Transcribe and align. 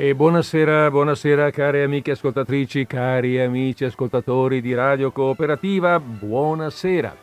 E 0.00 0.14
buonasera, 0.14 0.90
buonasera 0.90 1.50
cari 1.50 1.82
amiche 1.82 2.12
ascoltatrici, 2.12 2.86
cari 2.86 3.38
amici 3.38 3.84
ascoltatori 3.84 4.62
di 4.62 4.72
Radio 4.72 5.12
Cooperativa, 5.12 6.00
buonasera. 6.00 7.14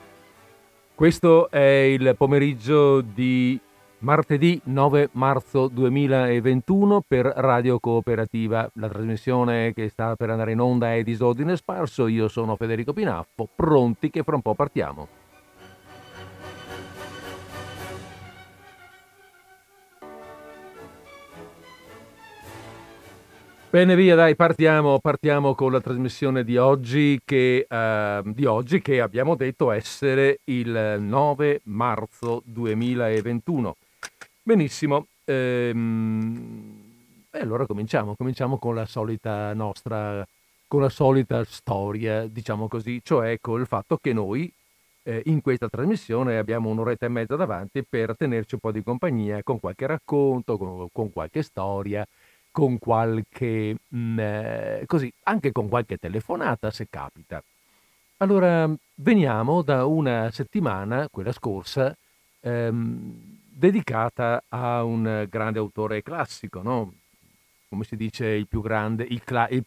Questo 0.93 1.49
è 1.49 1.57
il 1.57 2.13
pomeriggio 2.15 3.01
di 3.01 3.59
martedì 4.01 4.61
9 4.65 5.09
marzo 5.13 5.67
2021 5.69 7.01
per 7.07 7.25
Radio 7.25 7.79
Cooperativa. 7.79 8.69
La 8.75 8.89
trasmissione 8.89 9.73
che 9.73 9.89
sta 9.89 10.15
per 10.15 10.29
andare 10.29 10.51
in 10.51 10.59
onda 10.59 10.93
è 10.93 11.01
Disordine 11.01 11.55
Sparso, 11.55 12.05
io 12.05 12.27
sono 12.27 12.55
Federico 12.57 12.93
Pinaffo, 12.93 13.49
pronti 13.55 14.11
che 14.11 14.21
fra 14.21 14.35
un 14.35 14.43
po' 14.43 14.53
partiamo. 14.53 15.26
Bene, 23.69 23.97
via, 23.97 24.15
dai, 24.15 24.37
partiamo, 24.37 24.97
partiamo 24.99 25.53
con 25.53 25.73
la 25.73 25.81
trasmissione 25.81 26.45
di 26.45 26.55
oggi, 26.55 27.19
che, 27.25 27.67
eh, 27.69 28.21
di 28.23 28.45
oggi 28.45 28.81
che 28.81 29.01
abbiamo 29.01 29.35
detto 29.35 29.71
essere 29.71 30.39
il 30.45 30.95
9 30.97 31.59
marzo 31.65 32.41
2021. 32.45 33.75
Benissimo, 34.41 35.07
ehm, 35.25 36.81
e 37.29 37.39
allora 37.39 37.65
cominciamo, 37.65 38.15
cominciamo 38.15 38.57
con 38.57 38.73
la 38.73 38.85
solita 38.85 39.53
nostra, 39.53 40.25
con 40.65 40.79
la 40.79 40.89
solita 40.89 41.43
storia, 41.43 42.25
diciamo 42.25 42.69
così, 42.69 43.01
cioè 43.03 43.37
con 43.41 43.59
il 43.59 43.67
fatto 43.67 43.97
che 43.97 44.13
noi 44.13 44.49
eh, 45.03 45.23
in 45.25 45.41
questa 45.41 45.67
trasmissione 45.67 46.37
abbiamo 46.37 46.69
un'oretta 46.69 47.05
e 47.05 47.09
mezza 47.09 47.35
davanti 47.35 47.83
per 47.83 48.15
tenerci 48.15 48.53
un 48.55 48.61
po' 48.61 48.71
di 48.71 48.81
compagnia 48.81 49.43
con 49.43 49.59
qualche 49.59 49.87
racconto, 49.87 50.57
con, 50.57 50.87
con 50.93 51.11
qualche 51.11 51.43
storia, 51.43 52.07
con 52.57 52.79
qualche, 52.79 53.77
mh, 53.87 53.97
mm, 53.99 54.19
eh, 54.19 54.83
così, 54.87 55.13
anche 55.25 55.51
con 55.51 55.69
qualche 55.69 55.97
telefonata 55.97 56.71
se 56.71 56.87
capita. 56.89 57.43
Allora, 58.17 58.67
veniamo 58.95 59.61
da 59.61 59.85
una 59.85 60.31
settimana, 60.31 61.07
quella 61.07 61.31
scorsa, 61.31 61.95
ehm, 62.39 63.13
dedicata 63.47 64.41
a 64.49 64.83
un 64.83 65.27
grande 65.29 65.59
autore 65.59 66.01
classico, 66.01 66.63
no? 66.63 66.93
Come 67.69 67.83
si 67.83 67.95
dice, 67.95 68.25
il 68.25 68.47
più 68.47 68.61
grande, 68.61 69.03
il, 69.07 69.23
cla- 69.23 69.49
il, 69.49 69.63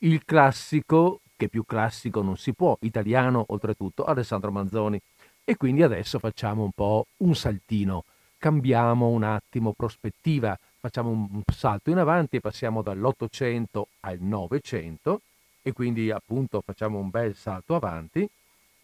il 0.00 0.22
classico, 0.26 1.20
che 1.38 1.48
più 1.48 1.64
classico 1.64 2.20
non 2.20 2.36
si 2.36 2.52
può, 2.52 2.76
italiano 2.82 3.46
oltretutto, 3.48 4.04
Alessandro 4.04 4.50
Manzoni. 4.50 5.00
E 5.42 5.56
quindi 5.56 5.82
adesso 5.82 6.18
facciamo 6.18 6.64
un 6.64 6.72
po' 6.72 7.06
un 7.18 7.34
saltino, 7.34 8.04
cambiamo 8.36 9.08
un 9.08 9.22
attimo 9.22 9.72
prospettiva, 9.72 10.58
facciamo 10.80 11.10
un 11.10 11.42
salto 11.52 11.90
in 11.90 11.98
avanti 11.98 12.36
e 12.36 12.40
passiamo 12.40 12.82
dall'Ottocento 12.82 13.88
al 14.00 14.18
Novecento 14.20 15.20
e 15.62 15.72
quindi 15.72 16.10
appunto 16.10 16.62
facciamo 16.64 16.98
un 16.98 17.10
bel 17.10 17.34
salto 17.36 17.74
avanti, 17.74 18.28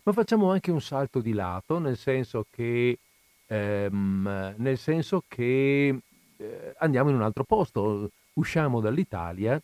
ma 0.02 0.12
facciamo 0.12 0.50
anche 0.50 0.70
un 0.70 0.83
salto 0.83 1.20
di 1.20 1.33
lato, 1.33 1.78
nel 1.78 1.97
senso 1.97 2.47
che, 2.50 2.98
ehm, 3.47 4.55
nel 4.58 4.78
senso 4.78 5.24
che 5.27 5.98
eh, 6.36 6.74
andiamo 6.78 7.08
in 7.08 7.17
un 7.17 7.22
altro 7.22 7.44
posto, 7.44 8.11
usciamo 8.34 8.80
dall'Italia 8.80 9.61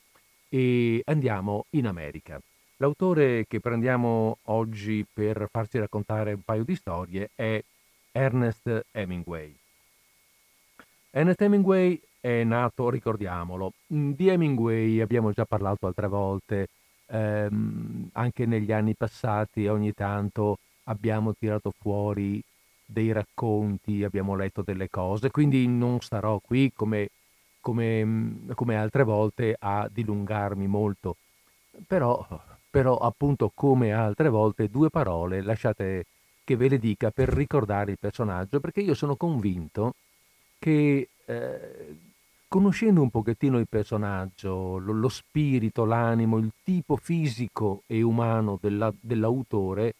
e 0.48 1.02
andiamo 1.04 1.66
in 1.70 1.86
America. 1.86 2.40
L'autore 2.78 3.46
che 3.46 3.60
prendiamo 3.60 4.38
oggi 4.44 5.06
per 5.10 5.48
farci 5.50 5.78
raccontare 5.78 6.32
un 6.32 6.42
paio 6.42 6.64
di 6.64 6.74
storie 6.74 7.30
è 7.34 7.62
Ernest 8.10 8.86
Hemingway. 8.90 9.54
Ernest 11.10 11.40
Hemingway 11.42 12.00
è 12.22 12.44
nato, 12.44 12.88
ricordiamolo, 12.88 13.72
mm, 13.92 14.12
di 14.12 14.28
Hemingway 14.28 15.00
abbiamo 15.00 15.32
già 15.32 15.44
parlato 15.44 15.88
altre 15.88 16.06
volte, 16.06 16.68
ehm, 17.06 18.10
anche 18.12 18.46
negli 18.46 18.70
anni 18.70 18.94
passati 18.94 19.66
ogni 19.66 19.92
tanto 19.92 20.58
abbiamo 20.84 21.34
tirato 21.34 21.72
fuori 21.80 22.40
dei 22.84 23.10
racconti, 23.10 24.04
abbiamo 24.04 24.36
letto 24.36 24.62
delle 24.62 24.88
cose, 24.88 25.30
quindi 25.32 25.66
non 25.66 25.98
starò 26.00 26.38
qui 26.38 26.72
come, 26.72 27.08
come, 27.60 28.04
mm, 28.04 28.50
come 28.54 28.76
altre 28.76 29.02
volte 29.02 29.56
a 29.58 29.88
dilungarmi 29.92 30.66
molto, 30.68 31.16
però, 31.86 32.24
però 32.70 32.98
appunto 32.98 33.50
come 33.52 33.92
altre 33.92 34.28
volte 34.28 34.68
due 34.68 34.90
parole 34.90 35.42
lasciate 35.42 36.06
che 36.44 36.56
ve 36.56 36.68
le 36.68 36.78
dica 36.78 37.10
per 37.10 37.30
ricordare 37.30 37.90
il 37.92 37.98
personaggio, 37.98 38.60
perché 38.60 38.80
io 38.80 38.94
sono 38.94 39.16
convinto 39.16 39.94
che 40.58 41.08
eh, 41.24 41.96
conoscendo 42.52 43.00
un 43.00 43.08
pochettino 43.08 43.58
il 43.58 43.66
personaggio, 43.66 44.76
lo, 44.76 44.92
lo 44.92 45.08
spirito, 45.08 45.86
l'animo, 45.86 46.36
il 46.36 46.52
tipo 46.62 46.96
fisico 46.96 47.82
e 47.86 48.02
umano 48.02 48.58
della, 48.60 48.92
dell'autore, 49.00 49.94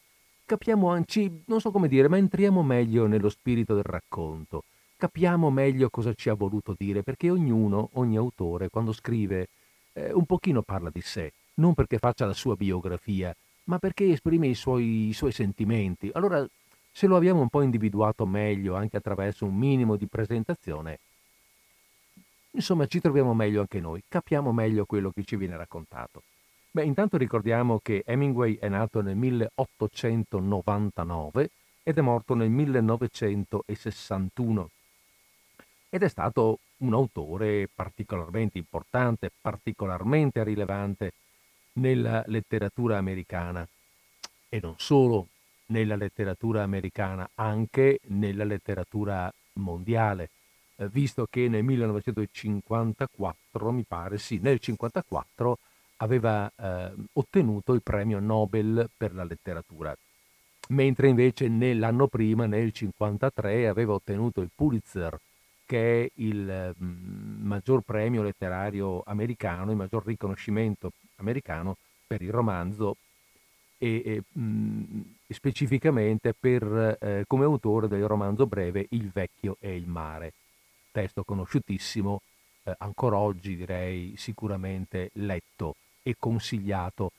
capiamo 0.44 0.90
anzi, 0.90 1.44
non 1.46 1.62
so 1.62 1.70
come 1.70 1.88
dire, 1.88 2.08
ma 2.08 2.18
entriamo 2.18 2.62
meglio 2.62 3.06
nello 3.06 3.30
spirito 3.30 3.72
del 3.74 3.84
racconto, 3.84 4.64
capiamo 4.98 5.48
meglio 5.48 5.88
cosa 5.88 6.12
ci 6.12 6.28
ha 6.28 6.34
voluto 6.34 6.74
dire, 6.76 7.02
perché 7.02 7.30
ognuno, 7.30 7.88
ogni 7.94 8.18
autore, 8.18 8.69
quando 8.69 8.92
scrive, 8.92 9.48
eh, 9.94 10.12
un 10.12 10.26
pochino 10.26 10.60
parla 10.60 10.90
di 10.90 11.00
sé, 11.00 11.32
non 11.54 11.72
perché 11.72 11.96
faccia 11.96 12.26
la 12.26 12.34
sua 12.34 12.54
biografia, 12.54 13.34
ma 13.64 13.78
perché 13.78 14.10
esprime 14.10 14.48
i 14.48 14.54
suoi, 14.54 15.08
i 15.08 15.14
suoi 15.14 15.32
sentimenti. 15.32 16.10
Allora, 16.12 16.46
se 16.90 17.06
lo 17.06 17.16
abbiamo 17.16 17.40
un 17.40 17.48
po' 17.48 17.62
individuato 17.62 18.26
meglio 18.26 18.74
anche 18.74 18.98
attraverso 18.98 19.46
un 19.46 19.56
minimo 19.56 19.96
di 19.96 20.06
presentazione, 20.06 20.98
Insomma, 22.54 22.86
ci 22.86 23.00
troviamo 23.00 23.32
meglio 23.34 23.60
anche 23.60 23.80
noi, 23.80 24.02
capiamo 24.06 24.52
meglio 24.52 24.84
quello 24.84 25.10
che 25.10 25.24
ci 25.24 25.36
viene 25.36 25.56
raccontato. 25.56 26.22
Beh, 26.70 26.84
intanto 26.84 27.16
ricordiamo 27.16 27.80
che 27.82 28.04
Hemingway 28.06 28.58
è 28.58 28.68
nato 28.68 29.00
nel 29.02 29.16
1899 29.16 31.50
ed 31.82 31.98
è 31.98 32.00
morto 32.00 32.34
nel 32.34 32.50
1961 32.50 34.70
ed 35.88 36.02
è 36.02 36.08
stato 36.08 36.58
un 36.78 36.94
autore 36.94 37.68
particolarmente 37.72 38.58
importante, 38.58 39.30
particolarmente 39.40 40.42
rilevante 40.44 41.12
nella 41.74 42.22
letteratura 42.26 42.98
americana 42.98 43.66
e 44.48 44.58
non 44.62 44.74
solo 44.78 45.28
nella 45.66 45.94
letteratura 45.96 46.62
americana, 46.62 47.28
anche 47.34 48.00
nella 48.08 48.44
letteratura 48.44 49.32
mondiale 49.54 50.28
eh, 50.77 50.88
visto 50.88 51.27
che 51.28 51.49
nel 51.49 51.65
1954, 51.65 53.72
mi 53.72 53.84
pare, 53.87 54.19
sì, 54.19 54.37
nel 54.37 54.59
1954 54.60 55.59
aveva 55.97 56.50
eh, 56.55 56.93
ottenuto 57.12 57.72
il 57.72 57.83
premio 57.83 58.19
Nobel 58.19 58.88
per 58.97 59.15
la 59.15 59.25
letteratura, 59.25 59.97
mentre 60.69 61.09
invece 61.09 61.49
nell'anno 61.49 62.09
prima, 62.09 62.47
nel 62.47 62.72
1953, 62.72 63.69
aveva 63.69 63.94
ottenuto 63.94 64.41
il 64.41 64.50
Pulitzer, 64.55 65.19
che 65.65 66.05
è 66.05 66.11
il 66.16 66.75
mm, 66.82 67.47
maggior 67.47 67.82
premio 67.82 68.22
letterario 68.22 69.03
americano, 69.06 69.71
il 69.71 69.77
maggior 69.77 70.05
riconoscimento 70.05 70.93
americano 71.16 71.77
per 72.06 72.21
il 72.21 72.31
romanzo 72.31 72.97
e, 73.78 74.03
e 74.05 74.22
mh, 74.32 74.43
mm, 74.43 75.00
specificamente 75.28 76.34
per, 76.38 76.99
eh, 77.00 77.25
come 77.27 77.44
autore 77.44 77.88
del 77.88 78.06
romanzo 78.06 78.47
breve 78.47 78.87
Il 78.91 79.11
vecchio 79.11 79.56
e 79.61 79.77
il 79.77 79.87
mare 79.87 80.32
testo 80.92 81.25
conosciutissimo, 81.25 82.20
eh, 82.64 82.75
ancora 82.78 83.16
oggi 83.16 83.56
direi 83.56 84.14
sicuramente 84.16 85.10
letto 85.14 85.76
e 86.03 86.14
consigliato, 86.19 87.12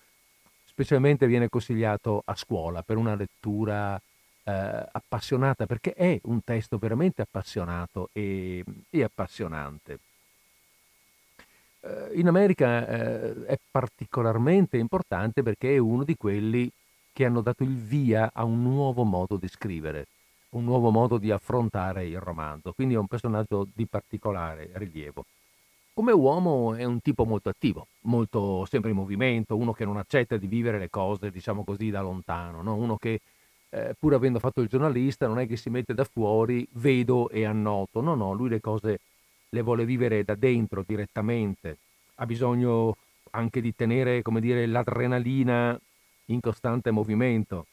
specialmente 0.66 1.28
viene 1.28 1.50
consigliato 1.50 2.22
a 2.25 2.35
scuola 2.35 2.81
per 2.81 2.97
una 2.97 3.16
lettura 3.16 4.00
eh, 4.44 4.51
appassionata, 4.92 5.65
perché 5.65 5.94
è 5.94 6.19
un 6.24 6.44
testo 6.44 6.77
veramente 6.77 7.21
appassionato 7.21 8.09
e, 8.13 8.63
e 8.89 9.03
appassionante. 9.03 10.00
Eh, 11.81 12.12
in 12.13 12.27
America 12.27 12.88
eh, 12.88 13.45
è 13.45 13.59
particolarmente 13.69 14.77
importante 14.77 15.44
perché 15.44 15.75
è 15.75 15.77
uno 15.77 16.03
di 16.03 16.15
quelli 16.15 16.71
che 17.12 17.25
hanno 17.25 17.42
dato 17.42 17.63
il 17.63 17.75
via 17.75 18.31
a 18.33 18.44
un 18.44 18.63
nuovo 18.63 19.03
modo 19.03 19.38
di 19.38 19.48
scrivere 19.48 20.07
un 20.53 20.63
nuovo 20.63 20.89
modo 20.89 21.17
di 21.17 21.31
affrontare 21.31 22.05
il 22.07 22.19
romanzo, 22.19 22.73
quindi 22.73 22.95
è 22.95 22.97
un 22.97 23.07
personaggio 23.07 23.67
di 23.73 23.85
particolare 23.85 24.71
rilievo. 24.73 25.25
Come 25.94 26.11
uomo 26.11 26.73
è 26.73 26.83
un 26.83 27.01
tipo 27.01 27.23
molto 27.23 27.50
attivo, 27.50 27.88
molto 28.01 28.65
sempre 28.65 28.89
in 28.89 28.95
movimento, 28.95 29.55
uno 29.55 29.73
che 29.73 29.85
non 29.85 29.97
accetta 29.97 30.38
di 30.38 30.47
vivere 30.47 30.79
le 30.79 30.89
cose, 30.89 31.29
diciamo 31.29 31.63
così, 31.63 31.91
da 31.91 32.01
lontano, 32.01 32.63
no? 32.63 32.75
uno 32.75 32.97
che 32.97 33.21
eh, 33.69 33.95
pur 33.97 34.13
avendo 34.13 34.39
fatto 34.39 34.61
il 34.61 34.67
giornalista 34.67 35.27
non 35.27 35.39
è 35.39 35.47
che 35.47 35.55
si 35.55 35.69
mette 35.69 35.94
da 35.94 36.03
fuori, 36.03 36.67
vedo 36.73 37.29
e 37.29 37.45
annoto, 37.45 38.01
no, 38.01 38.15
no, 38.15 38.33
lui 38.33 38.50
le 38.50 38.59
cose 38.59 39.00
le 39.50 39.61
vuole 39.61 39.85
vivere 39.85 40.23
da 40.23 40.33
dentro, 40.33 40.83
direttamente, 40.85 41.77
ha 42.15 42.25
bisogno 42.25 42.97
anche 43.31 43.61
di 43.61 43.75
tenere, 43.75 44.23
come 44.23 44.41
dire, 44.41 44.65
l'adrenalina 44.65 45.79
in 46.27 46.39
costante 46.39 46.89
movimento 46.89 47.67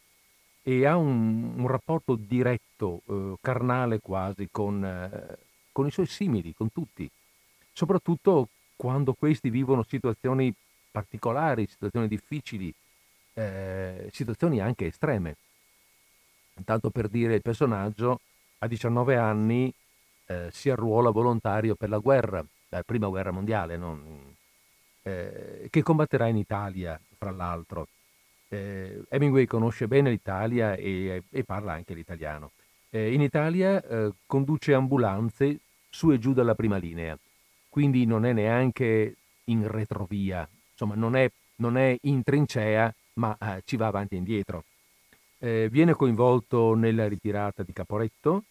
e 0.63 0.87
ha 0.87 0.97
un, 0.97 1.55
un 1.57 1.67
rapporto 1.67 2.17
diretto, 2.17 3.03
eh, 3.09 3.35
carnale 3.41 4.01
quasi, 4.01 4.49
con, 4.51 4.85
eh, 4.85 5.39
con, 5.73 5.87
i 5.87 5.91
suoi 5.91 6.07
simili, 6.07 6.55
con 6.55 6.71
tutti, 6.73 7.11
soprattutto 7.73 8.49
quando 8.77 9.15
questi 9.15 9.51
vivono 9.51 9.83
situazioni 9.83 10.53
particolari, 10.91 11.67
situazioni 11.67 12.09
difficili, 12.09 12.73
eh, 13.35 14.09
situazioni 14.13 14.61
anche 14.61 14.87
estreme. 14.87 15.37
Tanto 16.65 16.91
per 16.91 17.09
dire, 17.09 17.35
il 17.37 17.43
personaggio 17.43 18.21
a 18.59 18.67
19 18.67 19.17
anni 19.17 19.73
eh, 20.27 20.49
si 20.53 20.69
arruola 20.69 21.11
volontario 21.11 21.75
per 21.75 21.89
la 21.89 21.99
guerra, 21.99 22.45
la 22.69 22.83
prima 22.83 23.09
guerra 23.09 23.31
mondiale, 23.31 23.77
non, 23.79 24.35
eh, 25.03 25.69
che 25.71 25.83
combatterà 25.83 26.27
in 26.27 26.37
Italia, 26.37 27.01
fra 27.17 27.31
l'altro. 27.31 27.87
Eh, 28.53 29.03
Hemingway 29.09 29.47
conosce 29.47 29.87
bene 29.87 30.11
l'Italia 30.11 30.75
e, 30.75 31.23
e 31.31 31.45
parla 31.45 31.73
anche 31.73 31.95
l'italiano. 31.95 32.51
Eh, 32.91 33.13
in 33.13 33.21
Italia 33.21 33.81
eh, 33.81 34.13
conduce 34.27 34.75
ambulanze 34.75 35.61
su 35.89 36.11
e 36.11 36.19
giù 36.19 36.33
dalla 36.33 36.57
prima 36.57 36.77
linea, 36.77 37.17
quindi 37.69 38.05
non 38.07 38.25
è 38.25 38.33
neanche 38.33 39.15
in 39.45 39.69
retrovia, 39.71 40.49
insomma 40.73 40.97
non 40.97 41.15
è, 41.15 41.31
non 41.57 41.77
è 41.77 41.97
in 42.03 42.25
trincea, 42.25 42.93
ma 43.15 43.37
eh, 43.41 43.63
ci 43.65 43.77
va 43.77 43.87
avanti 43.87 44.17
e 44.17 44.19
indietro. 44.19 44.65
Eh, 45.39 45.69
viene 45.71 45.95
coinvolto 45.95 46.75
nella 46.75 47.07
ritirata 47.07 47.63
di 47.63 47.73
Caporetto, 47.73 48.43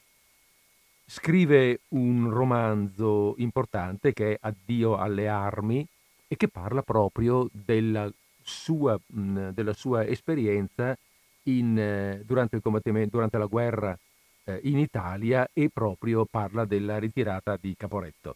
scrive 1.06 1.82
un 1.90 2.30
romanzo 2.30 3.34
importante 3.38 4.14
che 4.14 4.34
è 4.34 4.38
Addio 4.40 4.96
alle 4.96 5.28
armi 5.28 5.86
e 6.28 6.38
che 6.38 6.48
parla 6.48 6.84
proprio 6.84 7.50
della 7.52 8.10
sua, 8.50 9.00
mh, 9.06 9.50
della 9.50 9.74
sua 9.74 10.06
esperienza 10.06 10.98
in, 11.44 11.78
eh, 11.78 12.24
durante 12.26 12.60
durante 12.60 13.38
la 13.38 13.46
guerra 13.46 13.98
eh, 14.44 14.60
in 14.64 14.78
Italia 14.78 15.48
e 15.54 15.70
proprio 15.70 16.26
parla 16.26 16.66
della 16.66 16.98
ritirata 16.98 17.58
di 17.60 17.76
Caporetto. 17.78 18.36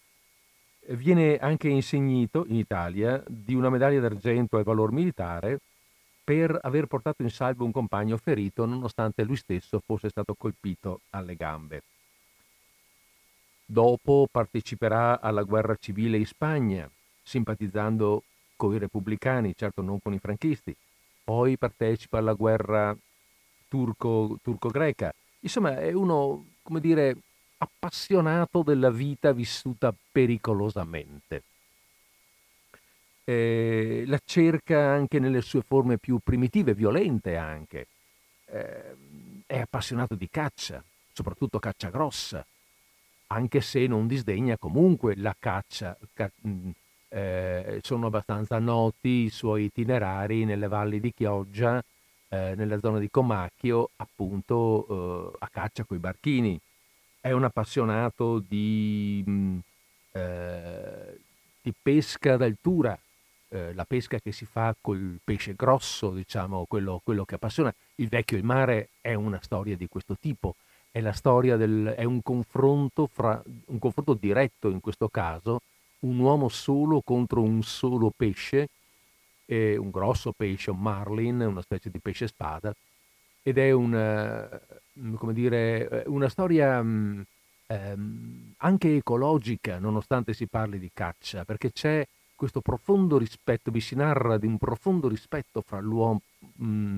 Viene 0.88 1.38
anche 1.38 1.70
insegnito 1.70 2.46
in 2.48 2.56
Italia 2.56 3.24
di 3.28 3.56
una 3.56 3.70
medaglia 3.70 4.02
d'argento 4.02 4.58
al 4.58 4.64
valor 4.64 4.92
militare 4.92 5.60
per 6.24 6.58
aver 6.62 6.88
portato 6.88 7.22
in 7.22 7.30
salvo 7.30 7.66
un 7.66 7.72
compagno 7.72 8.18
ferito 8.18 8.66
nonostante 8.66 9.24
lui 9.24 9.36
stesso 9.36 9.82
fosse 9.86 10.10
stato 10.10 10.36
colpito 10.36 11.02
alle 11.12 11.36
gambe. 11.36 11.84
Dopo 13.66 14.28
parteciperà 14.30 15.22
alla 15.22 15.44
guerra 15.44 15.76
civile 15.80 16.18
in 16.18 16.26
Spagna, 16.26 16.90
simpatizzando 17.24 18.24
con 18.56 18.74
i 18.74 18.78
repubblicani, 18.78 19.54
certo 19.56 19.82
non 19.82 20.00
con 20.00 20.14
i 20.14 20.20
franchisti. 20.20 20.76
Poi 21.24 21.58
partecipa 21.58 22.18
alla 22.18 22.34
guerra 22.34 22.96
turco, 23.68 24.38
turco-greca. 24.42 25.14
Insomma, 25.40 25.78
è 25.80 25.92
uno, 25.94 26.46
come 26.62 26.80
dire, 26.80 27.16
appassionato 27.58 28.62
della 28.62 28.92
vita 28.92 29.32
vissuta 29.32 29.94
pericolosamente. 30.12 31.44
Eh, 33.26 34.04
la 34.06 34.20
cerca 34.24 34.92
anche 34.92 35.18
nelle 35.20 35.42
sue 35.42 35.62
forme 35.62 35.98
più 35.98 36.20
primitive, 36.22 36.74
violente 36.74 37.38
anche. 37.38 37.88
Eh, 38.46 38.96
è 39.48 39.60
appassionato 39.60 40.16
di 40.16 40.28
caccia, 40.30 40.84
soprattutto 41.12 41.60
caccia 41.60 41.90
grossa, 41.90 42.46
anche 43.28 43.62
se 43.62 43.88
non 43.88 44.08
disdegna 44.08 44.58
comunque 44.58 45.16
la 45.16 45.36
caccia. 45.38 45.98
Ca- 46.14 46.32
eh, 47.14 47.80
sono 47.84 48.08
abbastanza 48.08 48.58
noti 48.58 49.26
i 49.26 49.30
suoi 49.30 49.66
itinerari 49.66 50.46
nelle 50.46 50.68
valli 50.68 51.00
di 51.00 51.14
Chioggia, 51.14 51.84
eh, 52.30 52.54
nella 52.56 52.80
zona 52.80 52.98
di 52.98 53.10
Comacchio, 53.10 53.92
appunto 53.98 55.32
eh, 55.34 55.38
a 55.40 55.50
caccia 55.52 55.84
coi 55.84 56.00
barchini 56.00 56.60
è 57.24 57.32
un 57.32 57.46
appassionato 57.46 58.40
di, 58.40 59.24
mh, 59.26 59.60
eh, 60.12 61.20
di 61.62 61.74
pesca 61.82 62.36
d'altura, 62.36 63.00
eh, 63.48 63.74
la 63.74 63.86
pesca 63.86 64.20
che 64.20 64.34
si 64.34 64.44
fa 64.44 64.76
col 64.82 65.20
pesce 65.24 65.54
grosso, 65.56 66.10
diciamo, 66.10 66.66
quello, 66.66 67.00
quello, 67.02 67.24
che 67.24 67.36
appassiona. 67.36 67.74
Il 67.96 68.10
vecchio 68.10 68.36
il 68.36 68.44
mare 68.44 68.90
è 69.00 69.14
una 69.14 69.40
storia 69.42 69.78
di 69.78 69.88
questo 69.88 70.18
tipo, 70.20 70.56
è, 70.92 71.00
del, 71.00 71.94
è 71.96 72.04
un, 72.04 72.22
confronto 72.22 73.08
fra, 73.08 73.42
un 73.68 73.80
confronto 73.80 74.16
diretto 74.16 74.70
in 74.70 74.82
questo 74.82 75.08
caso, 75.08 75.62
un 76.04 76.20
uomo 76.20 76.50
solo 76.50 77.02
contro 77.02 77.42
un 77.42 77.62
solo 77.64 78.12
pesce, 78.16 78.70
eh, 79.46 79.78
un 79.78 79.90
grosso 79.90 80.32
pesce, 80.32 80.72
un 80.72 80.80
marlin, 80.80 81.42
una 81.42 81.62
specie 81.62 81.90
di 81.90 82.00
pesce 82.00 82.28
spada, 82.28 82.74
ed 83.42 83.58
è 83.58 83.72
una, 83.72 84.50
mm, 85.00 85.16
come 85.16 85.34
dire, 85.34 85.90
eh, 85.90 86.04
una 86.08 86.30
storia 86.30 86.82
mm, 86.82 87.22
ehm, 87.68 88.54
anche 88.58 88.96
ecologica, 88.96 89.80
nonostante 89.80 90.34
si 90.34 90.48
parli 90.48 90.80
di 90.80 90.92
caccia, 90.94 91.44
perché 91.46 91.72
c'è 91.72 92.08
questo 92.36 92.62
profondo 92.62 93.18
rispetto, 93.18 93.72
vi 93.72 93.82
si 93.82 93.96
narra 93.96 94.38
di 94.38 94.48
un 94.48 94.58
profondo 94.58 95.08
rispetto 95.08 95.62
fra 95.62 95.80
l'uomo, 95.80 96.22
mh, 96.40 96.66
mm, 96.66 96.98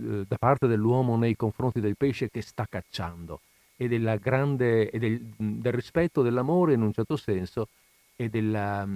eh, 0.00 0.24
da 0.26 0.36
parte 0.38 0.66
dell'uomo 0.66 1.16
nei 1.16 1.36
confronti 1.36 1.80
del 1.80 1.96
pesce 1.96 2.30
che 2.30 2.42
sta 2.42 2.66
cacciando 2.68 3.40
e, 3.76 4.18
grande, 4.20 4.90
e 4.90 4.98
del, 4.98 5.20
del, 5.36 5.72
rispetto 5.72 6.22
dell'amore 6.22 6.74
in 6.74 6.82
un 6.82 6.92
certo 6.92 7.16
senso 7.16 7.68
e 8.20 8.28
della, 8.28 8.86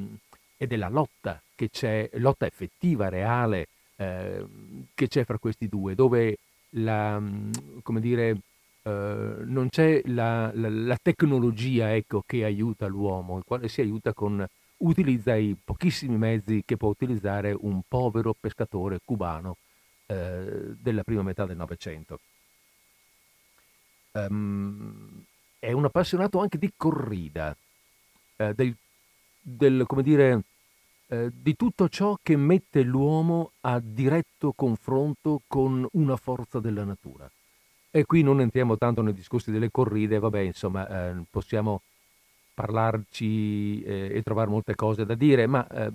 e 0.57 0.67
della 0.67 0.89
lotta 0.89 1.41
che 1.55 1.71
c'è, 1.71 2.11
lotta 2.15 2.45
effettiva, 2.45 3.09
reale, 3.09 3.69
eh, 3.97 4.45
che 4.95 5.07
c'è 5.07 5.25
fra 5.25 5.39
questi 5.39 5.69
due, 5.69 5.95
dove 5.95 6.39
la, 6.71 7.23
come 7.83 8.01
dire, 8.01 8.37
Uh, 8.83 9.45
non 9.45 9.69
c'è 9.71 10.03
la, 10.07 10.51
la, 10.57 10.69
la 10.69 10.99
tecnologia 11.01 11.95
ecco, 11.95 12.25
che 12.27 12.43
aiuta 12.43 12.89
l'uomo, 12.89 13.39
il 13.39 13.45
quale 13.47 13.69
si 13.69 13.81
aiuta 13.81 14.13
con, 14.13 14.45
utilizza 14.79 15.35
i 15.35 15.57
pochissimi 15.63 16.17
mezzi 16.17 16.63
che 16.65 16.77
può 16.77 16.89
utilizzare 16.89 17.57
un 17.57 17.83
povero 17.87 18.35
pescatore 18.39 19.01
cubano 19.05 19.57
uh, 20.07 20.77
della 20.81 21.03
prima 21.05 21.23
metà 21.23 21.47
del 21.47 21.57
Novecento. 21.57 22.19
Um, 24.13 25.25
è 25.59 25.73
un 25.73 25.85
appassionato 25.85 26.41
anche 26.41 26.59
di 26.59 26.73
corrida, 26.77 27.57
uh, 28.37 28.53
del, 28.53 28.77
del, 29.43 29.85
come 29.87 30.03
dire, 30.03 30.43
di 31.31 31.57
tutto 31.57 31.91
ciò 31.91 32.17
che 32.23 32.37
mette 32.37 32.83
l'uomo 32.83 33.53
a 33.61 33.79
diretto 33.85 34.53
confronto 34.53 35.43
con 35.47 35.87
una 35.93 36.17
forza 36.17 36.59
della 36.59 36.85
natura. 36.85 37.31
E 37.95 38.07
qui 38.07 38.23
non 38.23 38.41
entriamo 38.41 38.79
tanto 38.79 39.03
nei 39.03 39.13
discorsi 39.13 39.51
delle 39.51 39.71
corride, 39.71 40.19
vabbè, 40.19 40.41
insomma, 40.41 40.89
eh, 40.89 41.25
possiamo 41.29 41.83
parlarci 42.55 43.83
eh, 43.83 44.11
e 44.15 44.23
trovare 44.23 44.49
molte 44.49 44.75
cose 44.75 45.05
da 45.05 45.15
dire, 45.15 45.47
ma 45.47 45.67
eh, 45.69 45.93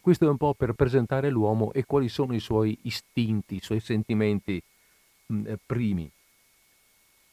questo 0.00 0.26
è 0.26 0.28
un 0.28 0.36
po' 0.36 0.54
per 0.54 0.72
presentare 0.72 1.30
l'uomo 1.30 1.72
e 1.72 1.84
quali 1.84 2.08
sono 2.08 2.34
i 2.34 2.40
suoi 2.40 2.76
istinti, 2.82 3.54
i 3.54 3.60
suoi 3.60 3.78
sentimenti 3.78 4.60
mh, 5.26 5.34
mm, 5.34 5.46
eh, 5.46 5.58
primi. 5.64 6.10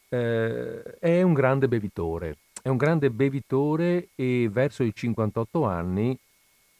Eh, 0.08 0.82
è 1.00 1.22
un 1.22 1.32
grande 1.32 1.66
bevitore, 1.66 2.36
è 2.62 2.68
un 2.68 2.76
grande 2.76 3.10
bevitore 3.10 4.08
e 4.14 4.48
verso 4.50 4.82
i 4.82 4.92
58 4.94 5.64
anni, 5.64 6.16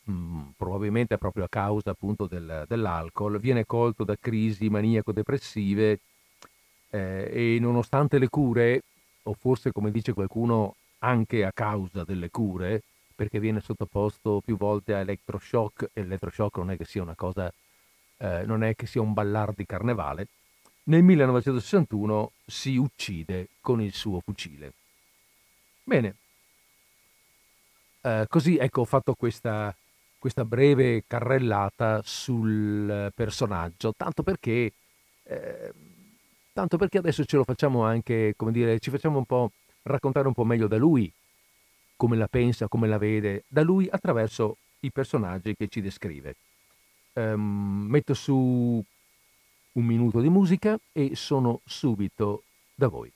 mh, 0.05 0.13
mm, 0.13 0.41
probabilmente 0.57 1.19
proprio 1.19 1.45
a 1.45 1.49
causa 1.49 1.91
appunto 1.91 2.27
del, 2.27 2.65
dell'alcol, 2.67 3.41
viene 3.41 3.65
colto 3.67 4.05
da 4.05 4.17
crisi 4.19 4.69
maniaco-depressive 4.69 6.01
eh, 6.91 7.31
e 7.33 7.59
nonostante 7.61 8.19
le 8.19 8.29
cure, 8.29 8.83
o 9.25 9.35
forse 9.35 9.73
come 9.73 9.91
dice 9.91 10.13
qualcuno 10.13 10.77
anche 10.99 11.45
a 11.45 11.53
causa 11.53 12.05
delle 12.05 12.31
cure, 12.31 12.83
perché 13.15 13.39
viene 13.39 13.61
sottoposto 13.61 14.41
più 14.45 14.57
volte 14.57 14.95
a 14.95 14.99
elettroshock, 14.99 15.91
e 15.93 16.03
l'elettroshock 16.03 16.57
non 16.57 16.71
è 16.71 16.77
che 16.77 16.85
sia 16.85 17.03
una 17.03 17.15
cosa, 17.15 17.53
eh, 18.19 18.45
non 18.47 18.65
è 18.65 18.75
che 18.75 18.87
sia 18.87 19.01
un 19.01 19.13
ballar 19.13 19.53
di 19.55 19.67
carnevale, 19.67 20.27
nel 20.85 21.03
1961 21.03 22.33
si 22.47 22.77
uccide 22.77 23.49
con 23.61 23.81
il 23.81 23.93
suo 23.93 24.21
fucile. 24.21 24.73
Bene, 25.91 26.15
eh, 28.03 28.27
così 28.29 28.57
ecco 28.57 28.83
ho 28.83 28.85
fatto 28.85 29.15
questa, 29.15 29.75
questa 30.21 30.45
breve 30.45 31.03
carrellata 31.05 32.01
sul 32.05 33.11
personaggio, 33.13 33.93
tanto 33.97 34.23
perché 34.23 34.73
eh, 35.25 35.73
tanto 36.53 36.77
perché 36.77 36.99
adesso 36.99 37.25
ce 37.25 37.37
lo 37.37 37.43
facciamo 37.43 37.83
anche, 37.83 38.35
come 38.37 38.53
dire, 38.53 38.79
ci 38.79 38.91
facciamo 38.91 39.19
un 39.19 39.25
po' 39.25 39.51
raccontare 39.83 40.29
un 40.29 40.33
po' 40.33 40.45
meglio 40.45 40.69
da 40.69 40.77
lui, 40.77 41.13
come 41.97 42.17
la 42.17 42.29
pensa, 42.29 42.69
come 42.69 42.87
la 42.87 42.97
vede, 42.97 43.43
da 43.49 43.63
lui 43.63 43.89
attraverso 43.91 44.59
i 44.83 44.93
personaggi 44.93 45.57
che 45.57 45.67
ci 45.67 45.81
descrive. 45.81 46.37
Um, 47.15 47.87
metto 47.89 48.15
su 48.15 48.81
un 49.73 49.85
minuto 49.85 50.21
di 50.21 50.29
musica 50.29 50.79
e 50.93 51.17
sono 51.17 51.63
subito 51.65 52.45
da 52.77 52.87
voi. 52.87 53.13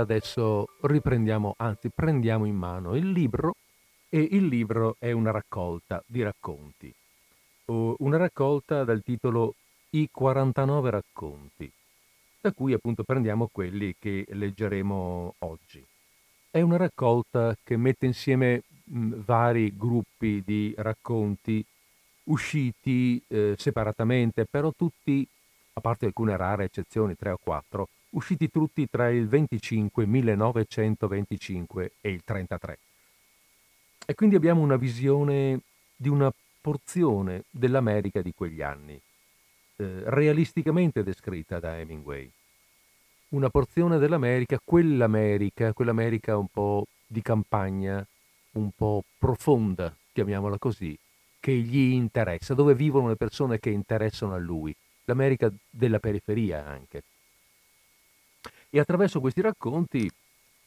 Adesso 0.00 0.66
riprendiamo, 0.82 1.54
anzi 1.56 1.90
prendiamo 1.90 2.44
in 2.44 2.56
mano 2.56 2.96
il 2.96 3.10
libro 3.10 3.56
e 4.08 4.26
il 4.32 4.46
libro 4.46 4.96
è 4.98 5.12
una 5.12 5.30
raccolta 5.30 6.02
di 6.06 6.22
racconti. 6.22 6.92
Una 7.66 8.16
raccolta 8.16 8.82
dal 8.82 9.02
titolo 9.04 9.54
I 9.90 10.08
49 10.10 10.90
racconti, 10.90 11.70
da 12.40 12.50
cui 12.52 12.72
appunto 12.72 13.04
prendiamo 13.04 13.48
quelli 13.52 13.94
che 13.96 14.26
leggeremo 14.28 15.34
oggi. 15.38 15.84
È 16.50 16.60
una 16.60 16.76
raccolta 16.76 17.56
che 17.62 17.76
mette 17.76 18.06
insieme 18.06 18.64
vari 18.84 19.76
gruppi 19.76 20.42
di 20.44 20.74
racconti 20.76 21.64
usciti 22.24 23.22
eh, 23.28 23.54
separatamente, 23.56 24.46
però 24.46 24.72
tutti, 24.76 25.24
a 25.74 25.80
parte 25.80 26.06
alcune 26.06 26.36
rare 26.36 26.64
eccezioni, 26.64 27.14
tre 27.14 27.30
o 27.30 27.38
quattro, 27.40 27.88
usciti 28.10 28.50
tutti 28.50 28.88
tra 28.88 29.08
il 29.10 29.28
25 29.28 30.06
1925 30.06 31.92
e 32.00 32.10
il 32.10 32.22
33. 32.24 32.78
E 34.06 34.14
quindi 34.14 34.36
abbiamo 34.36 34.60
una 34.62 34.76
visione 34.76 35.60
di 35.94 36.08
una 36.08 36.32
porzione 36.60 37.44
dell'America 37.50 38.22
di 38.22 38.32
quegli 38.34 38.62
anni, 38.62 39.00
eh, 39.76 40.02
realisticamente 40.06 41.02
descritta 41.02 41.60
da 41.60 41.78
Hemingway. 41.78 42.30
Una 43.30 43.48
porzione 43.48 43.98
dell'America, 43.98 44.58
quell'America, 44.62 45.72
quell'America 45.72 46.36
un 46.36 46.48
po' 46.48 46.86
di 47.06 47.22
campagna, 47.22 48.04
un 48.52 48.70
po' 48.74 49.04
profonda, 49.18 49.94
chiamiamola 50.12 50.58
così, 50.58 50.98
che 51.38 51.52
gli 51.52 51.92
interessa, 51.92 52.54
dove 52.54 52.74
vivono 52.74 53.08
le 53.08 53.16
persone 53.16 53.58
che 53.58 53.70
interessano 53.70 54.34
a 54.34 54.38
lui, 54.38 54.74
l'America 55.04 55.50
della 55.70 55.98
periferia 55.98 56.66
anche. 56.66 57.02
E 58.72 58.78
attraverso 58.78 59.18
questi 59.18 59.40
racconti, 59.40 60.08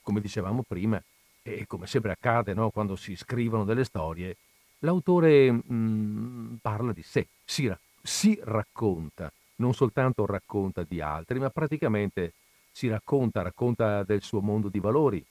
come 0.01 0.19
dicevamo 0.19 0.63
prima, 0.67 1.01
e 1.41 1.65
come 1.67 1.87
sempre 1.87 2.11
accade 2.11 2.53
no, 2.53 2.69
quando 2.69 2.97
si 2.97 3.15
scrivono 3.15 3.63
delle 3.63 3.85
storie, 3.85 4.35
l'autore 4.79 5.49
mh, 5.49 5.63
mm, 5.73 6.53
parla 6.61 6.91
di 6.91 7.01
sé, 7.01 7.27
si, 7.45 7.71
si 8.01 8.37
racconta, 8.43 9.31
non 9.57 9.73
soltanto 9.73 10.25
racconta 10.25 10.83
di 10.83 10.99
altri, 10.99 11.39
ma 11.39 11.49
praticamente 11.49 12.33
si 12.71 12.89
racconta, 12.89 13.41
racconta 13.41 14.03
del 14.03 14.21
suo 14.21 14.41
mondo 14.41 14.67
di 14.67 14.79
valori, 14.79 15.23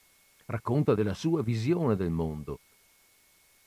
racconta 0.47 0.95
della 0.95 1.15
sua 1.15 1.43
visione 1.43 1.95
del 1.95 2.11
mondo, 2.11 2.59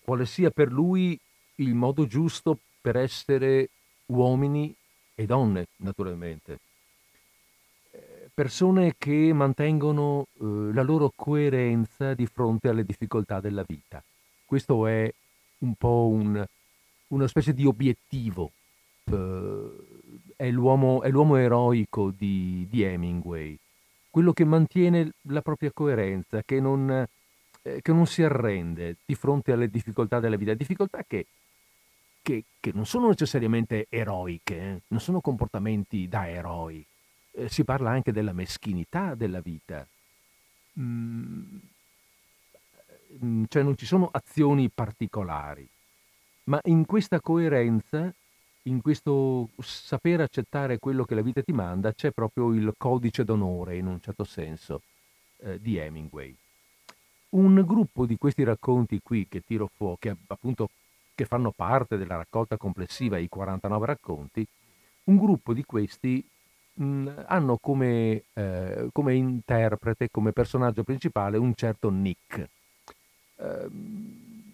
quale 0.01 0.25
sia 0.25 0.50
per 0.50 0.71
lui 0.71 1.19
il 1.55 1.75
modo 1.75 2.07
giusto 2.07 2.57
per 2.81 2.95
essere 2.95 3.69
uomini 4.07 4.75
e 5.13 5.25
donne, 5.27 5.67
naturalmente 5.77 6.59
persone 8.36 8.96
che 8.98 9.32
mantengono 9.32 10.27
eh, 10.34 10.74
la 10.74 10.84
loro 10.84 11.12
coerenza 11.15 12.13
di 12.13 12.25
fronte 12.27 12.68
alle 12.68 12.84
difficoltà 12.84 13.39
della 13.39 13.63
vita. 13.65 14.04
Questo 14.44 14.86
è 14.88 15.12
un 15.60 15.74
po' 15.75 16.10
un, 16.12 16.46
una 17.08 17.27
specie 17.27 17.54
di 17.54 17.65
obiettivo, 17.65 18.51
eh, 19.06 19.70
è, 20.36 20.50
l'uomo, 20.51 21.01
è, 21.01 21.10
l'uomo, 21.10 21.38
eroico 21.38 22.12
di, 22.12 22.68
di, 22.70 22.84
Hemingway, 22.84 23.58
quello 24.10 24.34
che 24.34 24.44
mantiene 24.44 25.12
la 25.30 25.42
propria 25.42 25.72
coerenza, 25.74 26.44
che 26.44 26.60
non, 26.60 27.08
eh, 27.62 27.82
che 27.82 27.94
non 27.94 28.06
si 28.06 28.22
arrende 28.22 28.98
di 29.06 29.15
fronte 29.15 29.54
alle 29.54 29.70
difficoltà 29.70 30.20
della 30.20 30.36
vita, 30.36 30.54
difficoltà 30.54 31.06
che, 31.08 31.25
che, 32.22 32.44
che 32.60 32.72
non 32.74 32.86
sono 32.86 33.08
necessariamente 33.08 33.88
eroiche, 33.88 34.56
eh, 34.58 34.82
non 34.89 35.00
sono 35.00 35.22
comportamenti 35.22 36.10
da 36.10 36.27
eroi 36.27 36.86
eh, 37.36 37.50
si 37.50 37.63
parla 37.63 37.89
anche 37.92 38.12
della 38.12 38.34
meschinità 38.34 39.15
della 39.15 39.42
vita. 39.42 39.86
Mm, 40.80 41.58
mm, 43.24 43.44
cioè 43.48 43.63
non 43.63 43.77
ci 43.77 43.86
sono 43.86 44.10
azioni 44.12 44.70
particolari, 44.70 45.68
ma 46.46 46.60
in 46.65 46.86
questa 46.86 47.20
coerenza, 47.20 48.13
in 48.63 48.82
questo 48.82 49.50
saper 49.60 50.22
accettare 50.22 50.80
quello 50.80 51.04
che 51.06 51.15
la 51.15 51.22
vita 51.22 51.42
ti 51.42 51.51
manda, 51.51 51.94
c'è 51.94 52.12
proprio 52.12 52.54
il 52.54 52.74
codice 52.77 53.24
d'onore, 53.24 53.77
in 53.77 53.88
un 53.88 54.01
certo 54.01 54.24
senso, 54.24 54.82
eh, 55.38 55.60
di 55.60 55.77
Hemingway. 55.77 56.36
Un 57.30 57.63
gruppo 57.65 58.06
di 58.06 58.18
questi 58.18 58.44
racconti 58.44 59.01
qui 59.04 59.27
che 59.27 59.42
tiro 59.42 59.70
fuori, 59.75 59.98
che 60.00 60.15
appunto 60.27 60.70
che 61.13 61.25
fanno 61.25 61.51
parte 61.51 61.98
della 61.98 62.18
raccolta 62.18 62.58
complessiva, 62.58 63.18
i 63.18 63.27
49 63.27 63.86
racconti, 63.86 64.46
un 65.06 65.18
gruppo 65.18 65.54
di 65.54 65.63
questi 65.63 66.24
mh, 66.75 67.24
hanno 67.27 67.58
come, 67.58 68.24
eh, 68.34 68.89
come, 68.91 69.15
interprete, 69.15 70.10
come 70.12 70.32
personaggio 70.32 70.84
principale 70.84 71.38
un 71.38 71.53
certo 71.55 71.89
Nick. 71.89 72.50
Eh, 73.38 73.70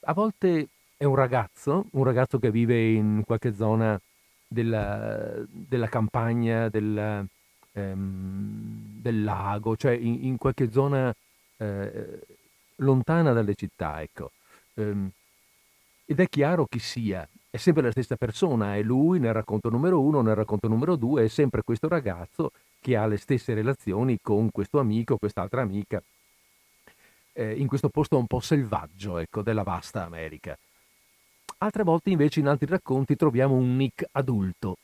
a 0.02 0.14
volte 0.14 0.68
è 0.98 1.04
un 1.04 1.16
ragazzo, 1.16 1.86
un 1.92 2.04
ragazzo 2.04 2.40
che 2.40 2.52
vive 2.52 2.92
in 2.92 3.24
qualche 3.26 3.54
zona 3.54 4.00
della, 4.48 5.34
della 5.48 5.88
campagna, 5.88 6.70
del, 6.70 7.26
ehm, 7.74 9.00
del, 9.02 9.24
lago, 9.24 9.76
cioè 9.78 9.94
in, 9.94 10.26
in 10.26 10.38
qualche 10.38 10.72
zona 10.72 11.14
eh, 11.58 12.20
lontana 12.78 13.34
dalle 13.34 13.56
città, 13.56 14.02
ecco. 14.02 14.32
Ehm, 14.76 15.10
ed 16.06 16.20
è 16.20 16.28
chiaro 16.28 16.66
chi 16.66 16.80
sia, 16.80 17.28
è 17.52 17.58
sempre 17.58 17.84
la 17.84 17.92
stessa 17.92 18.16
persona, 18.16 18.78
è 18.78 18.82
lui 18.82 19.20
nel 19.20 19.34
racconto 19.34 19.70
numero 19.70 20.00
uno, 20.00 20.22
nel 20.22 20.36
racconto 20.36 20.70
numero 20.70 20.96
due, 20.96 21.26
è 21.26 21.28
sempre 21.28 21.64
questo 21.64 21.90
ragazzo 21.90 22.54
che 22.80 22.96
ha 22.96 23.06
le 23.06 23.18
stesse 23.18 23.54
relazioni 23.54 24.20
con 24.22 24.50
questo 24.52 24.80
amico, 24.80 25.18
quest'altra 25.18 25.62
amica, 25.62 26.02
eh, 27.34 27.54
in 27.54 27.68
questo 27.68 27.90
posto 27.90 28.18
un 28.18 28.26
po' 28.26 28.40
selvaggio, 28.40 29.18
ecco, 29.18 29.42
della 29.42 29.64
vasta 29.64 30.06
America. 30.06 30.58
Altre 31.58 31.84
volte 31.84 32.10
invece 32.10 32.40
in 32.40 32.48
altri 32.48 32.68
racconti 32.68 33.18
troviamo 33.18 33.54
un 33.56 33.76
Nick 33.76 34.06
adulto. 34.14 34.78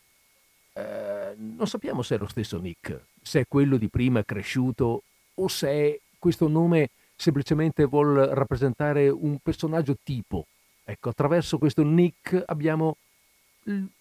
Eh, 0.74 1.36
non 1.38 1.68
sappiamo 1.68 2.02
se 2.02 2.16
è 2.16 2.18
lo 2.18 2.28
stesso 2.28 2.60
Nick, 2.60 3.06
se 3.22 3.40
è 3.40 3.46
quello 3.48 3.78
di 3.78 3.88
prima 3.88 4.26
cresciuto 4.26 5.04
o 5.36 5.48
se 5.48 6.02
questo 6.20 6.50
nome 6.50 6.90
semplicemente 7.16 7.86
vuol 7.86 8.14
rappresentare 8.14 9.08
un 9.08 9.38
personaggio 9.42 9.96
tipo 10.04 10.48
Ecco, 10.90 11.10
attraverso 11.10 11.58
questo 11.58 11.84
Nick 11.84 12.42
abbiamo 12.46 12.96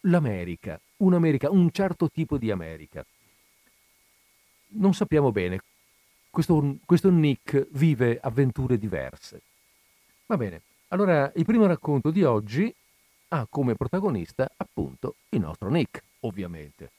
l'America, 0.02 0.81
un'America, 0.99 1.50
un 1.50 1.73
certo 1.73 2.09
tipo 2.09 2.38
di 2.38 2.52
America. 2.52 3.05
Non 4.69 4.95
sappiamo 4.95 5.33
bene, 5.33 5.61
questo, 6.31 6.76
questo 6.85 7.11
Nick 7.11 7.66
vive 7.73 8.21
avventure 8.23 8.78
diverse. 8.78 9.43
Va 10.26 10.37
bene, 10.37 10.62
allora 10.88 11.33
il 11.35 11.45
primo 11.45 11.66
racconto 11.66 12.12
di 12.12 12.23
oggi 12.23 12.73
ha 13.31 13.49
come 13.50 13.75
protagonista 13.75 14.49
appunto 14.57 15.16
il 15.31 15.40
nostro 15.40 15.69
Nick, 15.69 16.05
ovviamente, 16.21 16.90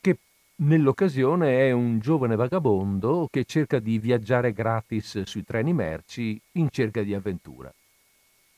che 0.00 0.18
nell'occasione 0.56 1.68
è 1.68 1.70
un 1.70 2.00
giovane 2.00 2.34
vagabondo 2.34 3.28
che 3.30 3.44
cerca 3.44 3.78
di 3.78 4.00
viaggiare 4.00 4.52
gratis 4.52 5.22
sui 5.22 5.44
treni 5.44 5.72
merci 5.72 6.40
in 6.54 6.68
cerca 6.68 7.02
di 7.02 7.14
avventura 7.14 7.72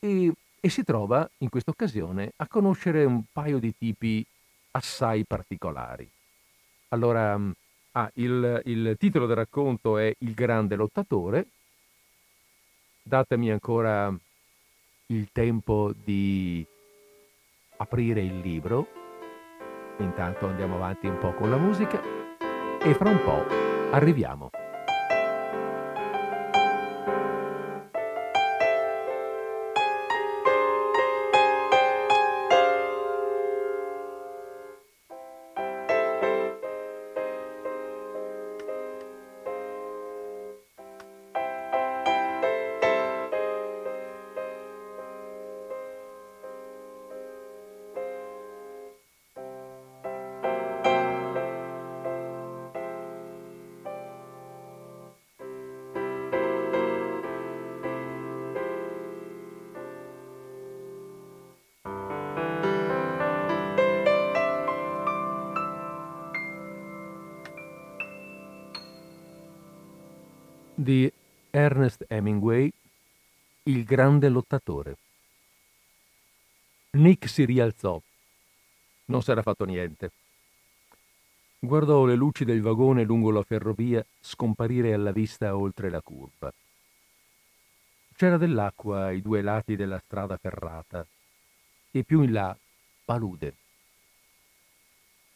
e, 0.05 0.31
e 0.59 0.69
si 0.69 0.83
trova 0.83 1.27
in 1.39 1.49
questa 1.49 1.71
occasione 1.71 2.31
a 2.35 2.47
conoscere 2.47 3.03
un 3.03 3.23
paio 3.31 3.57
di 3.59 3.75
tipi 3.75 4.25
assai 4.71 5.25
particolari. 5.25 6.07
Allora, 6.89 7.39
ah, 7.91 8.11
il, 8.15 8.61
il 8.65 8.95
titolo 8.97 9.25
del 9.25 9.37
racconto 9.37 9.97
è 9.97 10.13
Il 10.19 10.33
grande 10.33 10.75
lottatore. 10.75 11.47
Datemi 13.01 13.51
ancora 13.51 14.13
il 15.07 15.29
tempo 15.31 15.93
di 15.93 16.65
aprire 17.77 18.21
il 18.21 18.39
libro. 18.39 18.87
Intanto 19.99 20.47
andiamo 20.47 20.75
avanti 20.75 21.07
un 21.07 21.17
po' 21.17 21.33
con 21.33 21.49
la 21.49 21.57
musica 21.57 22.01
e 22.81 22.93
fra 22.93 23.09
un 23.09 23.21
po' 23.23 23.93
arriviamo. 23.93 24.49
Ernest 71.85 72.05
Hemingway 72.07 72.71
Il 73.63 73.83
grande 73.83 74.27
lottatore. 74.29 74.97
Nick 76.91 77.29
si 77.29 77.45
rialzò. 77.45 78.01
Non 79.05 79.21
s'era 79.21 79.43
fatto 79.43 79.65
niente. 79.65 80.11
Guardò 81.59 82.05
le 82.05 82.15
luci 82.15 82.43
del 82.43 82.61
vagone 82.61 83.03
lungo 83.03 83.31
la 83.31 83.43
ferrovia 83.43 84.03
scomparire 84.19 84.93
alla 84.93 85.11
vista 85.11 85.55
oltre 85.55 85.89
la 85.89 86.01
curva. 86.01 86.51
C'era 88.15 88.37
dell'acqua 88.37 89.05
ai 89.05 89.21
due 89.21 89.41
lati 89.41 89.75
della 89.75 89.99
strada 89.99 90.37
ferrata 90.37 91.05
e 91.91 92.03
più 92.03 92.21
in 92.21 92.31
là 92.31 92.57
palude. 93.03 93.53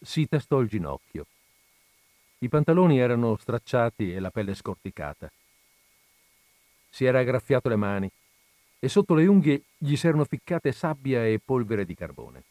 Si 0.01 0.27
tastò 0.27 0.61
il 0.61 0.67
ginocchio. 0.67 1.25
I 2.39 2.49
pantaloni 2.49 2.99
erano 2.99 3.35
stracciati 3.35 4.13
e 4.13 4.19
la 4.19 4.31
pelle 4.31 4.55
scorticata. 4.55 5.29
Si 6.89 7.05
era 7.05 7.23
graffiato 7.23 7.69
le 7.69 7.75
mani 7.75 8.11
e 8.79 8.87
sotto 8.87 9.13
le 9.13 9.27
unghie 9.27 9.63
gli 9.77 9.95
s'erano 9.95 10.25
ficcate 10.25 10.71
sabbia 10.71 11.25
e 11.25 11.39
polvere 11.43 11.85
di 11.85 11.95
carbone. 11.95 12.43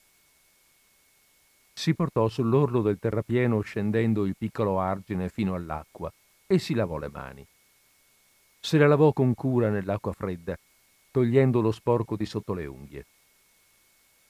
Si 1.73 1.95
portò 1.95 2.28
sull'orlo 2.28 2.83
del 2.83 2.99
terrapieno 2.99 3.61
scendendo 3.61 4.25
il 4.26 4.37
piccolo 4.37 4.80
argine 4.80 5.28
fino 5.28 5.54
all'acqua 5.54 6.12
e 6.47 6.59
si 6.59 6.75
lavò 6.75 6.99
le 6.99 7.09
mani. 7.09 7.47
Se 8.61 8.78
le 8.78 8.88
lavò 8.88 9.12
con 9.12 9.35
cura 9.35 9.71
nell'acqua 9.71 10.12
fredda, 10.12 10.59
togliendo 11.11 11.61
lo 11.61 11.71
sporco 11.71 12.16
di 12.16 12.26
sotto 12.26 12.52
le 12.52 12.66
unghie. 12.66 13.07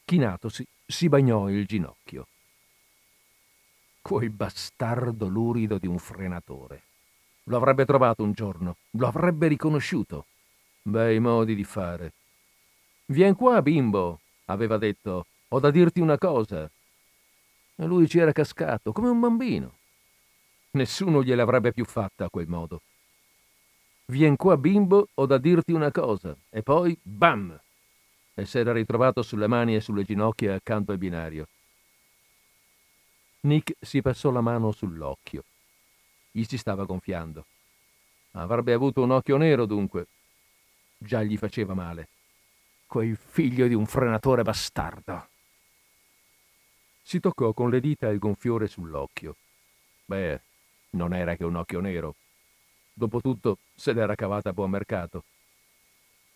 Chinatosi, 0.04 0.66
si 0.86 1.08
bagnò 1.08 1.48
il 1.48 1.66
ginocchio. 1.66 2.26
Quel 4.00 4.30
bastardo 4.30 5.26
lurido 5.26 5.78
di 5.78 5.86
un 5.86 5.98
frenatore. 5.98 6.87
Lo 7.48 7.56
avrebbe 7.56 7.86
trovato 7.86 8.22
un 8.22 8.32
giorno, 8.32 8.76
lo 8.90 9.06
avrebbe 9.06 9.48
riconosciuto. 9.48 10.26
Bei 10.82 11.18
modi 11.18 11.54
di 11.54 11.64
fare. 11.64 12.12
Vien 13.06 13.34
qua, 13.34 13.62
bimbo, 13.62 14.20
aveva 14.46 14.76
detto, 14.76 15.24
ho 15.48 15.58
da 15.58 15.70
dirti 15.70 16.00
una 16.00 16.18
cosa. 16.18 16.70
E 17.74 17.84
lui 17.86 18.06
ci 18.06 18.18
era 18.18 18.32
cascato, 18.32 18.92
come 18.92 19.08
un 19.08 19.18
bambino. 19.18 19.76
Nessuno 20.72 21.22
gliel'avrebbe 21.22 21.72
più 21.72 21.86
fatta 21.86 22.26
a 22.26 22.30
quel 22.30 22.48
modo. 22.48 22.82
Vien 24.06 24.36
qua, 24.36 24.58
bimbo, 24.58 25.08
ho 25.14 25.24
da 25.24 25.38
dirti 25.38 25.72
una 25.72 25.90
cosa. 25.90 26.36
E 26.50 26.62
poi, 26.62 26.98
bam! 27.02 27.58
E 28.34 28.44
s'era 28.44 28.72
ritrovato 28.72 29.22
sulle 29.22 29.46
mani 29.46 29.74
e 29.74 29.80
sulle 29.80 30.04
ginocchia 30.04 30.54
accanto 30.54 30.92
al 30.92 30.98
binario. 30.98 31.48
Nick 33.40 33.74
si 33.80 34.02
passò 34.02 34.30
la 34.30 34.42
mano 34.42 34.70
sull'occhio. 34.70 35.44
Gli 36.38 36.44
si 36.44 36.56
stava 36.56 36.84
gonfiando. 36.84 37.46
Avrebbe 38.32 38.72
avuto 38.72 39.02
un 39.02 39.10
occhio 39.10 39.36
nero, 39.38 39.66
dunque. 39.66 40.06
Già 40.96 41.20
gli 41.24 41.36
faceva 41.36 41.74
male. 41.74 42.10
Quel 42.86 43.16
figlio 43.16 43.66
di 43.66 43.74
un 43.74 43.86
frenatore 43.86 44.44
bastardo. 44.44 45.28
Si 47.02 47.18
toccò 47.18 47.52
con 47.52 47.70
le 47.70 47.80
dita 47.80 48.06
il 48.06 48.20
gonfiore 48.20 48.68
sull'occhio. 48.68 49.34
Beh, 50.04 50.40
non 50.90 51.12
era 51.12 51.34
che 51.34 51.42
un 51.42 51.56
occhio 51.56 51.80
nero. 51.80 52.14
Dopotutto 52.92 53.58
se 53.74 53.92
l'era 53.92 54.14
cavata 54.14 54.50
a 54.50 54.52
buon 54.52 54.70
mercato. 54.70 55.24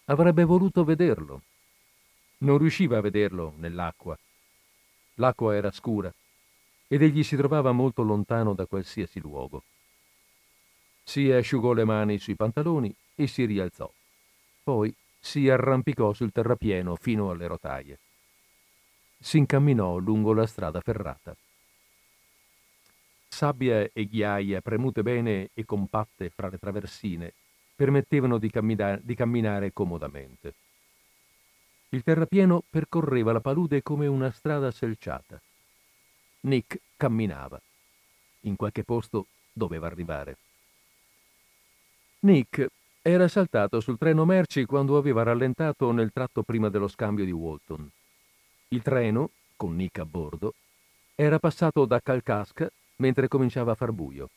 Avrebbe 0.06 0.42
voluto 0.42 0.82
vederlo. 0.82 1.42
Non 2.38 2.58
riusciva 2.58 2.98
a 2.98 3.02
vederlo 3.02 3.54
nell'acqua. 3.58 4.18
L'acqua 5.14 5.54
era 5.54 5.70
scura 5.70 6.12
ed 6.88 7.02
egli 7.02 7.22
si 7.22 7.36
trovava 7.36 7.70
molto 7.70 8.02
lontano 8.02 8.52
da 8.52 8.66
qualsiasi 8.66 9.20
luogo. 9.20 9.62
Si 11.02 11.30
asciugò 11.30 11.72
le 11.72 11.84
mani 11.84 12.18
sui 12.18 12.36
pantaloni 12.36 12.94
e 13.14 13.26
si 13.26 13.44
rialzò. 13.44 13.90
Poi 14.62 14.94
si 15.18 15.48
arrampicò 15.48 16.12
sul 16.12 16.32
terrapieno 16.32 16.96
fino 16.96 17.30
alle 17.30 17.46
rotaie. 17.46 17.98
Si 19.18 19.38
incamminò 19.38 19.96
lungo 19.98 20.32
la 20.32 20.46
strada 20.46 20.80
ferrata. 20.80 21.36
Sabbia 23.28 23.88
e 23.92 24.06
ghiaia 24.06 24.60
premute 24.60 25.02
bene 25.02 25.50
e 25.54 25.64
compatte 25.64 26.28
fra 26.30 26.48
le 26.48 26.58
traversine 26.58 27.32
permettevano 27.74 28.38
di, 28.38 28.50
cammina- 28.50 28.98
di 29.02 29.14
camminare 29.14 29.72
comodamente. 29.72 30.54
Il 31.88 32.02
terrapieno 32.02 32.62
percorreva 32.68 33.32
la 33.32 33.40
palude 33.40 33.82
come 33.82 34.06
una 34.06 34.30
strada 34.30 34.70
selciata. 34.70 35.40
Nick 36.40 36.80
camminava. 36.96 37.60
In 38.42 38.56
qualche 38.56 38.84
posto 38.84 39.26
doveva 39.52 39.86
arrivare. 39.86 40.36
Nick 42.24 42.68
era 43.02 43.26
saltato 43.26 43.80
sul 43.80 43.98
treno 43.98 44.24
merci 44.24 44.64
quando 44.64 44.96
aveva 44.96 45.24
rallentato 45.24 45.90
nel 45.90 46.12
tratto 46.12 46.44
prima 46.44 46.68
dello 46.68 46.86
scambio 46.86 47.24
di 47.24 47.32
Walton. 47.32 47.90
Il 48.68 48.80
treno, 48.80 49.30
con 49.56 49.74
Nick 49.74 49.98
a 49.98 50.04
bordo, 50.04 50.54
era 51.16 51.40
passato 51.40 51.84
da 51.84 52.00
Calcasca 52.00 52.70
mentre 52.98 53.26
cominciava 53.26 53.72
a 53.72 53.74
far 53.74 53.90
buio. 53.90 54.30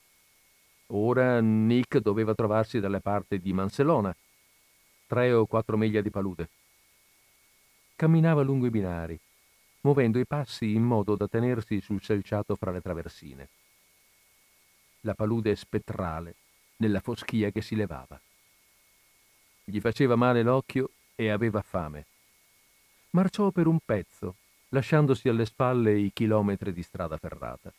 Ora 0.88 1.40
Nick 1.42 2.00
doveva 2.00 2.34
trovarsi 2.34 2.80
dalle 2.80 3.02
parti 3.02 3.40
di 3.40 3.54
Manselona, 3.54 4.16
tre 5.06 5.32
o 5.34 5.46
quattro 5.46 5.78
miglia 5.78 6.02
di 6.02 6.10
palude. 6.10 6.50
Camminava 7.96 8.42
lungo 8.42 8.66
i 8.66 8.72
binari, 8.72 9.20
muovendo 9.82 10.18
i 10.18 10.26
passi 10.26 10.74
in 10.74 10.82
modo 10.82 11.16
da 11.16 11.28
tenersi 11.28 11.80
sul 11.82 12.02
selciato 12.02 12.56
fra 12.56 12.72
le 12.72 12.82
traversine. 12.82 13.50
La 15.02 15.14
palude 15.14 15.56
spettrale 15.56 16.38
nella 16.78 17.00
foschia 17.00 17.52
che 17.52 17.62
si 17.62 17.76
levava. 17.76 18.20
Gli 19.64 19.80
faceva 19.80 20.16
male 20.16 20.44
l'occhio 20.44 20.90
e 21.16 21.30
aveva 21.30 21.62
fame. 21.62 22.06
Marciò 23.12 23.50
per 23.52 23.68
un 23.68 23.80
pezzo, 23.84 24.36
lasciandosi 24.70 25.30
alle 25.30 25.46
spalle 25.46 25.98
i 25.98 26.12
chilometri 26.14 26.74
di 26.74 26.84
strada 26.84 27.18
ferrata. 27.18 27.74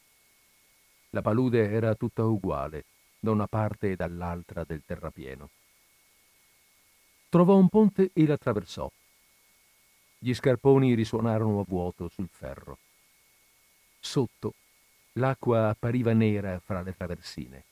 La 1.11 1.23
palude 1.23 1.71
era 1.71 1.95
tutta 1.95 2.25
uguale, 2.25 2.85
da 3.19 3.31
una 3.31 3.47
parte 3.47 3.93
e 3.93 3.97
dall'altra 3.97 4.65
del 4.65 4.83
terrapieno. 4.85 5.51
Trovò 7.29 7.57
un 7.57 7.69
ponte 7.69 8.11
e 8.13 8.27
l'attraversò. 8.27 8.91
Gli 10.19 10.33
scarponi 10.33 10.95
risuonarono 10.95 11.61
a 11.61 11.65
vuoto 11.67 12.09
sul 12.09 12.29
ferro. 12.31 12.79
Sotto 14.01 14.55
l'acqua 15.15 15.69
appariva 15.69 16.13
nera 16.13 16.59
fra 16.65 16.83
le 16.83 16.95
traversine. 16.97 17.65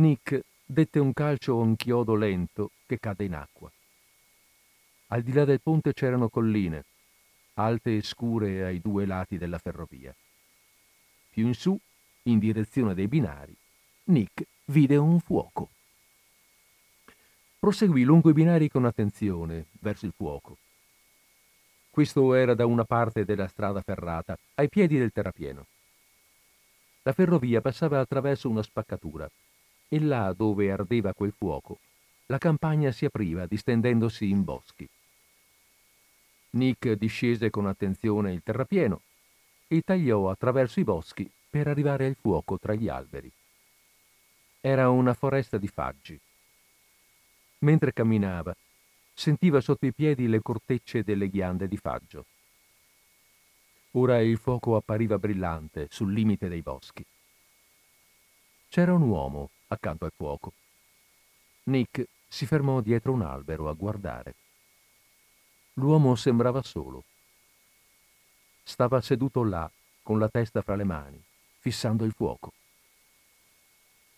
Nick 0.00 0.44
dette 0.64 0.98
un 0.98 1.12
calcio 1.12 1.52
a 1.52 1.62
un 1.62 1.76
chiodo 1.76 2.14
lento 2.14 2.70
che 2.86 2.98
cadde 2.98 3.24
in 3.24 3.34
acqua. 3.34 3.70
Al 5.08 5.22
di 5.22 5.30
là 5.34 5.44
del 5.44 5.60
ponte 5.60 5.92
c'erano 5.92 6.30
colline, 6.30 6.84
alte 7.54 7.98
e 7.98 8.02
scure 8.02 8.64
ai 8.64 8.80
due 8.80 9.04
lati 9.04 9.36
della 9.36 9.58
ferrovia. 9.58 10.14
Più 11.28 11.46
in 11.46 11.52
su, 11.52 11.78
in 12.22 12.38
direzione 12.38 12.94
dei 12.94 13.08
binari, 13.08 13.54
Nick 14.04 14.46
vide 14.66 14.96
un 14.96 15.20
fuoco. 15.20 15.68
Proseguì 17.58 18.02
lungo 18.02 18.30
i 18.30 18.32
binari 18.32 18.70
con 18.70 18.86
attenzione 18.86 19.66
verso 19.80 20.06
il 20.06 20.14
fuoco. 20.16 20.56
Questo 21.90 22.32
era 22.32 22.54
da 22.54 22.64
una 22.64 22.84
parte 22.84 23.26
della 23.26 23.48
strada 23.48 23.82
ferrata, 23.82 24.38
ai 24.54 24.70
piedi 24.70 24.96
del 24.96 25.12
terrapieno. 25.12 25.66
La 27.02 27.12
ferrovia 27.12 27.60
passava 27.60 28.00
attraverso 28.00 28.48
una 28.48 28.62
spaccatura 28.62 29.30
e 29.92 30.00
là 30.00 30.32
dove 30.32 30.70
ardeva 30.70 31.12
quel 31.12 31.34
fuoco, 31.36 31.80
la 32.26 32.38
campagna 32.38 32.92
si 32.92 33.04
apriva 33.04 33.46
distendendosi 33.46 34.30
in 34.30 34.44
boschi. 34.44 34.88
Nick 36.50 36.92
discese 36.92 37.50
con 37.50 37.66
attenzione 37.66 38.32
il 38.32 38.40
terrapieno 38.44 39.02
e 39.66 39.82
tagliò 39.82 40.30
attraverso 40.30 40.78
i 40.78 40.84
boschi 40.84 41.28
per 41.50 41.66
arrivare 41.66 42.06
al 42.06 42.14
fuoco 42.14 42.56
tra 42.56 42.74
gli 42.74 42.88
alberi. 42.88 43.30
Era 44.60 44.90
una 44.90 45.12
foresta 45.12 45.58
di 45.58 45.66
faggi. 45.66 46.18
Mentre 47.58 47.92
camminava, 47.92 48.54
sentiva 49.12 49.60
sotto 49.60 49.86
i 49.86 49.92
piedi 49.92 50.28
le 50.28 50.40
cortecce 50.40 51.02
delle 51.02 51.28
ghiande 51.28 51.66
di 51.66 51.76
faggio. 51.76 52.26
Ora 53.92 54.20
il 54.20 54.38
fuoco 54.38 54.76
appariva 54.76 55.18
brillante 55.18 55.88
sul 55.90 56.12
limite 56.12 56.48
dei 56.48 56.62
boschi. 56.62 57.04
C'era 58.68 58.94
un 58.94 59.02
uomo 59.02 59.50
accanto 59.74 60.04
al 60.04 60.12
fuoco. 60.14 60.52
Nick 61.64 62.06
si 62.28 62.46
fermò 62.46 62.80
dietro 62.80 63.12
un 63.12 63.22
albero 63.22 63.68
a 63.68 63.72
guardare. 63.72 64.34
L'uomo 65.74 66.14
sembrava 66.16 66.62
solo. 66.62 67.04
Stava 68.62 69.00
seduto 69.00 69.42
là, 69.42 69.70
con 70.02 70.18
la 70.18 70.28
testa 70.28 70.62
fra 70.62 70.76
le 70.76 70.84
mani, 70.84 71.22
fissando 71.58 72.04
il 72.04 72.12
fuoco. 72.12 72.52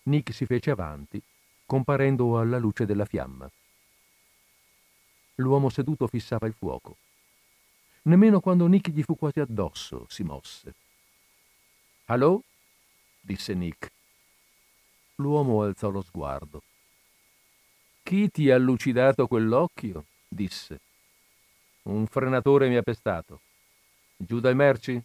Nick 0.03 0.33
si 0.33 0.45
fece 0.45 0.71
avanti, 0.71 1.21
comparendo 1.65 2.39
alla 2.39 2.57
luce 2.57 2.85
della 2.85 3.05
fiamma. 3.05 3.49
L'uomo 5.35 5.69
seduto 5.69 6.07
fissava 6.07 6.47
il 6.47 6.53
fuoco. 6.53 6.97
Nemmeno 8.03 8.41
quando 8.41 8.67
Nick 8.67 8.89
gli 8.89 9.01
fu 9.01 9.15
quasi 9.15 9.39
addosso 9.39 10.05
si 10.09 10.23
mosse. 10.23 10.75
Allo? 12.05 12.43
disse 13.21 13.53
Nick. 13.53 13.91
L'uomo 15.15 15.61
alzò 15.61 15.89
lo 15.89 16.01
sguardo. 16.01 16.63
Chi 18.03 18.29
ti 18.29 18.49
ha 18.49 18.57
lucidato 18.57 19.27
quell'occhio? 19.27 20.05
disse. 20.27 20.79
Un 21.83 22.07
frenatore 22.07 22.67
mi 22.67 22.77
ha 22.77 22.81
pestato. 22.81 23.41
Giù 24.17 24.39
dai 24.39 24.55
merci? 24.55 25.01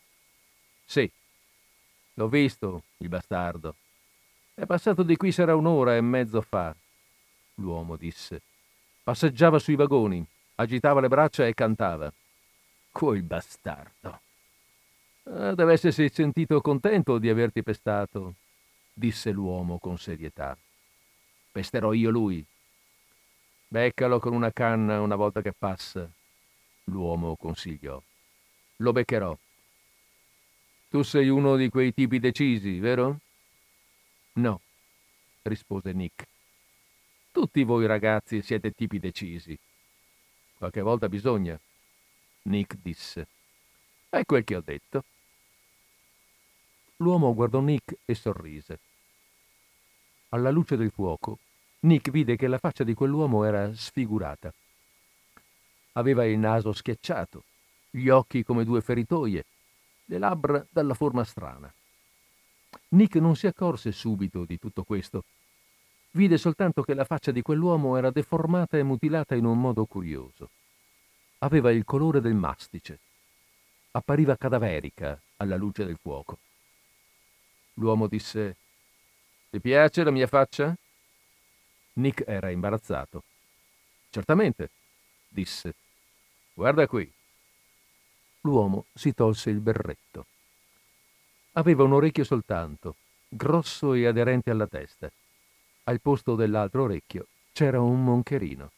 Sì. 0.85 1.11
L'ho 2.15 2.29
visto, 2.29 2.85
il 2.99 3.09
bastardo. 3.09 3.75
È 4.55 4.67
passato 4.67 5.03
di 5.05 5.17
qui 5.17 5.31
sarà 5.31 5.55
un'ora 5.55 5.95
e 5.95 6.01
mezzo 6.01 6.41
fa, 6.41 6.75
l'uomo 7.57 7.97
disse. 7.97 8.43
Passeggiava 9.05 9.61
sui 9.61 9.77
vagoni, 9.77 10.27
agitava 10.57 11.01
le 11.01 11.09
braccia 11.09 11.47
e 11.47 11.55
cantava. 11.55 12.13
Quel 12.91 13.23
bastardo. 13.23 14.21
Ah, 15.25 15.55
deve 15.55 15.75
essersi 15.75 16.09
sentito 16.09 16.61
contento 16.61 17.19
di 17.19 17.29
averti 17.29 17.63
pestato, 17.63 18.35
disse 18.99 19.31
l'uomo 19.31 19.79
con 19.79 19.97
serietà. 19.97 20.59
Pesterò 21.53 21.93
io 21.93 22.11
lui. 22.11 22.45
Beccalo 23.69 24.19
con 24.19 24.33
una 24.33 24.53
canna 24.53 25.01
una 25.01 25.15
volta 25.15 25.41
che 25.41 25.53
passa, 25.53 26.11
l'uomo 26.85 27.37
consigliò. 27.37 28.03
Lo 28.77 28.93
beccherò. 28.93 29.39
Tu 30.89 31.03
sei 31.03 31.29
uno 31.29 31.57
di 31.57 31.69
quei 31.69 31.93
tipi 31.93 32.19
decisi, 32.19 32.79
vero? 32.81 33.21
No, 34.35 34.61
rispose 35.43 35.93
Nick. 35.93 36.27
Tutti 37.31 37.63
voi 37.63 37.87
ragazzi 37.87 38.43
siete 38.43 38.73
tipi 38.73 38.99
decisi. 38.99 39.57
Qualche 40.57 40.81
volta 40.81 41.09
bisogna, 41.09 41.59
Nick 42.43 42.77
disse. 42.83 43.29
È 44.09 44.25
quel 44.25 44.43
che 44.45 44.57
ho 44.57 44.63
detto. 44.65 45.05
L'uomo 46.97 47.35
guardò 47.35 47.61
Nick 47.61 47.99
e 48.05 48.15
sorrise. 48.15 48.81
Alla 50.31 50.51
luce 50.51 50.77
del 50.77 50.91
fuoco, 50.91 51.39
Nick 51.81 52.11
vide 52.11 52.37
che 52.37 52.49
la 52.49 52.59
faccia 52.59 52.85
di 52.85 52.93
quell'uomo 52.93 53.45
era 53.45 53.73
sfigurata. 53.75 54.53
Aveva 55.93 56.27
il 56.27 56.39
naso 56.39 56.73
schiacciato, 56.73 57.45
gli 57.91 58.09
occhi 58.09 58.45
come 58.45 58.65
due 58.65 58.83
feritoie, 58.83 59.45
le 60.05 60.19
labbra 60.19 60.65
dalla 60.69 60.95
forma 60.95 61.25
strana. 61.25 61.73
Nick 62.91 63.17
non 63.17 63.37
si 63.37 63.47
accorse 63.47 63.91
subito 63.91 64.45
di 64.45 64.59
tutto 64.59 64.85
questo. 64.85 65.25
Vide 66.11 66.37
soltanto 66.37 66.83
che 66.83 66.95
la 66.95 67.05
faccia 67.05 67.31
di 67.31 67.41
quell'uomo 67.41 67.97
era 67.97 68.11
deformata 68.11 68.77
e 68.77 68.83
mutilata 68.83 69.35
in 69.35 69.47
un 69.47 69.59
modo 69.59 69.87
curioso. 69.87 70.51
Aveva 71.39 71.71
il 71.71 71.85
colore 71.85 72.21
del 72.21 72.35
mastice. 72.35 72.99
Appariva 73.93 74.37
cadaverica 74.37 75.19
alla 75.37 75.57
luce 75.57 75.85
del 75.85 75.97
fuoco. 75.97 76.39
L'uomo 77.75 78.07
disse: 78.09 78.57
Ti 79.51 79.61
piace 79.61 80.05
la 80.05 80.11
mia 80.11 80.27
faccia? 80.27 80.77
Nick 81.95 82.23
era 82.27 82.51
imbarazzato. 82.51 83.25
Certamente, 84.11 84.71
disse. 85.27 85.75
Guarda 86.53 86.87
qui. 86.87 87.11
L'uomo 88.43 88.85
si 88.93 89.15
tolse 89.15 89.49
il 89.49 89.61
berretto. 89.61 90.27
Aveva 91.53 91.85
un 91.85 91.95
orecchio 91.95 92.25
soltanto, 92.25 92.97
grosso 93.27 93.95
e 93.95 94.07
aderente 94.07 94.51
alla 94.51 94.67
testa. 94.67 95.11
Al 95.85 96.01
posto 96.01 96.35
dell'altro 96.35 96.83
orecchio 96.83 97.27
c'era 97.53 97.81
un 97.81 98.05
moncherino. 98.05 98.71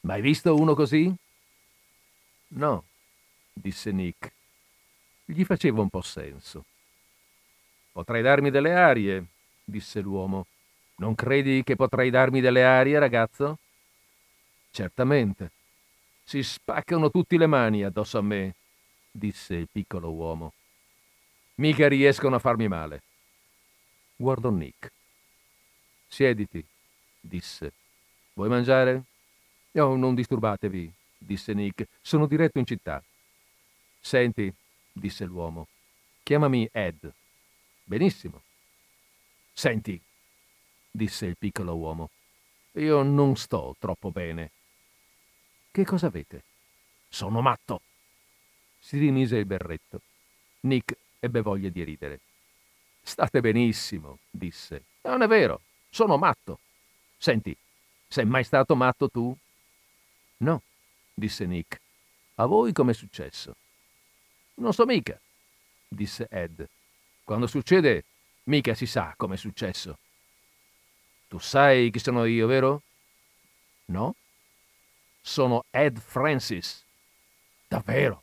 Mai 0.00 0.20
visto 0.20 0.56
uno 0.56 0.74
così? 0.74 1.14
No, 2.48 2.84
disse 3.52 3.92
Nick. 3.92 4.32
Gli 5.24 5.44
faceva 5.44 5.82
un 5.82 5.88
po' 5.88 6.02
senso. 6.02 6.64
Potrei 7.92 8.22
darmi 8.22 8.50
delle 8.50 8.74
arie, 8.74 9.26
disse 9.68 10.00
l'uomo. 10.00 10.46
Non 10.96 11.14
credi 11.14 11.62
che 11.62 11.76
potrei 11.76 12.10
darmi 12.10 12.40
delle 12.40 12.64
arie, 12.64 12.98
ragazzo? 12.98 13.58
Certamente. 14.70 15.52
Si 16.24 16.42
spaccano 16.42 17.10
tutti 17.10 17.36
le 17.36 17.46
mani 17.46 17.84
addosso 17.84 18.18
a 18.18 18.22
me, 18.22 18.54
disse 19.10 19.54
il 19.54 19.68
piccolo 19.70 20.10
uomo. 20.10 20.52
Mica 21.56 21.88
riescono 21.88 22.36
a 22.36 22.38
farmi 22.38 22.68
male. 22.68 23.02
Guardò 24.16 24.50
Nick. 24.50 24.92
Siediti, 26.08 26.64
disse. 27.20 27.72
Vuoi 28.34 28.48
mangiare? 28.48 29.04
Oh, 29.72 29.96
non 29.96 30.14
disturbatevi, 30.14 30.92
disse 31.18 31.52
Nick. 31.54 31.86
Sono 32.00 32.26
diretto 32.26 32.58
in 32.58 32.66
città. 32.66 33.02
Senti, 34.00 34.52
disse 34.92 35.24
l'uomo, 35.24 35.68
chiamami 36.22 36.68
Ed. 36.72 37.12
Benissimo. 37.84 38.42
Senti, 39.58 40.00
disse 40.88 41.26
il 41.26 41.36
piccolo 41.36 41.74
uomo. 41.74 42.10
Io 42.74 43.02
non 43.02 43.34
sto 43.34 43.74
troppo 43.80 44.12
bene. 44.12 44.52
Che 45.72 45.84
cosa 45.84 46.06
avete? 46.06 46.44
Sono 47.08 47.40
matto. 47.40 47.80
Si 48.78 48.98
rimise 48.98 49.36
il 49.36 49.46
berretto. 49.46 50.00
Nick 50.60 50.96
ebbe 51.18 51.40
voglia 51.40 51.70
di 51.70 51.82
ridere. 51.82 52.20
State 53.02 53.40
benissimo, 53.40 54.20
disse. 54.30 54.84
Non 55.02 55.22
è 55.22 55.26
vero, 55.26 55.62
sono 55.90 56.16
matto. 56.18 56.60
Senti, 57.16 57.56
sei 58.06 58.26
mai 58.26 58.44
stato 58.44 58.76
matto 58.76 59.10
tu? 59.10 59.36
No, 60.36 60.62
disse 61.12 61.46
Nick. 61.46 61.80
A 62.36 62.46
voi 62.46 62.72
com'è 62.72 62.92
successo? 62.92 63.56
Non 64.54 64.72
so 64.72 64.86
mica, 64.86 65.20
disse 65.88 66.28
Ed. 66.30 66.64
Quando 67.24 67.48
succede, 67.48 68.04
mica 68.48 68.74
si 68.74 68.86
sa 68.86 69.14
com'è 69.16 69.36
successo. 69.36 69.98
Tu 71.28 71.38
sai 71.38 71.90
chi 71.90 71.98
sono 71.98 72.24
io, 72.24 72.46
vero? 72.46 72.82
No? 73.86 74.14
Sono 75.20 75.64
Ed 75.70 75.98
Francis. 75.98 76.84
Davvero? 77.66 78.22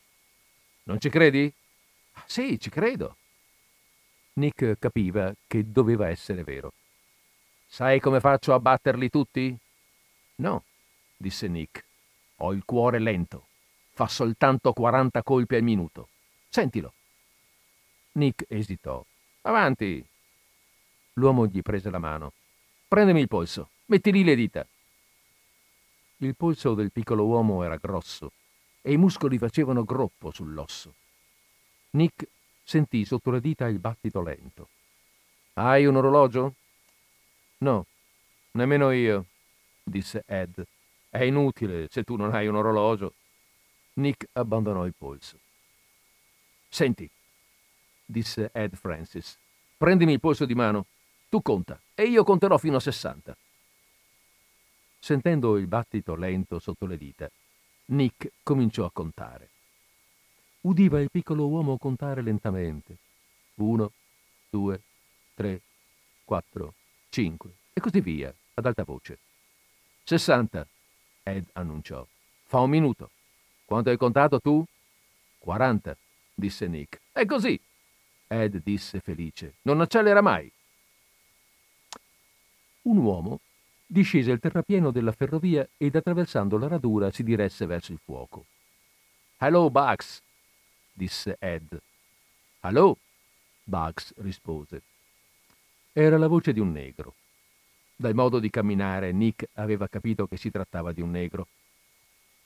Non 0.84 1.00
ci 1.00 1.10
credi? 1.10 1.52
Sì, 2.26 2.60
ci 2.60 2.70
credo. 2.70 3.18
Nick 4.34 4.78
capiva 4.80 5.34
che 5.48 5.72
doveva 5.72 6.10
essere 6.10 6.44
vero. 6.44 6.74
Sai 7.68 8.00
come 8.00 8.20
faccio 8.20 8.54
a 8.54 8.60
batterli 8.60 9.10
tutti? 9.10 9.56
No, 10.38 10.64
disse 11.16 11.48
Nick. 11.48 11.86
Ho 12.38 12.52
il 12.52 12.66
cuore 12.66 13.00
lento. 13.00 13.48
Fa 13.92 14.08
soltanto 14.08 14.74
40 14.74 15.24
colpi 15.24 15.56
al 15.56 15.64
minuto. 15.64 16.10
Sentilo. 16.50 16.94
Nick 18.14 18.46
esitò. 18.48 19.06
Avanti. 19.42 20.06
L'uomo 21.18 21.46
gli 21.48 21.62
prese 21.62 21.90
la 21.90 22.00
mano. 22.00 22.34
Prendimi 22.88 23.22
il 23.22 23.28
polso, 23.28 23.70
metti 23.86 24.12
lì 24.12 24.24
le 24.24 24.36
dita. 24.36 24.68
Il 26.18 26.36
polso 26.36 26.74
del 26.74 26.92
piccolo 26.92 27.26
uomo 27.26 27.64
era 27.64 27.78
grosso 27.78 28.32
e 28.82 28.92
i 28.92 28.98
muscoli 28.98 29.38
facevano 29.38 29.84
groppo 29.84 30.32
sull'osso. 30.32 30.94
Nick 31.92 32.28
sentì 32.64 33.06
sotto 33.06 33.32
le 33.32 33.40
dita 33.40 33.68
il 33.68 33.80
battito 33.80 34.22
lento. 34.22 34.70
Hai 35.54 35.86
un 35.86 35.96
orologio? 35.96 36.56
No, 37.60 37.86
nemmeno 38.52 38.92
io, 38.92 39.26
disse 39.84 40.24
Ed. 40.26 40.66
È 41.10 41.24
inutile 41.24 41.88
se 41.90 42.04
tu 42.04 42.18
non 42.18 42.34
hai 42.34 42.48
un 42.48 42.56
orologio. 42.56 43.14
Nick 43.94 44.28
abbandonò 44.34 44.86
il 44.86 44.94
polso. 44.98 45.40
Senti, 46.68 47.10
disse 48.04 48.50
Ed 48.54 48.76
Francis, 48.76 49.38
prendimi 49.78 50.12
il 50.12 50.20
polso 50.20 50.46
di 50.46 50.56
mano. 50.56 50.88
Tu 51.30 51.42
conta 51.42 51.80
e 51.94 52.04
io 52.04 52.24
conterò 52.24 52.58
fino 52.58 52.78
a 52.78 52.80
60. 52.80 53.36
Sentendo 55.00 55.58
il 55.58 55.68
battito 55.68 56.16
lento 56.16 56.60
sotto 56.60 56.86
le 56.86 56.98
dita, 56.98 57.30
Nick 57.88 58.32
cominciò 58.44 58.86
a 58.86 58.92
contare. 58.92 59.50
Udiva 60.62 61.00
il 61.00 61.12
piccolo 61.12 61.48
uomo 61.48 61.78
contare 61.78 62.22
lentamente. 62.22 62.98
Uno, 63.56 63.92
due, 64.50 64.82
tre, 65.36 65.62
quattro, 66.24 66.74
cinque 67.10 67.52
e 67.74 67.82
così 67.82 68.00
via, 68.00 68.34
ad 68.56 68.66
alta 68.66 68.84
voce. 68.84 69.20
60, 70.04 70.68
Ed 71.24 71.46
annunciò. 71.54 72.06
Fa 72.46 72.60
un 72.60 72.70
minuto. 72.70 73.12
Quanto 73.66 73.90
hai 73.90 73.98
contato 73.98 74.40
tu? 74.40 74.64
40, 75.40 75.96
disse 76.34 76.68
Nick. 76.68 77.00
È 77.12 77.26
così. 77.26 77.60
Ed 78.28 78.62
disse 78.64 79.00
felice. 79.00 79.56
Non 79.64 79.82
accelera 79.82 80.22
mai 80.22 80.52
un 82.86 82.98
uomo 82.98 83.40
discese 83.86 84.32
il 84.32 84.40
terrapieno 84.40 84.92
della 84.92 85.12
ferrovia 85.12 85.68
ed 85.78 85.96
attraversando 85.96 86.58
la 86.58 86.68
radura 86.68 87.12
si 87.12 87.24
diresse 87.24 87.66
verso 87.66 87.92
il 87.92 88.00
fuoco. 88.04 88.46
Hello, 89.38 89.70
Bugs, 89.70 90.22
disse 90.92 91.38
Ed. 91.40 91.80
Hello, 92.62 92.98
Bugs 93.64 94.14
rispose. 94.18 94.82
Era 95.94 96.18
la 96.18 96.28
voce 96.28 96.52
di 96.52 96.60
un 96.60 96.72
negro. 96.72 97.14
Dal 97.96 98.14
modo 98.14 98.40
di 98.40 98.50
camminare 98.50 99.12
Nick 99.12 99.48
aveva 99.54 99.88
capito 99.88 100.28
che 100.28 100.38
si 100.38 100.52
trattava 100.52 100.92
di 100.92 101.02
un 101.02 101.12
negro. 101.12 101.48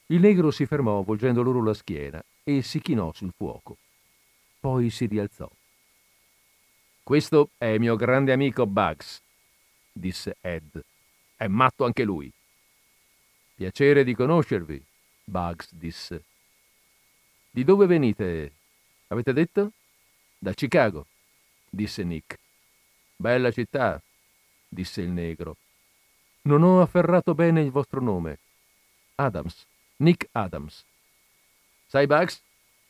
Il 0.07 0.19
negro 0.19 0.51
si 0.51 0.65
fermò 0.65 1.01
volgendo 1.01 1.41
loro 1.41 1.63
la 1.63 1.73
schiena 1.73 2.23
e 2.43 2.61
si 2.61 2.79
chinò 2.81 3.11
sul 3.13 3.33
fuoco. 3.35 3.77
Poi 4.59 4.89
si 4.89 5.05
rialzò. 5.05 5.49
Questo 7.01 7.49
è 7.57 7.77
mio 7.77 7.95
grande 7.95 8.31
amico 8.31 8.67
Bugs, 8.67 9.21
disse 9.99 10.37
Ed. 10.41 10.83
È 11.35 11.47
matto 11.47 11.85
anche 11.85 12.03
lui. 12.03 12.31
Piacere 13.55 14.03
di 14.03 14.15
conoscervi, 14.15 14.81
Bugs 15.25 15.73
disse. 15.73 16.23
Di 17.51 17.63
dove 17.63 17.85
venite? 17.85 18.53
Avete 19.07 19.33
detto? 19.33 19.73
Da 20.37 20.53
Chicago, 20.53 21.05
disse 21.69 22.03
Nick. 22.03 22.39
Bella 23.15 23.51
città, 23.51 24.01
disse 24.67 25.01
il 25.01 25.09
negro. 25.09 25.57
Non 26.43 26.63
ho 26.63 26.81
afferrato 26.81 27.35
bene 27.35 27.61
il 27.61 27.71
vostro 27.71 27.99
nome. 27.99 28.39
Adams, 29.15 29.65
Nick 29.97 30.29
Adams. 30.31 30.85
Sai, 31.87 32.07
Bugs, 32.07 32.41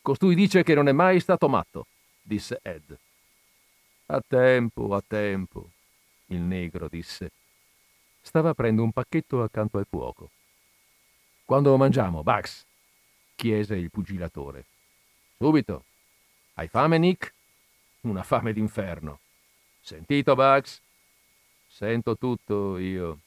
costui 0.01 0.35
dice 0.35 0.61
che 0.61 0.75
non 0.75 0.87
è 0.87 0.91
mai 0.91 1.19
stato 1.19 1.49
matto, 1.49 1.87
disse 2.21 2.59
Ed. 2.61 2.95
A 4.07 4.21
tempo, 4.27 4.93
a 4.93 5.01
tempo, 5.05 5.71
il 6.29 6.39
negro 6.39 6.87
disse. 6.87 7.31
Stava 8.21 8.49
aprendo 8.49 8.83
un 8.83 8.91
pacchetto 8.91 9.41
accanto 9.43 9.77
al 9.77 9.87
fuoco. 9.87 10.29
Quando 11.45 11.75
mangiamo, 11.77 12.23
Bugs? 12.23 12.65
chiese 13.35 13.75
il 13.75 13.89
pugilatore. 13.89 14.65
Subito. 15.37 15.85
Hai 16.55 16.67
fame, 16.67 16.97
Nick? 16.97 17.33
Una 18.01 18.23
fame 18.23 18.51
d'inferno. 18.51 19.19
Sentito, 19.81 20.35
Bugs? 20.35 20.81
Sento 21.67 22.17
tutto 22.17 22.77
io. 22.77 23.19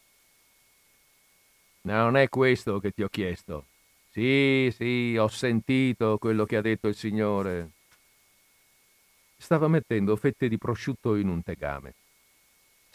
Non 1.83 2.17
è 2.17 2.29
questo 2.29 2.79
che 2.79 2.93
ti 2.93 3.03
ho 3.03 3.09
chiesto. 3.09 3.65
Sì, 4.11 4.71
sì, 4.77 5.17
ho 5.19 5.29
sentito 5.29 6.19
quello 6.19 6.45
che 6.45 6.57
ha 6.57 6.61
detto 6.61 6.89
il 6.89 6.95
Signore. 6.95 7.71
Stava 9.39 9.67
mettendo 9.69 10.15
fette 10.17 10.49
di 10.49 10.59
prosciutto 10.59 11.17
in 11.17 11.29
un 11.29 11.43
tegame. 11.43 11.95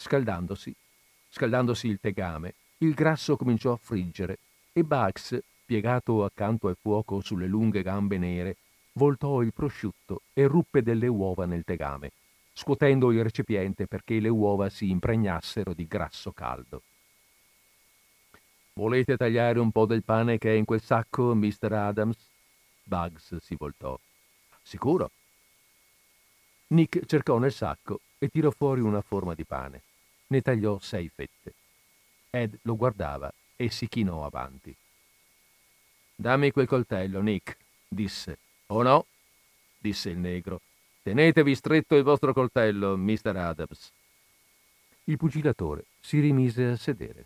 Scaldandosi, 0.00 0.72
scaldandosi 1.28 1.88
il 1.88 1.98
tegame, 2.00 2.54
il 2.78 2.94
grasso 2.94 3.36
cominciò 3.36 3.72
a 3.72 3.76
friggere 3.76 4.38
e 4.72 4.84
Bugs, 4.84 5.36
piegato 5.64 6.24
accanto 6.24 6.68
al 6.68 6.76
fuoco 6.80 7.20
sulle 7.20 7.48
lunghe 7.48 7.82
gambe 7.82 8.16
nere, 8.16 8.56
voltò 8.92 9.42
il 9.42 9.52
prosciutto 9.52 10.22
e 10.32 10.46
ruppe 10.46 10.82
delle 10.82 11.08
uova 11.08 11.46
nel 11.46 11.64
tegame, 11.64 12.12
scuotendo 12.52 13.10
il 13.10 13.24
recipiente 13.24 13.88
perché 13.88 14.20
le 14.20 14.28
uova 14.28 14.68
si 14.68 14.88
impregnassero 14.88 15.74
di 15.74 15.88
grasso 15.88 16.30
caldo. 16.30 16.82
Volete 18.74 19.16
tagliare 19.16 19.58
un 19.58 19.72
po' 19.72 19.84
del 19.84 20.04
pane 20.04 20.38
che 20.38 20.52
è 20.52 20.56
in 20.56 20.64
quel 20.64 20.80
sacco, 20.80 21.34
Mr. 21.34 21.72
Adams? 21.72 22.16
Bugs 22.84 23.36
si 23.38 23.56
voltò. 23.56 23.98
Sicuro? 24.62 25.10
Nick 26.68 27.04
cercò 27.04 27.38
nel 27.38 27.52
sacco 27.52 28.00
e 28.18 28.28
tirò 28.28 28.50
fuori 28.50 28.80
una 28.80 29.00
forma 29.00 29.34
di 29.34 29.44
pane. 29.44 29.82
Ne 30.28 30.40
tagliò 30.40 30.78
sei 30.78 31.08
fette. 31.08 31.54
Ed 32.30 32.58
lo 32.62 32.76
guardava 32.76 33.32
e 33.56 33.70
si 33.70 33.88
chinò 33.88 34.24
avanti. 34.24 34.74
Dammi 36.14 36.50
quel 36.50 36.66
coltello, 36.66 37.20
Nick, 37.20 37.56
disse. 37.86 38.38
Oh 38.66 38.82
no, 38.82 39.06
disse 39.78 40.10
il 40.10 40.18
negro. 40.18 40.60
Tenetevi 41.02 41.54
stretto 41.54 41.94
il 41.96 42.02
vostro 42.02 42.32
coltello, 42.32 42.96
Mr. 42.96 43.36
Adams. 43.36 43.92
Il 45.04 45.16
pugilatore 45.16 45.86
si 46.00 46.20
rimise 46.20 46.64
a 46.66 46.76
sedere. 46.76 47.24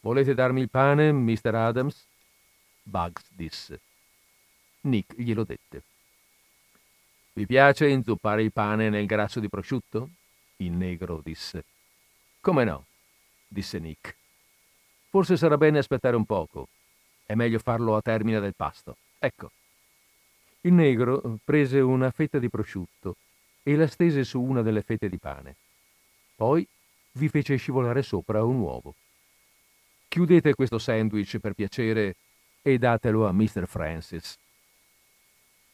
Volete 0.00 0.34
darmi 0.34 0.60
il 0.60 0.70
pane, 0.70 1.12
Mr. 1.12 1.54
Adams? 1.54 2.06
Bugs 2.82 3.24
disse. 3.28 3.80
Nick 4.82 5.14
glielo 5.14 5.44
dette. 5.44 5.82
Vi 7.34 7.46
piace 7.46 7.88
inzuppare 7.88 8.42
il 8.42 8.52
pane 8.52 8.90
nel 8.90 9.06
grasso 9.06 9.40
di 9.40 9.48
prosciutto? 9.48 10.10
Il 10.56 10.72
negro 10.72 11.20
disse. 11.22 11.64
Come 12.40 12.64
no? 12.64 12.86
disse 13.48 13.78
Nick. 13.78 14.16
Forse 15.08 15.36
sarà 15.36 15.56
bene 15.56 15.78
aspettare 15.78 16.16
un 16.16 16.24
poco. 16.24 16.68
È 17.24 17.34
meglio 17.34 17.58
farlo 17.58 17.96
a 17.96 18.02
termine 18.02 18.40
del 18.40 18.54
pasto. 18.54 18.96
Ecco. 19.18 19.50
Il 20.62 20.72
negro 20.72 21.38
prese 21.44 21.80
una 21.80 22.10
fetta 22.10 22.38
di 22.38 22.48
prosciutto 22.48 23.16
e 23.62 23.76
la 23.76 23.86
stese 23.86 24.24
su 24.24 24.40
una 24.40 24.62
delle 24.62 24.82
fette 24.82 25.08
di 25.08 25.18
pane. 25.18 25.56
Poi 26.36 26.66
vi 27.12 27.28
fece 27.28 27.56
scivolare 27.56 28.02
sopra 28.02 28.42
un 28.44 28.56
uovo. 28.58 28.94
Chiudete 30.08 30.54
questo 30.54 30.78
sandwich 30.78 31.38
per 31.38 31.54
piacere 31.54 32.16
e 32.62 32.78
datelo 32.78 33.26
a 33.26 33.32
Mr. 33.32 33.66
Francis. 33.66 34.38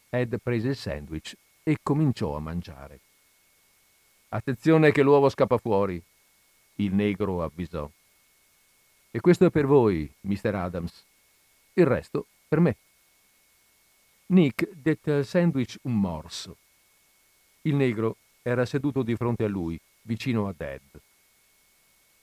Ed 0.09 0.37
prese 0.41 0.69
il 0.69 0.75
sandwich 0.75 1.35
e 1.63 1.77
cominciò 1.81 2.35
a 2.35 2.39
mangiare. 2.39 2.99
Attenzione 4.33 4.93
che 4.93 5.01
l'uovo 5.01 5.27
scappa 5.27 5.57
fuori, 5.57 6.01
il 6.75 6.93
negro 6.93 7.43
avvisò. 7.43 7.89
E 9.11 9.19
questo 9.19 9.45
è 9.45 9.49
per 9.49 9.65
voi, 9.65 10.09
Mr. 10.21 10.55
Adams. 10.55 11.03
Il 11.73 11.85
resto 11.85 12.27
per 12.47 12.61
me. 12.61 12.77
Nick 14.27 14.69
dette 14.71 15.11
al 15.11 15.25
sandwich 15.25 15.77
un 15.81 15.99
morso. 15.99 16.55
Il 17.63 17.75
negro 17.75 18.15
era 18.41 18.65
seduto 18.65 19.03
di 19.03 19.17
fronte 19.17 19.43
a 19.43 19.49
lui, 19.49 19.77
vicino 20.03 20.47
a 20.47 20.55
Ed. 20.57 21.01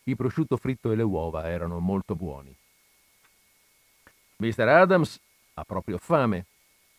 Il 0.05 0.17
prosciutto 0.17 0.57
fritto 0.57 0.91
e 0.91 0.97
le 0.97 1.03
uova 1.03 1.47
erano 1.51 1.79
molto 1.79 2.17
buoni. 2.17 2.57
Mr. 4.37 4.67
Adams 4.67 5.21
ha 5.53 5.65
proprio 5.65 5.99
fame, 5.99 6.47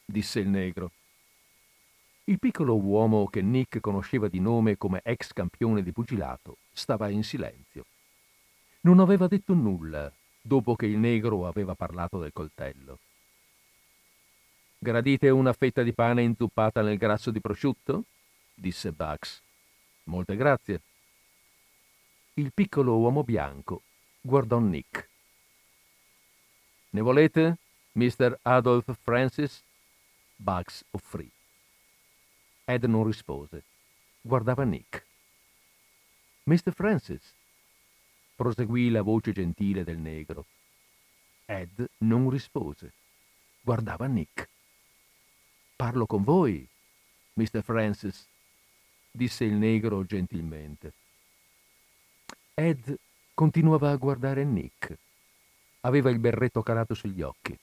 disse 0.05 0.39
il 0.39 0.49
negro. 0.49 0.91
Il 2.29 2.37
piccolo 2.37 2.77
uomo 2.77 3.25
che 3.25 3.41
Nick 3.41 3.79
conosceva 3.79 4.27
di 4.27 4.39
nome 4.39 4.77
come 4.77 5.01
ex 5.03 5.33
campione 5.33 5.81
di 5.81 5.91
pugilato 5.91 6.57
stava 6.71 7.09
in 7.09 7.23
silenzio. 7.23 7.85
Non 8.81 8.99
aveva 8.99 9.25
detto 9.25 9.55
nulla 9.55 10.13
dopo 10.39 10.75
che 10.75 10.85
il 10.85 10.99
negro 10.99 11.47
aveva 11.47 11.73
parlato 11.73 12.19
del 12.19 12.31
coltello. 12.31 12.99
Gradite 14.77 15.29
una 15.29 15.53
fetta 15.53 15.81
di 15.81 15.91
pane 15.91 16.21
inzuppata 16.21 16.83
nel 16.83 16.99
grasso 16.99 17.31
di 17.31 17.41
prosciutto? 17.41 18.03
disse 18.53 18.91
Bugs. 18.91 19.41
Molte 20.03 20.35
grazie 20.35 20.81
il 22.35 22.53
piccolo 22.53 22.95
uomo 22.97 23.23
bianco 23.23 23.81
guardò 24.21 24.59
Nick. 24.59 25.09
Ne 26.91 27.01
volete, 27.01 27.57
Mr. 27.93 28.37
Adolf 28.43 28.95
Francis? 29.01 29.63
Bugs 30.35 30.85
offrì. 30.91 31.29
Ed 32.69 32.84
non 32.84 33.03
rispose. 33.03 33.63
Guardava 34.21 34.63
Nick. 34.63 35.03
Mr. 36.43 36.71
Francis, 36.71 37.34
proseguì 38.36 38.91
la 38.91 39.01
voce 39.01 39.32
gentile 39.32 39.84
del 39.84 39.97
negro. 39.97 40.45
Ed 41.45 41.89
non 41.97 42.29
rispose. 42.29 42.93
Guardava 43.62 44.05
Nick. 44.05 44.47
Parlo 45.75 46.05
con 46.05 46.23
voi, 46.23 46.69
Mr. 47.34 47.63
Francis, 47.63 48.27
disse 49.10 49.45
il 49.45 49.53
negro 49.53 50.05
gentilmente. 50.05 50.93
Ed 52.53 52.99
continuava 53.34 53.89
a 53.89 53.95
guardare 53.95 54.43
Nick. 54.43 54.95
Aveva 55.79 56.12
il 56.12 56.19
berretto 56.19 56.62
calato 56.62 56.93
sugli 56.93 57.23
occhi. 57.23 57.58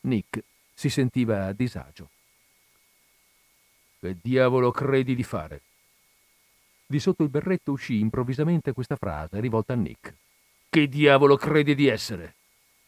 Nick 0.00 0.42
si 0.74 0.90
sentiva 0.90 1.46
a 1.46 1.52
disagio. 1.52 2.10
Che 4.02 4.16
diavolo 4.20 4.72
credi 4.72 5.14
di 5.14 5.22
fare? 5.22 5.62
Di 6.84 6.98
sotto 6.98 7.22
il 7.22 7.28
berretto 7.28 7.70
uscì 7.70 8.00
improvvisamente 8.00 8.72
questa 8.72 8.96
frase 8.96 9.38
rivolta 9.38 9.74
a 9.74 9.76
Nick. 9.76 10.14
Che 10.68 10.88
diavolo 10.88 11.36
credi 11.36 11.76
di 11.76 11.86
essere? 11.86 12.34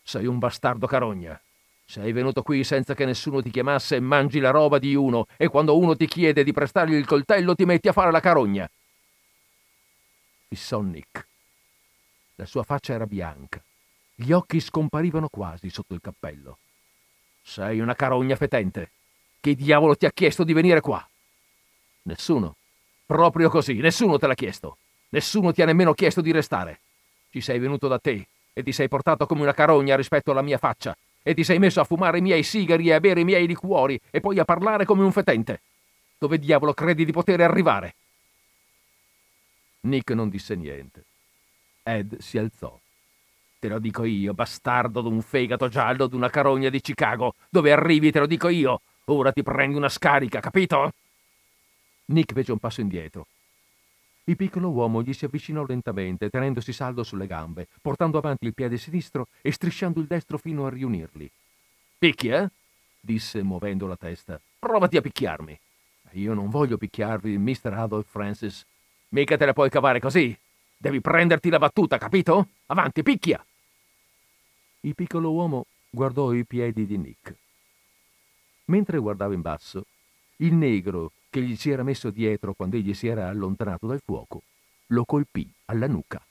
Sei 0.03 0.27
un 0.27 0.40
bastardo 0.40 0.88
carogna. 0.88 1.40
Sei 1.85 2.11
venuto 2.11 2.42
qui 2.42 2.64
senza 2.64 2.94
che 2.94 3.05
nessuno 3.05 3.40
ti 3.40 3.50
chiamasse 3.50 3.94
e 3.94 4.00
mangi 4.00 4.40
la 4.40 4.50
roba 4.50 4.81
di 4.81 4.96
uno 4.96 5.27
e 5.37 5.46
quando 5.46 5.79
uno 5.79 5.94
ti 5.94 6.09
chiede 6.09 6.42
di 6.42 6.50
prestargli 6.50 6.94
il 6.94 7.07
coltello 7.07 7.55
ti 7.55 7.64
metti 7.64 7.87
a 7.87 7.92
fare 7.92 8.11
la 8.11 8.18
carogna. 8.18 8.68
Fissò 10.48 10.81
Nick. 10.81 11.27
La 12.35 12.44
sua 12.44 12.64
faccia 12.64 12.92
era 12.92 13.07
bianca. 13.07 13.62
Gli 14.16 14.33
occhi 14.33 14.59
scomparivano 14.59 15.29
quasi 15.29 15.70
sotto 15.70 15.94
il 15.94 16.00
cappello. 16.00 16.59
Sei 17.40 17.79
una 17.79 17.94
carogna 17.94 18.35
fetente. 18.35 18.90
Chi 19.44 19.54
diavolo 19.54 19.94
ti 19.94 20.07
ha 20.07 20.11
chiesto 20.11 20.42
di 20.42 20.54
venire 20.54 20.80
qua? 20.80 21.07
Nessuno. 22.04 22.57
Proprio 23.04 23.50
così, 23.50 23.74
nessuno 23.74 24.16
te 24.16 24.26
l'ha 24.26 24.35
chiesto. 24.35 24.78
Nessuno 25.11 25.52
ti 25.52 25.61
ha 25.61 25.66
nemmeno 25.66 25.92
chiesto 25.92 26.22
di 26.22 26.33
restare. 26.33 26.80
Ci 27.28 27.42
sei 27.42 27.59
venuto 27.59 27.87
da 27.87 27.98
te 27.98 28.26
e 28.54 28.62
ti 28.62 28.72
sei 28.72 28.88
portato 28.88 29.26
come 29.26 29.42
una 29.42 29.52
carogna 29.52 29.96
rispetto 29.96 30.30
alla 30.30 30.40
mia 30.40 30.57
faccia 30.57 30.96
e 31.22 31.35
ti 31.35 31.44
sei 31.44 31.59
messo 31.59 31.83
a 31.83 31.85
fumare 31.85 32.16
i 32.16 32.22
miei 32.22 32.42
sigari 32.42 32.88
e 32.88 32.94
a 32.94 33.00
bere 33.00 33.20
i 33.20 33.24
miei 33.24 33.46
liquori 33.46 34.00
e 34.11 34.20
poi 34.20 34.38
a 34.38 34.46
parlare 34.46 34.87
come 34.87 35.02
un 35.02 35.12
fetente. 35.12 35.61
Dove 36.16 36.38
diavolo 36.38 36.72
credi 36.72 37.04
di 37.04 37.12
poter 37.12 37.42
arrivare? 37.42 37.96
Nick 39.80 40.11
non 40.12 40.30
disse 40.30 40.54
niente. 40.54 41.04
Ed 41.83 42.16
si 42.16 42.38
alzò. 42.38 42.80
Te 43.59 43.68
lo 43.68 43.78
dico 43.78 44.04
io, 44.04 44.33
bastardo 44.33 45.02
d'un 45.02 45.20
fegato 45.20 45.68
giallo 45.68 46.07
d'una 46.07 46.30
carogna 46.30 46.70
di 46.70 46.80
Chicago. 46.80 47.35
Dove 47.50 47.72
arrivi 47.72 48.11
te 48.11 48.20
lo 48.20 48.26
dico 48.26 48.48
io. 48.48 48.80
Ora 49.07 49.33
ti 49.33 49.43
prendi 49.43 49.77
una 49.77 49.90
scarica, 49.90 50.40
capito? 50.40 50.93
Nick 52.07 52.33
fece 52.33 52.53
un 52.53 52.59
passo 52.59 52.81
indietro. 52.81 53.27
Il 54.25 54.37
piccolo 54.37 54.71
uomo 54.71 55.03
gli 55.03 55.12
si 55.12 55.27
avvicinò 55.27 55.67
lentamente, 55.67 56.31
tenendosi 56.31 56.73
saldo 56.73 57.03
sulle 57.03 57.27
gambe, 57.27 57.69
portando 57.83 58.17
avanti 58.17 58.47
il 58.47 58.55
piede 58.55 58.79
sinistro 58.79 59.29
e 59.43 59.53
strisciando 59.53 60.01
il 60.01 60.07
destro 60.07 60.38
fino 60.38 60.64
a 60.64 60.71
riunirli. 60.71 61.31
Picchia? 61.99 62.51
disse 62.99 63.43
muovendo 63.43 63.87
la 63.87 63.97
testa. 63.97 64.40
Provati 64.59 64.97
a 64.97 65.03
picchiarmi. 65.03 65.59
Io 66.12 66.33
non 66.33 66.49
voglio 66.49 66.79
picchiarvi, 66.79 67.37
Mr. 67.37 67.75
Adolf 67.75 68.09
Francis. 68.09 68.64
Mica 69.11 69.37
te 69.37 69.45
la 69.45 69.53
puoi 69.53 69.69
cavare 69.69 70.01
così. 70.01 70.35
Devi 70.75 71.03
prenderti 71.03 71.51
la 71.51 71.59
battuta, 71.59 71.99
capito? 71.99 72.49
Avanti, 72.67 73.03
picchia! 73.03 73.45
Il 74.81 74.95
piccolo 74.95 75.31
uomo 75.31 75.67
guardò 75.90 76.33
i 76.33 76.47
piedi 76.47 76.87
di 76.87 76.97
Nick. 76.97 77.35
Mentre 78.66 78.98
guardava 78.98 79.35
in 79.35 79.40
basso, 79.40 79.85
il 80.37 80.55
negro 80.55 81.12
che 81.31 81.42
gli 81.42 81.57
si 81.57 81.70
era 81.70 81.83
messo 81.83 82.11
dietro 82.11 82.55
quando 82.55 82.77
egli 82.77 82.94
si 82.94 83.07
era 83.07 83.29
allontanato 83.29 83.87
dal 83.87 84.00
fuoco 84.05 84.42
lo 84.88 85.05
colpì 85.05 85.50
alla 85.66 85.87
nuca. 85.87 86.24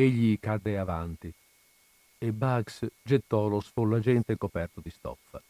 Egli 0.00 0.38
cadde 0.40 0.78
avanti 0.78 1.30
e 2.16 2.32
Bugs 2.32 2.86
gettò 3.02 3.48
lo 3.48 3.60
sfollagente 3.60 4.38
coperto 4.38 4.80
di 4.80 4.88
stoffa. 4.88 5.42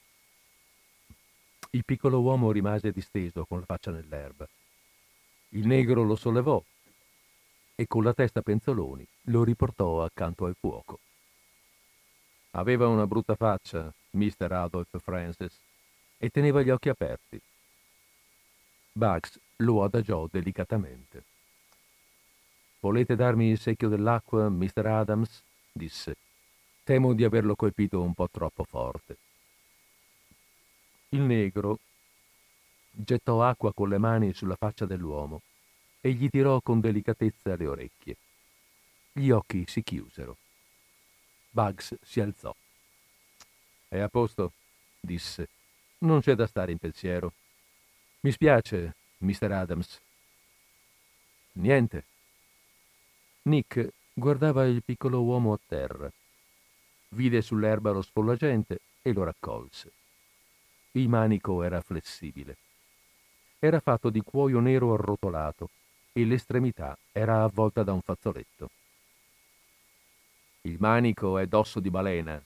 Il 1.70 1.84
piccolo 1.84 2.20
uomo 2.20 2.50
rimase 2.50 2.90
disteso 2.90 3.44
con 3.44 3.60
la 3.60 3.64
faccia 3.64 3.92
nell'erba. 3.92 4.48
Il 5.50 5.68
negro 5.68 6.02
lo 6.02 6.16
sollevò 6.16 6.60
e 7.76 7.86
con 7.86 8.02
la 8.02 8.12
testa 8.12 8.42
penzoloni 8.42 9.06
lo 9.26 9.44
riportò 9.44 10.02
accanto 10.02 10.46
al 10.46 10.56
fuoco. 10.58 10.98
Aveva 12.50 12.88
una 12.88 13.06
brutta 13.06 13.36
faccia, 13.36 13.94
Mr. 14.10 14.50
Adolf 14.50 15.00
Francis, 15.00 15.56
e 16.18 16.28
teneva 16.28 16.62
gli 16.62 16.70
occhi 16.70 16.88
aperti. 16.88 17.40
Bugs 18.90 19.38
lo 19.58 19.84
adagiò 19.84 20.26
delicatamente. 20.26 21.29
Volete 22.80 23.14
darmi 23.14 23.50
il 23.50 23.60
secchio 23.60 23.88
dell'acqua, 23.88 24.48
Mr. 24.48 24.86
Adams? 24.86 25.42
disse. 25.70 26.16
Temo 26.82 27.12
di 27.12 27.24
averlo 27.24 27.54
colpito 27.54 28.00
un 28.00 28.14
po' 28.14 28.28
troppo 28.30 28.64
forte. 28.64 29.16
Il 31.10 31.20
negro 31.20 31.78
gettò 32.90 33.42
acqua 33.44 33.72
con 33.72 33.88
le 33.88 33.98
mani 33.98 34.32
sulla 34.32 34.56
faccia 34.56 34.86
dell'uomo 34.86 35.42
e 36.00 36.12
gli 36.12 36.28
tirò 36.30 36.60
con 36.62 36.80
delicatezza 36.80 37.54
le 37.54 37.66
orecchie. 37.66 38.16
Gli 39.12 39.30
occhi 39.30 39.64
si 39.66 39.82
chiusero. 39.82 40.36
Bugs 41.50 41.96
si 42.00 42.20
alzò. 42.20 42.54
È 43.88 43.98
a 43.98 44.08
posto, 44.08 44.52
disse. 44.98 45.48
Non 45.98 46.20
c'è 46.20 46.34
da 46.34 46.46
stare 46.46 46.72
in 46.72 46.78
pensiero. 46.78 47.34
Mi 48.20 48.32
spiace, 48.32 48.94
Mr. 49.18 49.52
Adams. 49.52 50.00
Niente, 51.52 52.04
Nick 53.42 53.88
guardava 54.12 54.66
il 54.66 54.82
piccolo 54.84 55.22
uomo 55.22 55.54
a 55.54 55.60
terra. 55.66 56.12
Vide 57.10 57.40
sull'erba 57.40 57.90
lo 57.90 58.02
sfollagente 58.02 58.80
e 59.00 59.12
lo 59.12 59.24
raccolse. 59.24 59.92
Il 60.92 61.08
manico 61.08 61.62
era 61.62 61.80
flessibile. 61.80 62.56
Era 63.58 63.80
fatto 63.80 64.10
di 64.10 64.20
cuoio 64.20 64.60
nero 64.60 64.92
arrotolato 64.92 65.70
e 66.12 66.24
l'estremità 66.26 66.98
era 67.12 67.42
avvolta 67.42 67.82
da 67.82 67.92
un 67.92 68.02
fazzoletto. 68.02 68.70
Il 70.62 70.76
manico 70.78 71.38
è 71.38 71.46
d'osso 71.46 71.80
di 71.80 71.88
balena, 71.88 72.42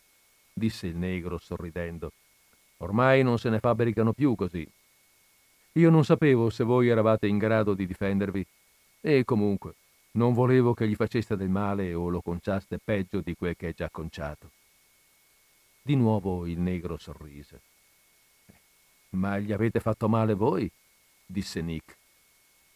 disse 0.52 0.86
il 0.86 0.96
negro 0.96 1.38
sorridendo. 1.38 2.12
Ormai 2.78 3.24
non 3.24 3.38
se 3.38 3.50
ne 3.50 3.58
fabbricano 3.58 4.12
più 4.12 4.36
così. 4.36 4.68
Io 5.72 5.90
non 5.90 6.04
sapevo 6.04 6.50
se 6.50 6.62
voi 6.62 6.88
eravate 6.88 7.26
in 7.26 7.38
grado 7.38 7.74
di 7.74 7.84
difendervi 7.84 8.46
e 9.00 9.24
comunque 9.24 9.74
non 10.16 10.32
volevo 10.32 10.74
che 10.74 10.86
gli 10.88 10.94
faceste 10.94 11.36
del 11.36 11.48
male 11.48 11.92
o 11.94 12.08
lo 12.08 12.20
conciaste 12.20 12.78
peggio 12.78 13.20
di 13.20 13.34
quel 13.34 13.56
che 13.56 13.68
è 13.68 13.74
già 13.74 13.88
conciato. 13.90 14.50
Di 15.82 15.96
nuovo 15.96 16.46
il 16.46 16.58
negro 16.58 16.96
sorrise. 16.98 17.60
Ma 19.10 19.38
gli 19.38 19.52
avete 19.52 19.80
fatto 19.80 20.08
male 20.08 20.34
voi? 20.34 20.70
disse 21.26 21.60
Nick. 21.60 21.96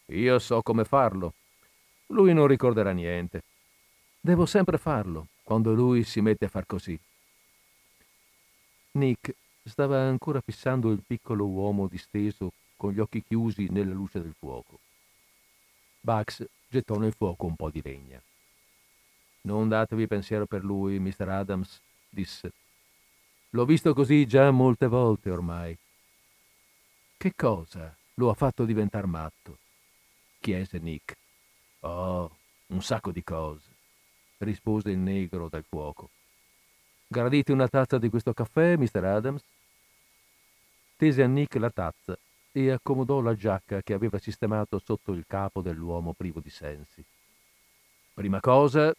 Io 0.07 0.39
so 0.39 0.61
come 0.61 0.83
farlo. 0.83 1.33
Lui 2.07 2.33
non 2.33 2.47
ricorderà 2.47 2.91
niente. 2.91 3.43
Devo 4.19 4.45
sempre 4.45 4.77
farlo 4.77 5.27
quando 5.43 5.73
lui 5.73 6.03
si 6.03 6.21
mette 6.21 6.45
a 6.45 6.49
far 6.49 6.65
così. 6.65 6.99
Nick 8.91 9.33
stava 9.63 10.01
ancora 10.01 10.41
fissando 10.41 10.91
il 10.91 11.03
piccolo 11.05 11.45
uomo 11.45 11.87
disteso 11.87 12.51
con 12.75 12.91
gli 12.91 12.99
occhi 12.99 13.23
chiusi 13.23 13.67
nella 13.69 13.93
luce 13.93 14.21
del 14.21 14.33
fuoco. 14.37 14.79
Bugs 16.01 16.45
gettò 16.69 16.97
nel 16.97 17.13
fuoco 17.13 17.45
un 17.45 17.55
po' 17.55 17.69
di 17.69 17.81
legna. 17.83 18.21
Non 19.41 19.67
datevi 19.67 20.07
pensiero 20.07 20.45
per 20.45 20.63
lui, 20.63 20.99
Mr. 20.99 21.27
Adams, 21.27 21.81
disse. 22.07 22.51
L'ho 23.51 23.65
visto 23.65 23.93
così 23.93 24.27
già 24.27 24.51
molte 24.51 24.87
volte 24.87 25.31
ormai. 25.31 25.75
Che 27.17 27.33
cosa 27.35 27.93
lo 28.15 28.29
ha 28.29 28.33
fatto 28.35 28.65
diventare 28.65 29.07
matto? 29.07 29.57
chiese 30.39 30.77
Nick. 30.77 31.17
Oh, 31.81 32.37
un 32.67 32.81
sacco 32.81 33.11
di 33.11 33.23
cose, 33.23 33.69
rispose 34.37 34.91
il 34.91 34.99
negro 34.99 35.49
dal 35.49 35.65
fuoco. 35.67 36.09
Gradite 37.07 37.51
una 37.51 37.67
tazza 37.67 37.97
di 37.97 38.09
questo 38.09 38.33
caffè, 38.33 38.77
Mr. 38.77 39.03
Adams? 39.03 39.43
Tese 40.95 41.23
a 41.23 41.27
Nick 41.27 41.55
la 41.55 41.71
tazza 41.71 42.17
e 42.51 42.71
accomodò 42.71 43.21
la 43.21 43.35
giacca 43.35 43.81
che 43.81 43.93
aveva 43.93 44.17
sistemato 44.17 44.79
sotto 44.79 45.11
il 45.11 45.25
capo 45.27 45.61
dell'uomo 45.61 46.13
privo 46.13 46.39
di 46.39 46.49
sensi. 46.49 47.03
Prima 48.13 48.39
cosa, 48.39 48.93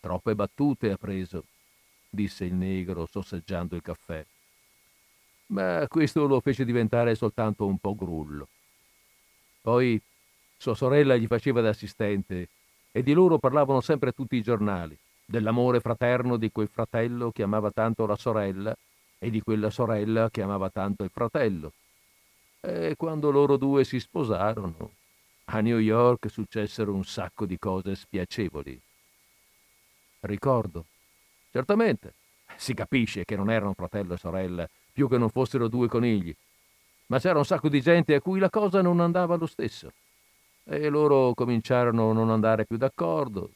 troppe 0.00 0.34
battute 0.34 0.92
ha 0.92 0.96
preso, 0.96 1.44
disse 2.08 2.44
il 2.44 2.54
negro 2.54 3.06
sosseggiando 3.06 3.74
il 3.74 3.82
caffè. 3.82 4.24
Ma 5.46 5.86
questo 5.88 6.26
lo 6.26 6.40
fece 6.40 6.64
diventare 6.64 7.14
soltanto 7.14 7.66
un 7.66 7.78
po' 7.78 7.94
grullo. 7.94 8.48
Poi 9.60 10.00
sua 10.56 10.74
sorella 10.74 11.16
gli 11.16 11.26
faceva 11.26 11.60
da 11.60 11.70
assistente 11.70 12.48
e 12.92 13.02
di 13.02 13.12
loro 13.12 13.38
parlavano 13.38 13.80
sempre 13.80 14.12
tutti 14.12 14.36
i 14.36 14.42
giornali, 14.42 14.96
dell'amore 15.24 15.80
fraterno 15.80 16.36
di 16.36 16.50
quel 16.52 16.68
fratello 16.68 17.32
che 17.32 17.42
amava 17.42 17.70
tanto 17.70 18.06
la 18.06 18.16
sorella 18.16 18.76
e 19.18 19.30
di 19.30 19.40
quella 19.40 19.70
sorella 19.70 20.30
che 20.30 20.42
amava 20.42 20.68
tanto 20.68 21.04
il 21.04 21.10
fratello 21.10 21.72
e 22.64 22.94
quando 22.96 23.32
loro 23.32 23.56
due 23.56 23.82
si 23.82 23.98
sposarono, 23.98 24.92
a 25.46 25.60
New 25.60 25.78
York 25.78 26.30
successero 26.30 26.94
un 26.94 27.04
sacco 27.04 27.44
di 27.44 27.58
cose 27.58 27.96
spiacevoli. 27.96 28.80
Ricordo. 30.20 30.84
Certamente. 31.50 32.14
Si 32.56 32.72
capisce 32.72 33.24
che 33.24 33.34
non 33.34 33.50
erano 33.50 33.74
fratello 33.74 34.14
e 34.14 34.18
sorella, 34.18 34.68
più 34.92 35.08
che 35.08 35.18
non 35.18 35.28
fossero 35.28 35.66
due 35.66 35.88
conigli. 35.88 36.34
Ma 37.06 37.18
c'era 37.18 37.38
un 37.38 37.44
sacco 37.44 37.68
di 37.68 37.80
gente 37.80 38.14
a 38.14 38.20
cui 38.20 38.38
la 38.38 38.50
cosa 38.50 38.80
non 38.80 39.00
andava 39.00 39.34
lo 39.34 39.46
stesso. 39.46 39.92
E 40.62 40.88
loro 40.88 41.34
cominciarono 41.34 42.10
a 42.10 42.14
non 42.14 42.30
andare 42.30 42.64
più 42.64 42.76
d'accordo. 42.76 43.50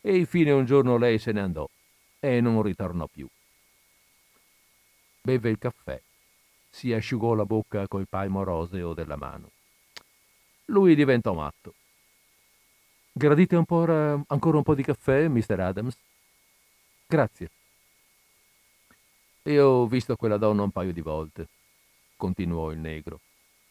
E 0.00 0.16
infine 0.16 0.50
un 0.50 0.64
giorno 0.64 0.96
lei 0.96 1.18
se 1.18 1.30
ne 1.30 1.40
andò 1.40 1.68
e 2.18 2.40
non 2.40 2.60
ritornò 2.62 3.06
più. 3.06 3.28
Beve 5.22 5.50
il 5.50 5.58
caffè 5.58 6.00
si 6.70 6.92
asciugò 6.92 7.34
la 7.34 7.44
bocca 7.44 7.86
col 7.88 8.08
palmo 8.08 8.42
roseo 8.44 8.94
della 8.94 9.16
mano. 9.16 9.50
Lui 10.66 10.94
diventò 10.94 11.34
matto. 11.34 11.74
Gradite 13.12 13.56
ancora, 13.56 14.22
ancora 14.28 14.56
un 14.56 14.62
po' 14.62 14.74
di 14.74 14.84
caffè, 14.84 15.28
Mr. 15.28 15.60
Adams? 15.60 15.96
Grazie. 17.06 17.50
Io 19.44 19.66
ho 19.66 19.86
visto 19.86 20.16
quella 20.16 20.36
donna 20.36 20.62
un 20.62 20.70
paio 20.70 20.92
di 20.92 21.00
volte, 21.00 21.48
continuò 22.16 22.70
il 22.70 22.78
negro. 22.78 23.20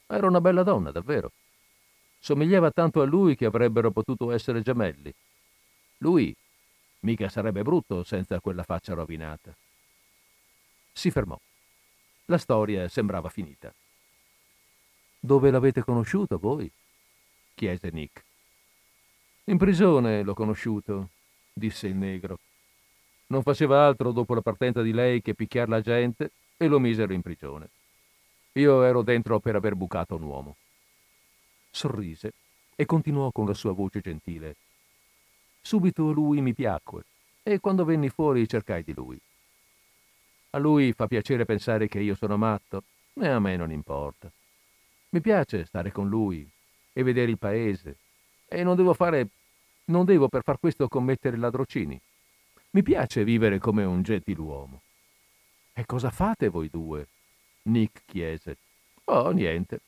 Era 0.07 0.27
una 0.27 0.41
bella 0.41 0.63
donna, 0.63 0.91
davvero. 0.91 1.31
Somigliava 2.19 2.71
tanto 2.71 3.01
a 3.01 3.05
lui 3.05 3.35
che 3.35 3.45
avrebbero 3.45 3.91
potuto 3.91 4.31
essere 4.31 4.61
gemelli. 4.61 5.13
Lui 5.99 6.35
Mica 7.01 7.29
sarebbe 7.29 7.61
brutto 7.61 8.03
senza 8.03 8.41
quella 8.41 8.63
faccia 8.63 8.93
rovinata. 8.93 9.55
Si 10.91 11.09
fermò. 11.11 11.39
La 12.29 12.37
storia 12.37 12.87
sembrava 12.87 13.27
finita. 13.29 13.73
Dove 15.19 15.49
l'avete 15.49 15.83
conosciuto 15.83 16.37
voi? 16.37 16.71
chiese 17.55 17.89
Nick. 17.89 18.23
In 19.45 19.57
prigione 19.57 20.21
l'ho 20.21 20.35
conosciuto, 20.35 21.09
disse 21.51 21.87
il 21.87 21.95
negro. 21.95 22.37
Non 23.27 23.41
faceva 23.41 23.83
altro 23.83 24.11
dopo 24.11 24.35
la 24.35 24.43
partenza 24.43 24.83
di 24.83 24.91
lei 24.91 25.23
che 25.23 25.33
picchiar 25.33 25.69
la 25.69 25.81
gente 25.81 26.31
e 26.55 26.67
lo 26.67 26.77
misero 26.77 27.13
in 27.13 27.23
prigione. 27.23 27.69
Io 28.53 28.83
ero 28.83 29.01
dentro 29.01 29.39
per 29.39 29.55
aver 29.55 29.73
bucato 29.73 30.15
un 30.15 30.21
uomo. 30.21 30.55
Sorrise 31.71 32.33
e 32.75 32.85
continuò 32.85 33.31
con 33.31 33.47
la 33.47 33.55
sua 33.55 33.71
voce 33.71 34.01
gentile. 34.01 34.55
Subito 35.61 36.11
lui 36.11 36.41
mi 36.41 36.53
piacque 36.53 37.05
e 37.41 37.59
quando 37.59 37.85
venni 37.85 38.09
fuori 38.09 38.47
cercai 38.47 38.83
di 38.83 38.93
lui. 38.93 39.19
A 40.51 40.57
lui 40.57 40.93
fa 40.93 41.07
piacere 41.07 41.45
pensare 41.45 41.87
che 41.87 41.99
io 41.99 42.15
sono 42.15 42.37
matto 42.37 42.83
e 43.13 43.27
a 43.27 43.39
me 43.39 43.55
non 43.55 43.71
importa. 43.71 44.31
Mi 45.09 45.21
piace 45.21 45.65
stare 45.65 45.91
con 45.91 46.07
lui 46.07 46.47
e 46.91 47.03
vedere 47.03 47.31
il 47.31 47.37
paese 47.37 47.97
e 48.47 48.63
non 48.63 48.75
devo 48.75 48.93
fare 48.93 49.29
non 49.85 50.05
devo 50.05 50.27
per 50.27 50.43
far 50.43 50.59
questo 50.59 50.87
commettere 50.87 51.37
ladrocini. 51.37 51.99
Mi 52.71 52.83
piace 52.83 53.23
vivere 53.23 53.57
come 53.57 53.83
un 53.83 54.03
gentiluomo. 54.03 54.81
E 55.73 55.85
cosa 55.85 56.11
fate 56.11 56.49
voi 56.49 56.69
due? 56.69 57.07
Nick 57.63 58.03
chiese. 58.05 58.57
Oh, 59.05 59.31
niente. 59.31 59.81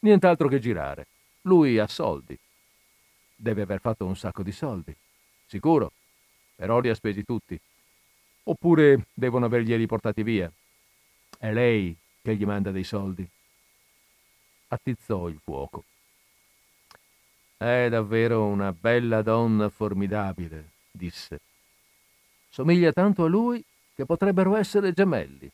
Nient'altro 0.00 0.46
che 0.48 0.60
girare. 0.60 1.08
Lui 1.42 1.78
ha 1.78 1.88
soldi. 1.88 2.38
Deve 3.34 3.62
aver 3.62 3.80
fatto 3.80 4.06
un 4.06 4.16
sacco 4.16 4.42
di 4.42 4.52
soldi. 4.52 4.94
Sicuro. 5.46 5.92
Però 6.54 6.78
li 6.78 6.88
ha 6.88 6.94
spesi 6.94 7.24
tutti. 7.24 7.58
Oppure 8.48 9.08
devono 9.12 9.44
averglieli 9.44 9.86
portati 9.86 10.22
via. 10.22 10.50
È 11.38 11.52
lei 11.52 11.94
che 12.22 12.34
gli 12.34 12.46
manda 12.46 12.70
dei 12.70 12.82
soldi. 12.82 13.28
Attizzò 14.68 15.28
il 15.28 15.38
fuoco. 15.42 15.84
È 17.58 17.88
davvero 17.90 18.46
una 18.46 18.72
bella 18.72 19.20
donna 19.20 19.68
formidabile, 19.68 20.70
disse. 20.90 21.40
Somiglia 22.48 22.90
tanto 22.92 23.24
a 23.24 23.28
lui 23.28 23.62
che 23.94 24.06
potrebbero 24.06 24.56
essere 24.56 24.92
gemelli. 24.92 25.50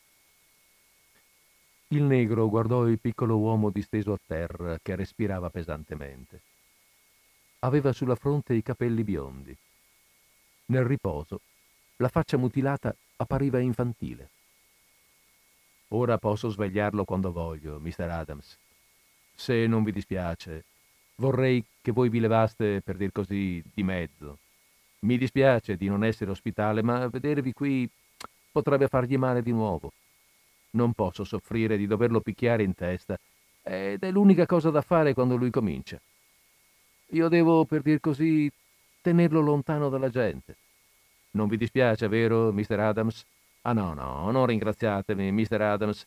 Il 1.89 2.03
negro 2.03 2.49
guardò 2.49 2.87
il 2.87 3.01
piccolo 3.01 3.39
uomo 3.39 3.71
disteso 3.71 4.13
a 4.13 4.21
terra 4.25 4.79
che 4.81 4.95
respirava 4.95 5.51
pesantemente. 5.51 6.41
Aveva 7.61 7.93
sulla 7.93 8.15
fronte 8.15 8.55
i 8.55 8.63
capelli 8.63 9.03
biondi. 9.03 9.57
Nel 10.67 10.85
riposo, 10.85 11.41
la 11.97 12.09
faccia 12.09 12.37
mutilata 12.37 12.95
appariva 13.17 13.59
infantile. 13.59 14.29
Ora 15.89 16.19
posso 16.19 16.49
svegliarlo 16.49 17.05
quando 17.05 17.31
voglio, 17.31 17.79
Mr. 17.79 18.09
Adams. 18.11 18.59
Se 19.35 19.67
non 19.67 19.85
vi 19.85 19.93
dispiace, 19.93 20.65
vorrei 21.17 21.65
che 21.81 21.93
voi 21.93 22.09
vi 22.09 22.21
levaste, 22.21 22.81
per 22.81 22.97
dir 22.97 23.13
così, 23.13 23.63
di 23.73 23.83
mezzo. 23.83 24.39
Mi 25.01 25.19
dispiace 25.19 25.77
di 25.77 25.89
non 25.89 26.03
essere 26.03 26.31
ospitale, 26.31 26.83
ma 26.83 27.07
vedervi 27.09 27.53
qui 27.53 27.89
potrebbe 28.51 28.89
fargli 28.89 29.17
male 29.17 29.43
di 29.43 29.53
nuovo. 29.53 29.93
Non 30.71 30.93
posso 30.95 31.25
soffrire 31.25 31.77
di 31.77 31.87
doverlo 31.87 32.21
picchiare 32.21 32.63
in 32.63 32.75
testa 32.75 33.19
ed 33.63 34.03
è 34.03 34.11
l'unica 34.11 34.47
cosa 34.47 34.71
da 34.71 34.83
fare 34.83 35.15
quando 35.15 35.37
lui 35.37 35.51
comincia. 35.51 36.01
Io 37.09 37.29
devo, 37.29 37.65
per 37.65 37.83
dir 37.83 38.01
così, 38.01 38.51
tenerlo 39.01 39.41
lontano 39.41 39.89
dalla 39.89 40.09
gente. 40.09 40.57
Non 41.35 41.49
vi 41.49 41.57
dispiace, 41.57 42.09
vero, 42.09 42.53
Mr. 42.53 42.79
Adams? 42.79 43.25
Ah 43.63 43.73
no, 43.73 43.93
no, 43.93 44.31
non 44.31 44.47
ringraziatemi, 44.47 45.33
Mr. 45.33 45.61
Adams. 45.61 46.07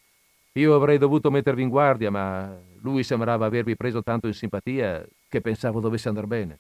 Io 0.54 0.74
avrei 0.74 0.98
dovuto 0.98 1.30
mettervi 1.30 1.62
in 1.62 1.70
guardia, 1.70 2.10
ma 2.10 2.56
lui 2.82 3.04
sembrava 3.04 3.46
avervi 3.46 3.76
preso 3.76 4.02
tanto 4.02 4.28
in 4.28 4.34
simpatia 4.34 5.06
che 5.28 5.42
pensavo 5.42 5.80
dovesse 5.80 6.08
andar 6.08 6.26
bene. 6.28 6.60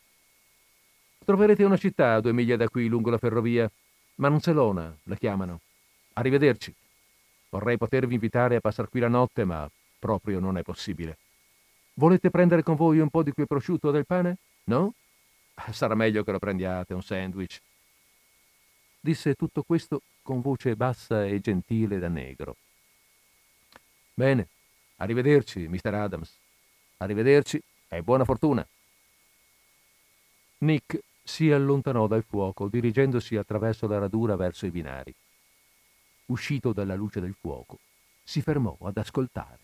Troverete 1.23 1.63
una 1.63 1.77
città 1.77 2.15
a 2.15 2.21
due 2.21 2.33
miglia 2.33 2.57
da 2.57 2.67
qui 2.67 2.87
lungo 2.87 3.09
la 3.09 3.17
ferrovia. 3.17 3.69
Mancelona 4.15 4.95
la 5.03 5.15
chiamano. 5.15 5.61
Arrivederci. 6.13 6.73
Vorrei 7.49 7.77
potervi 7.77 8.15
invitare 8.15 8.57
a 8.57 8.59
passare 8.59 8.89
qui 8.89 8.99
la 8.99 9.07
notte, 9.07 9.45
ma 9.45 9.69
proprio 9.97 10.39
non 10.39 10.57
è 10.57 10.61
possibile. 10.61 11.17
Volete 11.93 12.29
prendere 12.29 12.63
con 12.63 12.75
voi 12.75 12.99
un 12.99 13.09
po' 13.09 13.23
di 13.23 13.31
quel 13.31 13.47
prosciutto 13.47 13.87
o 13.87 13.91
del 13.91 14.05
pane? 14.05 14.37
No? 14.65 14.93
Sarà 15.71 15.95
meglio 15.95 16.23
che 16.23 16.31
lo 16.31 16.39
prendiate, 16.39 16.93
un 16.93 17.01
sandwich. 17.01 17.59
Disse 18.99 19.35
tutto 19.35 19.63
questo 19.63 20.01
con 20.21 20.41
voce 20.41 20.75
bassa 20.75 21.25
e 21.25 21.39
gentile 21.39 21.99
da 21.99 22.09
negro. 22.09 22.57
Bene, 24.13 24.47
arrivederci, 24.97 25.67
Mr. 25.67 25.93
Adams. 25.93 26.37
Arrivederci 26.97 27.61
e 27.87 28.01
buona 28.01 28.25
fortuna. 28.25 28.67
Nick 30.59 30.99
si 31.23 31.51
allontanò 31.51 32.07
dal 32.07 32.23
fuoco, 32.23 32.67
dirigendosi 32.67 33.35
attraverso 33.35 33.85
la 33.87 33.99
radura 33.99 34.35
verso 34.35 34.65
i 34.65 34.71
binari. 34.71 35.13
Uscito 36.27 36.73
dalla 36.73 36.95
luce 36.95 37.19
del 37.19 37.35
fuoco, 37.39 37.79
si 38.23 38.41
fermò 38.41 38.75
ad 38.81 38.97
ascoltare. 38.97 39.59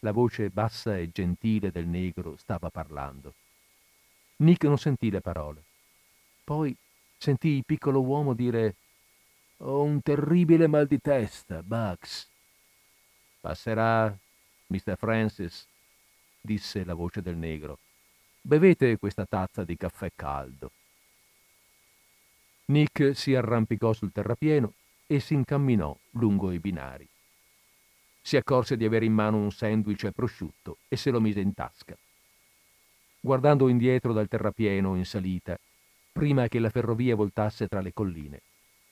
La 0.00 0.12
voce 0.12 0.48
bassa 0.48 0.96
e 0.96 1.10
gentile 1.12 1.70
del 1.70 1.86
negro 1.86 2.36
stava 2.36 2.70
parlando. 2.70 3.34
Nick 4.36 4.64
non 4.64 4.78
sentì 4.78 5.10
le 5.10 5.20
parole. 5.20 5.62
Poi 6.42 6.74
sentì 7.20 7.48
il 7.48 7.66
piccolo 7.66 8.00
uomo 8.00 8.32
dire 8.32 8.76
Ho 9.58 9.82
un 9.82 10.00
terribile 10.00 10.66
mal 10.66 10.86
di 10.86 10.98
testa, 11.02 11.62
Bugs. 11.62 12.26
Passerà, 13.40 14.16
Mr. 14.68 14.96
Francis, 14.96 15.66
disse 16.40 16.82
la 16.82 16.94
voce 16.94 17.20
del 17.20 17.36
negro. 17.36 17.78
Bevete 18.40 18.96
questa 18.96 19.26
tazza 19.26 19.64
di 19.64 19.76
caffè 19.76 20.10
caldo. 20.16 20.70
Nick 22.66 23.14
si 23.14 23.34
arrampicò 23.34 23.92
sul 23.92 24.12
terrapieno 24.12 24.72
e 25.06 25.20
si 25.20 25.34
incamminò 25.34 25.94
lungo 26.12 26.52
i 26.52 26.58
binari. 26.58 27.06
Si 28.22 28.38
accorse 28.38 28.78
di 28.78 28.86
avere 28.86 29.04
in 29.04 29.12
mano 29.12 29.36
un 29.36 29.52
sandwich 29.52 30.04
e 30.04 30.12
prosciutto 30.12 30.78
e 30.88 30.96
se 30.96 31.10
lo 31.10 31.20
mise 31.20 31.40
in 31.40 31.52
tasca. 31.52 31.96
Guardando 33.20 33.68
indietro 33.68 34.14
dal 34.14 34.28
terrapieno 34.28 34.96
in 34.96 35.04
salita, 35.04 35.58
prima 36.20 36.48
che 36.48 36.58
la 36.58 36.68
ferrovia 36.68 37.16
voltasse 37.16 37.66
tra 37.66 37.80
le 37.80 37.94
colline, 37.94 38.42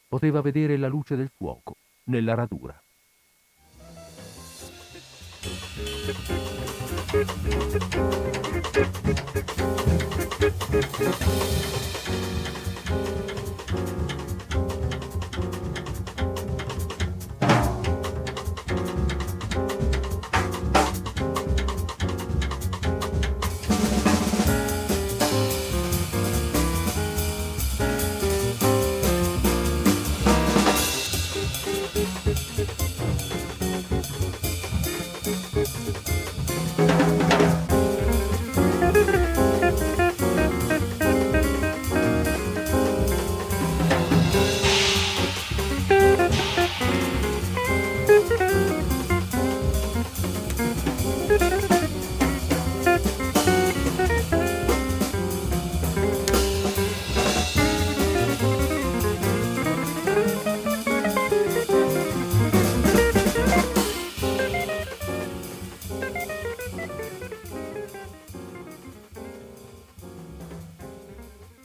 poteva 0.09 0.41
vedere 0.41 0.79
la 0.79 0.89
luce 0.89 1.15
del 1.15 1.31
fuoco 1.37 1.77
nella 2.05 2.33
radura. 2.33 2.83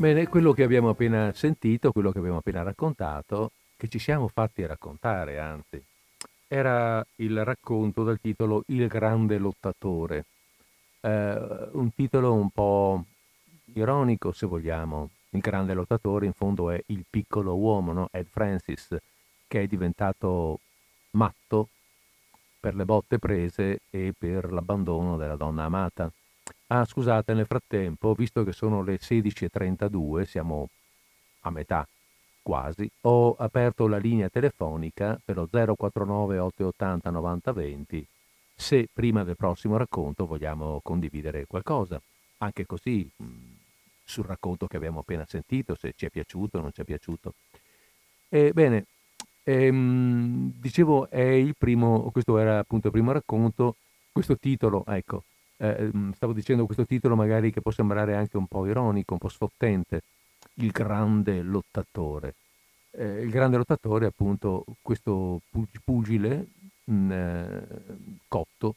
Bene, 0.04 0.28
quello 0.28 0.51
che 0.51 0.64
abbiamo 0.64 0.89
appena 0.89 1.32
sentito, 1.34 1.93
quello 1.93 2.12
che 2.12 2.18
abbiamo 2.18 2.39
appena 2.39 2.62
raccontato, 2.62 3.51
che 3.78 3.88
ci 3.88 3.99
siamo 3.99 4.28
fatti 4.28 4.66
raccontare, 4.66 5.39
anzi, 5.39 5.82
era 6.45 7.01
il 7.16 7.41
racconto 7.45 8.04
dal 8.04 8.20
titolo 8.20 8.66
Il 8.66 8.88
grande 8.88 9.38
lottatore, 9.38 10.26
eh, 10.99 11.70
un 11.72 11.93
titolo 11.95 12.34
un 12.34 12.49
po' 12.49 13.06
ironico, 13.76 14.34
se 14.34 14.45
vogliamo, 14.45 15.10
il 15.30 15.39
grande 15.39 15.74
lottatore 15.74 16.26
in 16.26 16.34
fondo 16.34 16.70
è 16.70 16.84
il 16.88 17.06
piccolo 17.10 17.56
uomo, 17.56 17.93
no? 17.93 18.10
Ed 18.12 18.28
Francis, 18.30 18.93
che 19.47 19.62
è 19.62 19.68
diventato 19.68 20.60
matto 21.12 21.70
per 22.60 22.76
le 22.76 22.84
botte 22.84 23.20
prese 23.20 23.84
e 23.89 24.14
per 24.18 24.51
l'abbandono 24.51 25.16
della 25.16 25.38
donna 25.38 25.64
amata. 25.64 26.12
Ah, 26.68 26.86
scusate, 26.86 27.34
nel 27.34 27.45
frattempo, 27.45 28.14
visto 28.14 28.43
che 28.43 28.51
sono 28.51 28.82
le 28.82 28.97
16.32, 28.99 30.24
siamo 30.24 30.70
a 31.41 31.49
metà 31.51 31.88
quasi, 32.41 32.89
ho 33.01 33.36
aperto 33.36 33.88
la 33.88 33.97
linea 33.97 34.30
telefonica 34.30 35.20
per 35.24 35.36
lo 35.38 35.47
049 35.47 36.39
880 36.39 37.09
9020 37.09 38.07
se 38.55 38.88
prima 38.91 39.24
del 39.24 39.36
prossimo 39.36 39.78
racconto 39.78 40.26
vogliamo 40.26 40.80
condividere 40.84 41.45
qualcosa, 41.47 42.01
anche 42.38 42.66
così 42.66 43.09
sul 44.03 44.26
racconto 44.26 44.68
che 44.68 44.78
abbiamo 44.78 44.99
appena 44.99 45.26
sentito, 45.28 45.76
se 45.76 45.93
ci 45.95 46.05
è 46.05 46.09
piaciuto 46.09 46.57
o 46.57 46.61
non 46.61 46.72
ci 46.72 46.82
è 46.82 46.84
piaciuto. 46.84 47.34
Ebbene, 48.30 48.86
ehm, 49.43 50.53
dicevo, 50.59 51.09
è 51.09 51.22
il 51.22 51.55
primo, 51.57 52.09
questo 52.11 52.38
era 52.38 52.59
appunto 52.59 52.88
il 52.88 52.93
primo 52.93 53.11
racconto, 53.11 53.76
questo 54.11 54.38
titolo, 54.38 54.86
ecco, 54.88 55.24
eh, 55.64 55.91
stavo 56.14 56.34
dicendo 56.34 56.66
questo 56.66 56.86
titolo 56.86 57.16
magari 57.16 57.51
che 57.51 57.61
può 57.61 57.72
sembrare 57.72 58.16
anche 58.16 58.36
un 58.38 58.47
po' 58.47 58.66
ironico, 58.68 59.14
un 59.14 59.20
po' 59.20 59.30
sfottente, 59.30 60.01
il 60.55 60.72
grande 60.72 61.41
lottatore. 61.41 62.36
Eh, 62.91 63.22
il 63.22 63.30
grande 63.30 63.57
lottatore 63.57 64.05
è 64.05 64.09
appunto 64.09 64.66
questo 64.82 65.41
pugile 65.84 66.47
mh, 66.84 67.11
eh, 67.11 67.68
cotto 68.28 68.76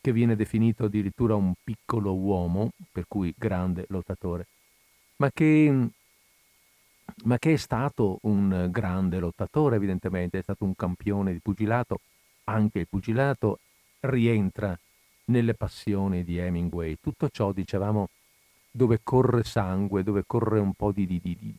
che 0.00 0.12
viene 0.12 0.36
definito 0.36 0.84
addirittura 0.84 1.34
un 1.34 1.54
piccolo 1.62 2.14
uomo, 2.14 2.70
per 2.92 3.06
cui 3.08 3.34
grande 3.36 3.86
lottatore. 3.88 4.46
Ma 5.16 5.30
che, 5.32 5.88
ma 7.24 7.38
che 7.38 7.52
è 7.52 7.56
stato 7.56 8.18
un 8.22 8.68
grande 8.70 9.18
lottatore 9.18 9.76
evidentemente, 9.76 10.38
è 10.38 10.42
stato 10.42 10.64
un 10.64 10.74
campione 10.76 11.32
di 11.32 11.40
pugilato, 11.40 12.00
anche 12.44 12.80
il 12.80 12.88
pugilato 12.88 13.58
rientra 14.00 14.78
nelle 15.26 15.54
passioni 15.54 16.24
di 16.24 16.38
Hemingway. 16.38 16.96
Tutto 17.00 17.28
ciò, 17.28 17.52
dicevamo, 17.52 18.08
dove 18.70 19.00
corre 19.02 19.42
sangue, 19.44 20.02
dove 20.02 20.24
corre 20.26 20.58
un 20.58 20.74
po' 20.74 20.92
di, 20.92 21.06
di, 21.06 21.20
di, 21.20 21.54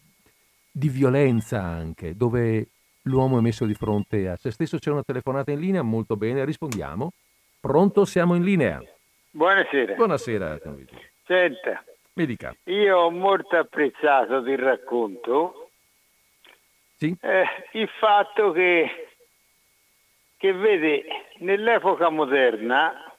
di, 0.72 0.89
violenza 0.89 1.61
anche, 1.61 2.15
dove 2.15 2.68
l'uomo 3.03 3.39
è 3.39 3.41
messo 3.41 3.65
di 3.65 3.74
fronte 3.74 4.28
a 4.28 4.36
se 4.36 4.51
stesso. 4.51 4.78
C'è 4.78 4.91
una 4.91 5.03
telefonata 5.03 5.51
in 5.51 5.59
linea, 5.59 5.82
molto 5.82 6.15
bene, 6.15 6.45
rispondiamo. 6.45 7.11
Pronto, 7.59 8.05
siamo 8.05 8.36
in 8.36 8.43
linea. 8.43 8.82
Buonasera. 9.32 9.95
Buonasera. 9.95 10.59
Senta, 11.26 11.84
mi 12.13 12.26
dica. 12.26 12.55
Io 12.65 12.97
ho 12.97 13.11
molto 13.11 13.57
apprezzato 13.57 14.41
del 14.41 14.57
racconto 14.57 15.70
sì? 16.97 17.15
eh, 17.22 17.45
il 17.74 17.88
fatto 17.99 18.51
che, 18.51 19.09
che 20.38 20.51
vede 20.51 21.05
nell'epoca 21.39 22.09
moderna, 22.09 23.13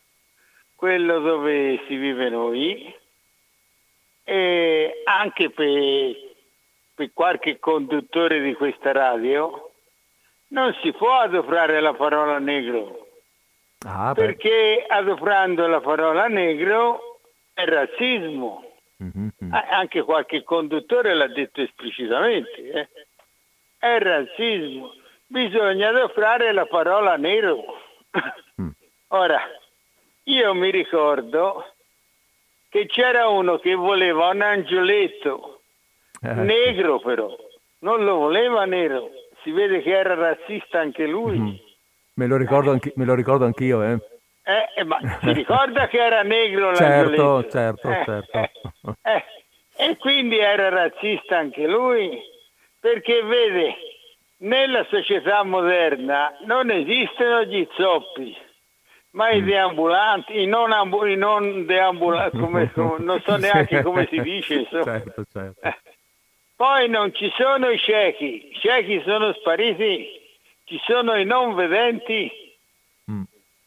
quello 0.79 1.19
dove 1.19 1.83
si 1.89 1.97
vive 1.97 2.29
noi, 2.29 2.97
e 4.23 5.03
anche 5.03 5.51
per, 5.51 6.15
per 6.95 7.11
qualche 7.13 7.59
conduttore 7.59 8.41
di 8.41 8.55
questa 8.55 8.93
radio, 8.93 9.73
non 10.51 10.73
si 10.81 10.93
può 10.93 11.19
adoprare 11.19 11.81
la 11.81 11.95
parola 11.95 12.39
negro. 12.39 13.09
Ah, 13.85 14.13
perché 14.15 14.85
adoprando 14.87 15.67
la 15.67 15.81
parola 15.81 16.29
negro 16.29 17.23
è 17.55 17.65
razzismo. 17.65 18.65
Mm-hmm. 19.03 19.53
Anche 19.53 20.03
qualche 20.03 20.45
conduttore 20.45 21.13
l'ha 21.13 21.27
detto 21.27 21.61
esplicitamente. 21.61 22.71
Eh? 22.71 22.89
È 23.79 23.99
razzismo. 23.99 24.93
Bisogna 25.27 25.89
adoprare 25.89 26.53
la 26.53 26.67
parola 26.67 27.17
nero. 27.17 27.65
Mm. 28.63 28.69
Ora, 29.11 29.41
io 30.29 30.55
mi 30.55 30.71
ricordo 30.71 31.65
che 32.69 32.87
c'era 32.87 33.29
uno 33.29 33.59
che 33.59 33.75
voleva 33.75 34.29
un 34.29 34.43
angioletto 34.43 35.61
eh. 36.23 36.33
negro 36.35 37.01
però, 37.01 37.35
non 37.81 38.05
lo 38.05 38.17
voleva 38.17 38.65
nero. 38.65 39.11
Si 39.43 39.51
vede 39.51 39.83
che 39.83 39.91
era 39.91 40.15
razzista 40.15 40.81
anche 40.81 41.07
lui. 41.07 41.39
Mm. 41.39 41.55
Me, 42.15 42.27
lo 42.27 42.37
ricordo 42.37 42.71
anche, 42.71 42.93
me 42.97 43.05
lo 43.05 43.15
ricordo 43.15 43.45
anch'io, 43.45 43.83
eh. 43.83 43.99
Eh, 44.77 44.85
ma 44.85 44.99
si 45.21 45.33
ricorda 45.33 45.89
che 45.89 45.99
era 45.99 46.23
negro 46.23 46.73
certo, 46.77 47.47
certo, 47.49 47.91
eh, 47.91 48.03
certo. 48.05 48.51
Eh, 49.03 49.25
e 49.77 49.97
quindi 49.99 50.39
era 50.39 50.71
razzista 50.71 51.39
anche 51.39 51.67
lui, 51.67 52.19
perché 52.81 53.23
vede, 53.23 53.77
nella 54.39 54.85
società 54.89 55.45
moderna 55.45 56.37
non 56.47 56.71
esistono 56.71 57.45
gli 57.45 57.67
zoppi, 57.77 58.37
ma 59.11 59.31
i 59.31 59.41
mm. 59.41 59.47
deambulanti, 59.47 60.41
i 60.41 60.47
non, 60.47 60.73
ambu- 60.73 61.07
i 61.07 61.17
non 61.17 61.67
deambulanti, 61.67 62.39
come, 62.39 62.71
come, 62.75 62.99
non 62.99 63.21
so 63.23 63.37
neanche 63.37 63.83
come 63.83 64.07
si 64.11 64.21
dice. 64.21 64.67
Certo, 64.71 65.25
certo. 65.31 65.61
Eh. 65.61 65.77
Poi 66.57 66.89
non 66.89 67.15
ci 67.15 67.33
sono 67.37 67.69
i 67.69 67.79
ciechi, 67.79 68.49
i 68.51 68.55
ciechi 68.59 69.01
sono 69.05 69.33
spariti, 69.33 70.09
ci 70.65 70.81
sono 70.85 71.15
i 71.15 71.25
non 71.25 71.55
vedenti 71.55 72.47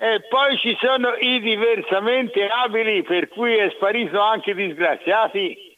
e 0.03 0.19
poi 0.29 0.57
ci 0.57 0.75
sono 0.81 1.13
i 1.13 1.39
diversamente 1.41 2.47
abili, 2.47 3.03
per 3.03 3.27
cui 3.27 3.55
è 3.55 3.69
sparito 3.69 4.19
anche 4.19 4.55
disgraziati. 4.55 5.77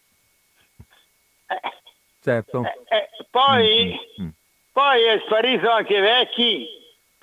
Certo. 2.22 2.64
Eh, 2.64 2.96
eh, 2.96 3.10
poi, 3.30 4.00
mm-hmm. 4.22 4.30
poi 4.72 5.04
è 5.04 5.22
sparito 5.26 5.70
anche 5.70 6.00
vecchi, 6.00 6.66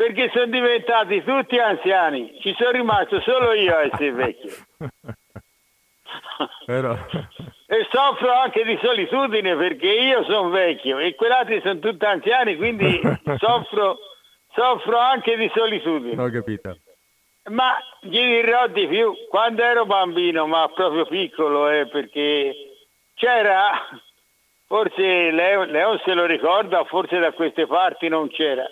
perché 0.00 0.30
sono 0.32 0.46
diventati 0.46 1.22
tutti 1.22 1.58
anziani. 1.58 2.34
Ci 2.40 2.54
sono 2.56 2.70
rimasto 2.70 3.20
solo 3.20 3.52
io 3.52 3.76
a 3.76 3.82
essere 3.82 4.12
vecchio. 4.12 4.50
Però... 6.64 6.96
e 7.66 7.86
soffro 7.90 8.32
anche 8.32 8.64
di 8.64 8.78
solitudine 8.80 9.54
perché 9.56 9.88
io 9.88 10.24
sono 10.24 10.48
vecchio 10.48 10.98
e 10.98 11.14
quell'altri 11.14 11.60
sono 11.60 11.80
tutti 11.80 12.02
anziani, 12.06 12.56
quindi 12.56 12.98
soffro, 13.36 13.98
soffro 14.54 14.96
anche 14.96 15.36
di 15.36 15.50
solitudine. 15.54 16.22
Ho 16.22 16.30
capito. 16.30 16.78
Ma 17.50 17.76
gli 18.00 18.24
dirò 18.24 18.68
di 18.68 18.86
più, 18.86 19.14
quando 19.28 19.62
ero 19.62 19.84
bambino, 19.84 20.46
ma 20.46 20.66
proprio 20.74 21.04
piccolo, 21.04 21.68
eh, 21.68 21.86
perché 21.88 22.54
c'era, 23.16 23.70
forse 24.66 25.30
Leon, 25.30 25.68
Leon 25.68 26.00
se 26.06 26.14
lo 26.14 26.24
ricorda, 26.24 26.84
forse 26.84 27.18
da 27.18 27.32
queste 27.32 27.66
parti 27.66 28.08
non 28.08 28.28
c'era, 28.28 28.64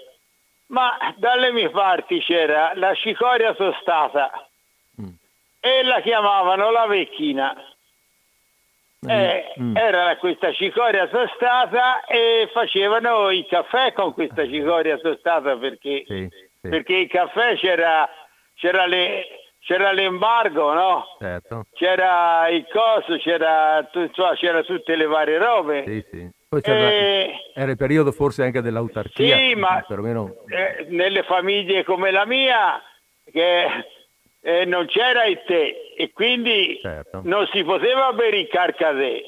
ma 0.68 1.14
dalle 1.16 1.52
mie 1.52 1.70
parti 1.70 2.20
c'era 2.20 2.72
la 2.74 2.94
cicoria 2.94 3.54
tostata 3.54 4.48
mm. 5.00 5.08
e 5.60 5.82
la 5.82 6.00
chiamavano 6.00 6.70
la 6.70 6.86
vecchina. 6.86 7.54
Mm. 9.06 9.10
Eh, 9.10 9.54
mm. 9.60 9.76
Era 9.76 10.16
questa 10.16 10.52
cicoria 10.52 11.06
tostata 11.06 12.04
e 12.04 12.48
facevano 12.52 13.30
il 13.30 13.46
caffè 13.46 13.92
con 13.92 14.12
questa 14.12 14.44
cicoria 14.46 14.98
tostata 14.98 15.56
perché, 15.56 16.04
sì, 16.06 16.28
sì. 16.60 16.68
perché 16.68 16.94
il 16.96 17.08
caffè 17.08 17.56
c'era 17.56 18.08
c'era, 18.58 18.86
le, 18.86 19.24
c'era 19.60 19.92
l'embargo, 19.92 20.72
no? 20.74 21.04
Certo. 21.18 21.66
C'era 21.72 22.48
il 22.48 22.66
coso, 22.70 23.16
c'era, 23.18 23.88
cioè, 23.90 24.34
c'era 24.34 24.62
tutte 24.62 24.96
le 24.96 25.06
varie 25.06 25.38
robe. 25.38 25.84
Sì, 25.86 26.04
sì. 26.10 26.30
Poi 26.48 26.60
e... 26.62 27.50
era 27.54 27.70
il 27.70 27.76
periodo 27.76 28.10
forse 28.10 28.42
anche 28.42 28.62
dell'autarchia. 28.62 29.36
Sì, 29.36 29.54
ma 29.54 29.84
perlomeno... 29.86 30.44
eh, 30.48 30.86
nelle 30.88 31.22
famiglie 31.22 31.84
come 31.84 32.10
la 32.10 32.24
mia 32.24 32.82
che 33.30 33.66
eh, 34.40 34.64
non 34.64 34.86
c'era 34.86 35.24
il 35.26 35.42
tè 35.46 35.74
e 35.96 36.10
quindi 36.12 36.78
certo. 36.80 37.20
non 37.24 37.46
si 37.52 37.62
poteva 37.64 38.12
bere 38.12 38.38
il 38.38 38.48
carcadè. 38.48 39.20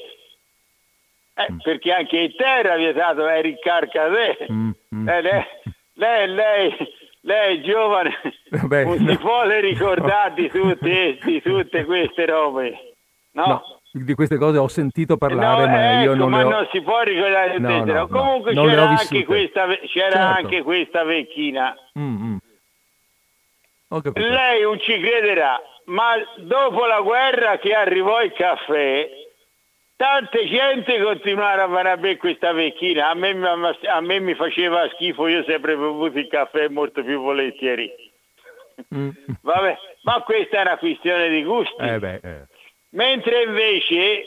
Eh, 1.33 1.51
mm. 1.51 1.59
Perché 1.59 1.93
anche 1.93 2.17
il 2.17 2.35
tè 2.35 2.59
era 2.59 2.75
vietato, 2.75 3.27
era 3.27 3.47
il 3.47 3.59
carcadè. 3.59 4.37
Mm, 4.51 4.71
mm. 4.95 5.09
Eh, 5.09 5.21
lei, 5.21 5.45
lei, 5.93 6.27
lei 6.27 6.77
lei 7.21 7.59
è 7.59 7.61
giovane, 7.61 8.17
Beh, 8.65 8.83
non 8.83 9.03
no. 9.03 9.11
si 9.11 9.17
vuole 9.17 9.59
ricordare 9.59 10.33
di 10.33 10.49
tutte, 10.51 11.19
di 11.23 11.41
tutte 11.41 11.85
queste 11.85 12.25
robe. 12.25 12.95
No? 13.33 13.45
no? 13.45 13.80
Di 13.93 14.13
queste 14.13 14.37
cose 14.37 14.57
ho 14.57 14.69
sentito 14.69 15.17
parlare, 15.17 15.65
no, 15.65 15.71
ma 15.71 15.91
ecco, 15.99 16.03
io 16.11 16.15
non 16.15 16.29
ma 16.29 16.37
le 16.37 16.43
ho... 16.43 16.49
non 16.49 16.67
si 16.71 16.81
può 16.81 17.01
ricordare 17.01 17.59
no, 17.59 17.79
tutte. 17.79 17.91
no, 17.91 18.07
Comunque 18.07 18.53
c'era, 18.53 18.87
anche 18.87 19.25
questa, 19.25 19.65
c'era 19.65 20.11
certo. 20.11 20.17
anche 20.17 20.61
questa 20.61 21.03
vecchina. 21.03 21.75
Mm, 21.99 22.23
mm. 22.23 22.37
Lei 24.13 24.61
non 24.61 24.79
ci 24.79 24.97
crederà, 24.97 25.61
ma 25.85 26.13
dopo 26.37 26.85
la 26.85 27.01
guerra 27.01 27.57
che 27.57 27.73
arrivò 27.73 28.21
il 28.21 28.31
caffè, 28.31 29.09
tante 29.97 30.47
gente 30.47 31.01
continuarono 31.01 31.77
a 31.77 31.97
bere 31.97 32.15
questa 32.15 32.53
vecchina, 32.53 33.09
a 33.09 33.13
me, 33.13 33.31
a 33.31 34.01
me, 34.01 34.19
mi 34.21 34.35
faceva 34.35 34.87
schifo, 34.93 35.27
io 35.27 35.43
sempre 35.43 35.75
bevuto 35.75 36.17
il 36.17 36.27
caffè 36.29 36.69
molto 36.69 37.03
più 37.03 37.19
volentieri. 37.21 37.91
Mm. 38.95 39.09
Vabbè, 39.41 39.77
ma 40.03 40.21
questa 40.21 40.57
è 40.57 40.61
una 40.61 40.77
questione 40.77 41.29
di 41.29 41.43
gusti. 41.43 41.83
Eh 41.83 41.99
beh, 41.99 42.19
eh. 42.23 42.47
Mentre 42.91 43.43
invece 43.43 44.25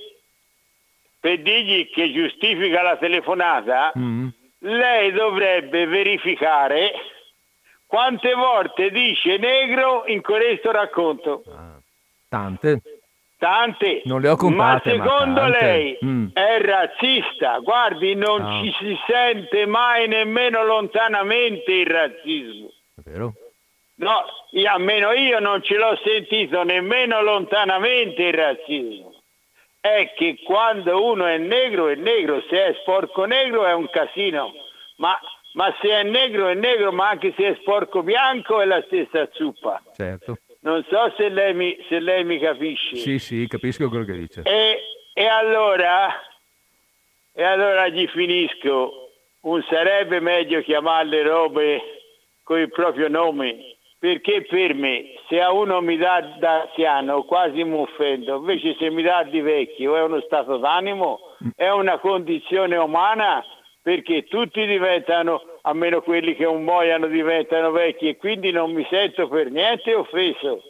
per 1.20 1.40
dirgli 1.40 1.88
che 1.90 2.12
giustifica 2.12 2.82
la 2.82 2.96
telefonata, 2.96 3.92
mm. 3.98 4.28
lei 4.58 5.12
dovrebbe 5.12 5.86
verificare 5.86 6.92
quante 7.86 8.34
volte 8.34 8.90
dice 8.90 9.38
negro 9.38 10.04
in 10.06 10.20
questo 10.20 10.70
racconto. 10.70 11.42
Ah, 11.48 11.78
tante. 12.28 12.82
Tante. 13.38 14.02
Non 14.04 14.20
le 14.20 14.28
ho 14.28 14.36
contate. 14.36 14.96
Ma 14.96 15.04
secondo 15.04 15.40
ma 15.40 15.48
lei 15.48 15.98
mm. 16.04 16.28
è 16.32 16.60
razzista? 16.60 17.58
Guardi, 17.58 18.14
non 18.14 18.42
no. 18.42 18.62
ci 18.62 18.74
si 18.78 18.98
sente 19.06 19.66
mai 19.66 20.08
nemmeno 20.08 20.64
lontanamente 20.64 21.72
il 21.72 21.86
razzismo. 21.86 22.68
È 22.96 23.00
vero? 23.02 23.34
No, 23.96 24.24
io, 24.50 24.70
almeno 24.70 25.12
io 25.12 25.38
non 25.38 25.62
ce 25.62 25.76
l'ho 25.76 25.96
sentito 26.02 26.64
nemmeno 26.64 27.22
lontanamente 27.22 28.22
il 28.22 28.34
razzismo. 28.34 29.12
È 29.80 30.12
che 30.16 30.38
quando 30.42 31.04
uno 31.04 31.26
è 31.26 31.36
negro 31.36 31.88
è 31.88 31.94
negro, 31.94 32.42
se 32.48 32.64
è 32.64 32.74
sporco 32.80 33.24
negro 33.24 33.66
è 33.66 33.72
un 33.72 33.88
casino, 33.90 34.52
ma, 34.96 35.16
ma 35.52 35.76
se 35.80 35.90
è 35.90 36.02
negro 36.02 36.48
è 36.48 36.54
negro, 36.54 36.90
ma 36.90 37.10
anche 37.10 37.34
se 37.36 37.48
è 37.48 37.54
sporco 37.60 38.02
bianco 38.02 38.60
è 38.60 38.64
la 38.64 38.82
stessa 38.86 39.28
zuppa. 39.32 39.80
Certo. 39.94 40.38
Non 40.60 40.84
so 40.88 41.12
se 41.16 41.28
lei 41.28 41.52
mi, 41.52 41.76
se 41.88 42.00
lei 42.00 42.24
mi 42.24 42.38
capisce. 42.38 42.96
Sì, 42.96 43.18
sì, 43.18 43.46
capisco 43.46 43.88
quello 43.90 44.04
che 44.04 44.14
dice. 44.14 44.42
E, 44.44 44.80
e, 45.12 45.26
allora, 45.26 46.08
e 47.32 47.42
allora 47.42 47.88
gli 47.88 48.06
finisco. 48.08 49.00
Un 49.40 49.62
sarebbe 49.68 50.20
meglio 50.20 50.62
chiamarle 50.62 51.22
robe 51.22 51.82
con 52.42 52.60
il 52.60 52.70
proprio 52.70 53.08
nome 53.08 53.73
perché 54.04 54.42
per 54.42 54.74
me 54.74 55.14
se 55.30 55.40
a 55.40 55.50
uno 55.50 55.80
mi 55.80 55.96
dà 55.96 56.36
da 56.38 56.60
anziano 56.60 57.22
quasi 57.22 57.64
mi 57.64 57.78
offendo, 57.78 58.36
invece 58.36 58.76
se 58.78 58.90
mi 58.90 59.00
dà 59.00 59.22
di 59.22 59.40
vecchio 59.40 59.96
è 59.96 60.02
uno 60.02 60.20
stato 60.20 60.58
d'animo, 60.58 61.20
è 61.56 61.70
una 61.70 61.96
condizione 61.96 62.76
umana 62.76 63.42
perché 63.80 64.24
tutti 64.24 64.66
diventano, 64.66 65.40
a 65.62 65.72
meno 65.72 66.02
quelli 66.02 66.36
che 66.36 66.44
un 66.44 66.64
muoiano 66.64 67.06
diventano 67.06 67.70
vecchi 67.70 68.08
e 68.08 68.18
quindi 68.18 68.50
non 68.50 68.72
mi 68.72 68.86
sento 68.90 69.26
per 69.26 69.50
niente 69.50 69.94
offeso. 69.94 70.60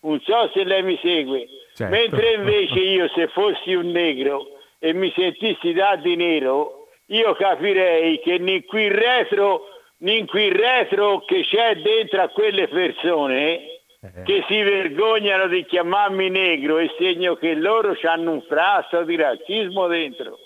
Non 0.00 0.18
so 0.20 0.50
se 0.54 0.64
lei 0.64 0.82
mi 0.82 0.98
segue. 1.02 1.46
Certo. 1.74 1.94
Mentre 1.94 2.32
invece 2.36 2.78
io 2.78 3.08
se 3.08 3.28
fossi 3.28 3.74
un 3.74 3.90
negro 3.90 4.46
e 4.78 4.94
mi 4.94 5.12
sentissi 5.14 5.74
da 5.74 5.96
di 5.96 6.16
nero, 6.16 6.88
io 7.08 7.34
capirei 7.34 8.18
che 8.20 8.64
qui 8.66 8.88
retro 8.88 9.76
qui 10.26 10.50
retro 10.50 11.24
che 11.24 11.42
c'è 11.42 11.76
dentro 11.76 12.22
a 12.22 12.28
quelle 12.28 12.68
persone 12.68 13.80
eh. 14.00 14.22
che 14.24 14.44
si 14.46 14.62
vergognano 14.62 15.48
di 15.48 15.64
chiamarmi 15.64 16.30
negro 16.30 16.78
è 16.78 16.88
segno 16.98 17.34
che 17.34 17.54
loro 17.54 17.96
hanno 18.02 18.32
un 18.32 18.42
frasto 18.42 19.02
di 19.02 19.16
razzismo 19.16 19.88
dentro 19.88 20.38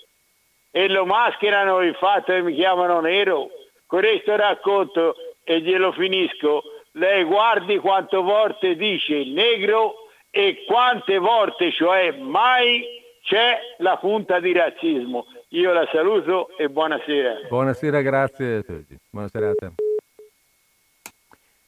e 0.71 0.87
lo 0.87 1.05
mascherano 1.05 1.81
il 1.81 1.93
fatto 1.95 2.33
che 2.33 2.41
mi 2.41 2.55
chiamano 2.55 2.99
nero. 2.99 3.49
Con 3.85 3.99
questo 3.99 4.35
racconto 4.35 5.15
e 5.43 5.61
glielo 5.61 5.91
finisco, 5.91 6.63
lei 6.93 7.23
guardi 7.23 7.77
quante 7.77 8.17
volte 8.17 8.75
dice 8.75 9.23
negro 9.25 10.07
e 10.31 10.63
quante 10.65 11.19
volte, 11.19 11.71
cioè 11.71 12.11
mai 12.13 12.83
c'è 13.21 13.59
la 13.77 13.97
punta 13.97 14.39
di 14.39 14.51
razzismo. 14.51 15.27
Io 15.53 15.71
la 15.71 15.87
saluto 15.91 16.49
e 16.57 16.67
buonasera. 16.67 17.47
Buonasera, 17.47 18.01
grazie. 18.01 18.63
Buonasera 19.11 19.49
a 19.51 19.53
te. 19.53 19.71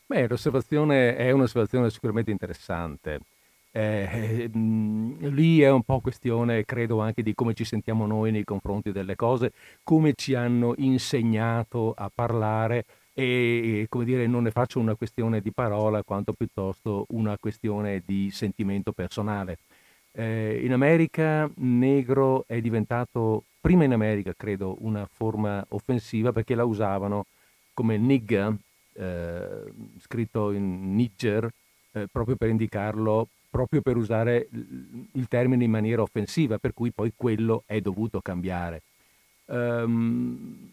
Beh, 0.07 0.27
l'osservazione 0.27 1.15
è 1.15 1.29
un'osservazione 1.29 1.91
sicuramente 1.91 2.31
interessante. 2.31 3.19
Eh, 3.69 4.49
mh, 4.51 5.27
lì 5.29 5.61
è 5.61 5.69
un 5.69 5.83
po' 5.83 5.99
questione, 5.99 6.65
credo, 6.65 6.99
anche 6.99 7.21
di 7.21 7.35
come 7.35 7.53
ci 7.53 7.63
sentiamo 7.63 8.07
noi 8.07 8.31
nei 8.31 8.43
confronti 8.43 8.91
delle 8.91 9.15
cose, 9.15 9.51
come 9.83 10.13
ci 10.15 10.33
hanno 10.33 10.73
insegnato 10.77 11.93
a 11.95 12.09
parlare 12.11 12.85
e, 13.13 13.85
come 13.87 14.03
dire, 14.03 14.25
non 14.25 14.41
ne 14.43 14.51
faccio 14.51 14.79
una 14.79 14.95
questione 14.95 15.41
di 15.41 15.51
parola 15.51 16.01
quanto 16.01 16.33
piuttosto 16.33 17.05
una 17.09 17.37
questione 17.37 18.01
di 18.03 18.31
sentimento 18.31 18.93
personale. 18.93 19.59
Eh, 20.17 20.61
in 20.63 20.71
America 20.71 21.49
negro 21.55 22.45
è 22.47 22.61
diventato 22.61 23.43
prima 23.59 23.83
in 23.83 23.91
America 23.91 24.33
credo 24.35 24.77
una 24.79 25.05
forma 25.11 25.65
offensiva 25.69 26.31
perché 26.31 26.55
la 26.55 26.63
usavano 26.63 27.25
come 27.73 27.97
nigga, 27.97 28.55
eh, 28.93 29.73
scritto 29.99 30.51
in 30.51 30.95
Niger, 30.95 31.51
eh, 31.91 32.07
proprio 32.09 32.37
per 32.37 32.49
indicarlo, 32.49 33.27
proprio 33.49 33.81
per 33.81 33.97
usare 33.97 34.47
il 34.51 35.27
termine 35.27 35.63
in 35.63 35.71
maniera 35.71 36.01
offensiva, 36.01 36.57
per 36.57 36.73
cui 36.73 36.91
poi 36.91 37.11
quello 37.15 37.63
è 37.65 37.81
dovuto 37.81 38.21
cambiare. 38.21 38.81
Um, 39.45 40.71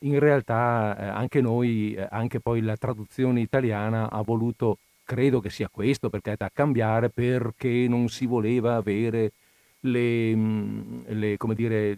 in 0.00 0.18
realtà 0.18 0.96
eh, 0.98 1.04
anche 1.04 1.40
noi, 1.40 1.94
eh, 1.94 2.06
anche 2.10 2.40
poi 2.40 2.60
la 2.60 2.76
traduzione 2.76 3.40
italiana 3.40 4.10
ha 4.10 4.22
voluto, 4.22 4.78
credo 5.08 5.40
che 5.40 5.48
sia 5.48 5.70
questo, 5.70 6.10
perché 6.10 6.34
da 6.36 6.50
cambiare 6.52 7.08
perché 7.08 7.86
non 7.88 8.10
si 8.10 8.26
voleva 8.26 8.74
avere 8.74 9.32
le, 9.80 10.36
mm, 10.36 11.00
le, 11.06 11.36
dire, 11.54 11.96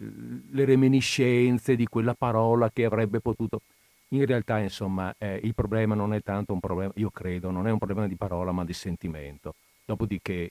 le, 0.51 0.65
reminiscenze 0.65 1.75
di 1.75 1.87
quella 1.87 2.15
parola 2.15 2.71
che 2.71 2.85
avrebbe 2.85 3.19
potuto. 3.19 3.63
In 4.11 4.25
realtà, 4.27 4.59
insomma, 4.59 5.13
eh, 5.19 5.41
il 5.43 5.55
problema 5.55 5.97
non 5.97 6.15
è 6.15 6.23
tanto 6.23 6.53
un 6.53 6.61
problema, 6.61 6.93
io 6.97 7.11
credo, 7.11 7.51
non 7.51 7.67
è 7.67 7.73
un 7.73 7.79
problema 7.79 8.07
di 8.07 8.15
parola, 8.15 8.53
ma 8.53 8.65
di 8.65 8.73
sentimento. 8.73 9.57
Dopodiché, 9.85 10.51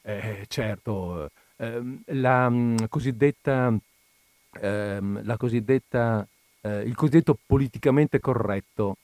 eh, 0.00 0.44
certo, 0.48 1.30
ehm, 1.56 2.02
la, 2.06 2.50
cosiddetta, 2.88 3.76
la 4.60 5.36
cosiddetta 5.36 6.26
eh, 6.62 6.82
il 6.82 6.94
cosiddetto 6.94 7.38
politicamente 7.46 8.18
corretto 8.18 8.96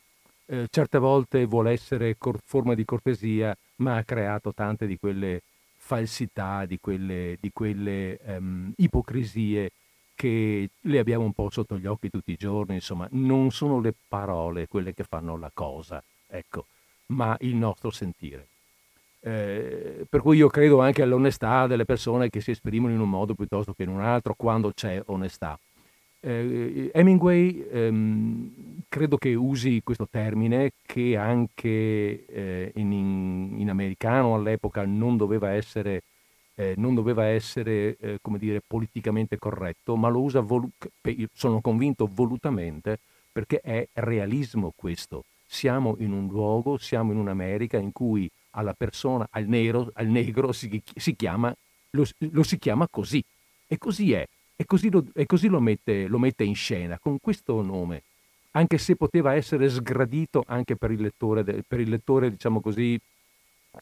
eh, 0.47 0.67
certe 0.71 0.99
volte 0.99 1.45
vuole 1.47 1.73
essere 1.73 2.17
cor- 2.19 2.41
forma 2.45 2.75
di 2.75 2.85
cortesia, 2.85 3.57
ma 3.77 3.97
ha 3.97 4.05
creato 4.05 4.53
tante 4.53 4.87
di 4.87 4.99
quelle 4.99 5.43
falsità, 5.77 6.65
di 6.65 6.79
quelle, 6.81 7.37
di 7.41 7.51
quelle 7.53 8.19
um, 8.25 8.73
ipocrisie 8.77 9.71
che 10.15 10.71
le 10.81 10.99
abbiamo 10.99 11.25
un 11.25 11.33
po' 11.33 11.51
sotto 11.51 11.77
gli 11.77 11.87
occhi 11.87 12.09
tutti 12.09 12.33
i 12.33 12.37
giorni, 12.37 12.75
insomma, 12.75 13.07
non 13.13 13.51
sono 13.51 13.81
le 13.81 13.95
parole 14.09 14.69
quelle 14.69 14.95
che 14.95 15.05
fanno 15.05 15.37
la 15.37 15.51
cosa, 15.53 16.03
ecco, 16.27 16.67
ma 17.07 17.37
il 17.41 17.55
nostro 17.57 17.91
sentire. 17.91 18.47
Eh, 19.21 20.07
per 20.09 20.21
cui 20.21 20.37
io 20.37 20.49
credo 20.49 20.81
anche 20.81 21.03
all'onestà 21.03 21.67
delle 21.67 21.85
persone 21.85 22.31
che 22.31 22.41
si 22.41 22.53
esprimono 22.53 22.93
in 22.93 23.01
un 23.01 23.09
modo 23.09 23.35
piuttosto 23.35 23.73
che 23.73 23.83
in 23.83 23.89
un 23.89 24.01
altro 24.01 24.35
quando 24.35 24.73
c'è 24.73 25.03
onestà. 25.07 25.59
Eh, 26.27 26.91
Hemingway 26.95 27.67
ehm, 27.71 28.83
credo 28.89 29.19
che 29.19 29.35
usi 29.35 29.83
questo 29.85 30.09
termine 30.11 30.73
che 30.87 31.19
anche 31.19 32.25
eh, 32.25 32.73
in, 32.77 32.93
in, 32.93 33.55
in, 33.59 33.69
americano 33.69 34.35
all'epoca 34.35 34.87
non 34.87 35.19
doveva 35.19 35.51
essere, 35.51 36.03
eh, 36.55 36.73
non 36.79 36.95
doveva 36.95 37.27
essere 37.27 37.99
eh, 38.01 38.19
come 38.23 38.39
dire, 38.39 38.63
politicamente 38.67 39.37
corretto, 39.37 39.97
ma 39.97 40.09
lo 40.09 40.23
usa, 40.23 40.41
volu- 40.41 40.71
sono 41.35 41.61
convinto, 41.61 42.09
volutamente, 42.11 42.99
perché 43.31 43.61
è 43.61 43.87
realismo 43.93 44.73
questo. 44.75 45.25
Siamo 45.47 45.95
in 45.99 46.13
un 46.13 46.27
luogo, 46.29 46.79
siamo 46.79 47.13
in 47.13 47.19
un'America 47.19 47.77
in 47.77 47.93
cui 47.93 48.31
alla 48.53 48.73
persona, 48.73 49.27
al 49.31 49.45
nero, 49.47 49.91
al 49.93 50.07
negro 50.07 50.53
si, 50.53 50.83
si 50.97 51.15
chiama, 51.15 51.55
lo, 51.91 52.07
lo 52.31 52.43
si 52.43 52.59
chiama 52.59 52.89
così. 52.89 53.23
E 53.67 53.77
così 53.77 54.13
è. 54.15 54.27
E 54.57 54.65
così, 54.67 54.91
lo, 54.91 55.05
e 55.15 55.27
così 55.27 55.49
lo, 55.49 55.61
mette, 55.61 56.07
lo, 56.07 56.19
mette, 56.19 56.45
in 56.45 56.55
scena, 56.55 56.99
con 56.99 57.19
questo 57.21 57.61
nome, 57.61 58.03
anche 58.53 58.79
se 58.79 58.95
poteva 58.95 59.35
essere 59.35 59.69
sgradito 59.69 60.45
anche 60.47 60.77
per 60.77 60.93
il 60.93 61.01
lettore, 61.01 61.43
per 61.67 61.81
il 61.81 61.89
lettore 61.89 62.31
diciamo 62.31 62.61
così, 62.61 62.99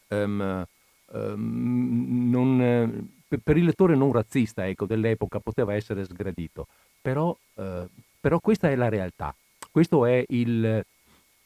um, 0.07 0.65
um, 1.11 2.29
non, 2.29 3.07
per 3.43 3.57
il 3.57 3.65
lettore 3.65 3.95
non 3.95 4.11
razzista 4.11 4.67
ecco, 4.67 4.85
dell'epoca 4.85 5.39
poteva 5.39 5.75
essere 5.75 6.03
sgradito, 6.05 6.67
però, 7.01 7.35
uh, 7.53 7.87
però, 8.19 8.39
questa 8.39 8.71
è 8.71 8.75
la 8.75 8.89
realtà, 8.89 9.35
questo 9.69 10.05
è 10.05 10.23
il, 10.29 10.83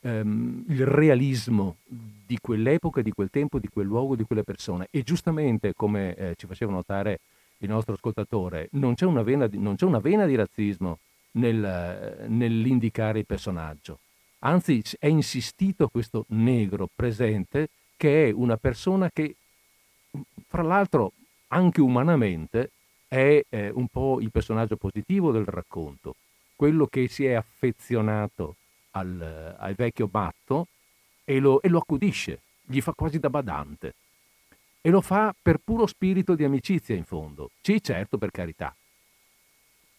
um, 0.02 0.64
il 0.70 0.86
realismo 0.86 1.78
di 1.86 2.38
quell'epoca, 2.40 3.02
di 3.02 3.12
quel 3.12 3.30
tempo, 3.30 3.60
di 3.60 3.68
quel 3.68 3.88
luogo, 3.88 4.16
di 4.16 4.24
quelle 4.24 4.44
persone. 4.44 4.88
E 4.92 5.04
giustamente 5.04 5.74
come 5.74 6.14
eh, 6.16 6.34
ci 6.38 6.46
faceva 6.46 6.72
notare 6.72 7.20
il 7.60 7.70
nostro 7.70 7.94
ascoltatore, 7.94 8.70
non 8.72 8.96
c'è 8.96 9.06
una 9.06 9.24
vena 9.24 9.48
di, 9.48 9.60
c'è 9.76 9.86
una 9.86 10.00
vena 10.00 10.26
di 10.26 10.36
razzismo 10.36 11.00
nel, 11.32 12.26
nell'indicare 12.28 13.20
il 13.20 13.26
personaggio. 13.26 14.00
Anzi, 14.40 14.84
è 15.00 15.08
insistito 15.08 15.88
questo 15.88 16.26
negro 16.30 16.88
presente 16.94 17.70
che 17.96 18.28
è 18.28 18.32
una 18.32 18.58
persona 18.58 19.10
che, 19.12 19.36
fra 20.48 20.62
l'altro, 20.62 21.14
anche 21.48 21.82
umanamente, 21.82 22.72
è 23.08 23.44
eh, 23.50 23.70
un 23.70 23.88
po' 23.88 24.20
il 24.22 24.32
personaggio 24.32 24.76
positivo 24.76 25.32
del 25.32 25.46
racconto, 25.46 26.16
quello 26.56 26.86
che 26.86 27.08
si 27.08 27.26
è 27.26 27.34
affezionato 27.34 28.56
al, 28.92 29.56
al 29.58 29.74
vecchio 29.74 30.10
matto 30.12 30.68
e 31.24 31.40
lo, 31.40 31.62
e 31.62 31.70
lo 31.70 31.80
accudisce, 31.80 32.42
gli 32.62 32.82
fa 32.82 32.94
quasi 32.94 33.20
da 33.20 33.30
badante 33.30 33.94
e 34.82 34.90
lo 34.90 35.02
fa 35.02 35.36
per 35.40 35.60
puro 35.64 35.86
spirito 35.88 36.36
di 36.36 36.44
amicizia 36.44 36.96
in 36.96 37.04
fondo. 37.04 37.52
Sì, 37.62 37.82
certo, 37.82 38.18
per 38.18 38.32
carità. 38.32 38.76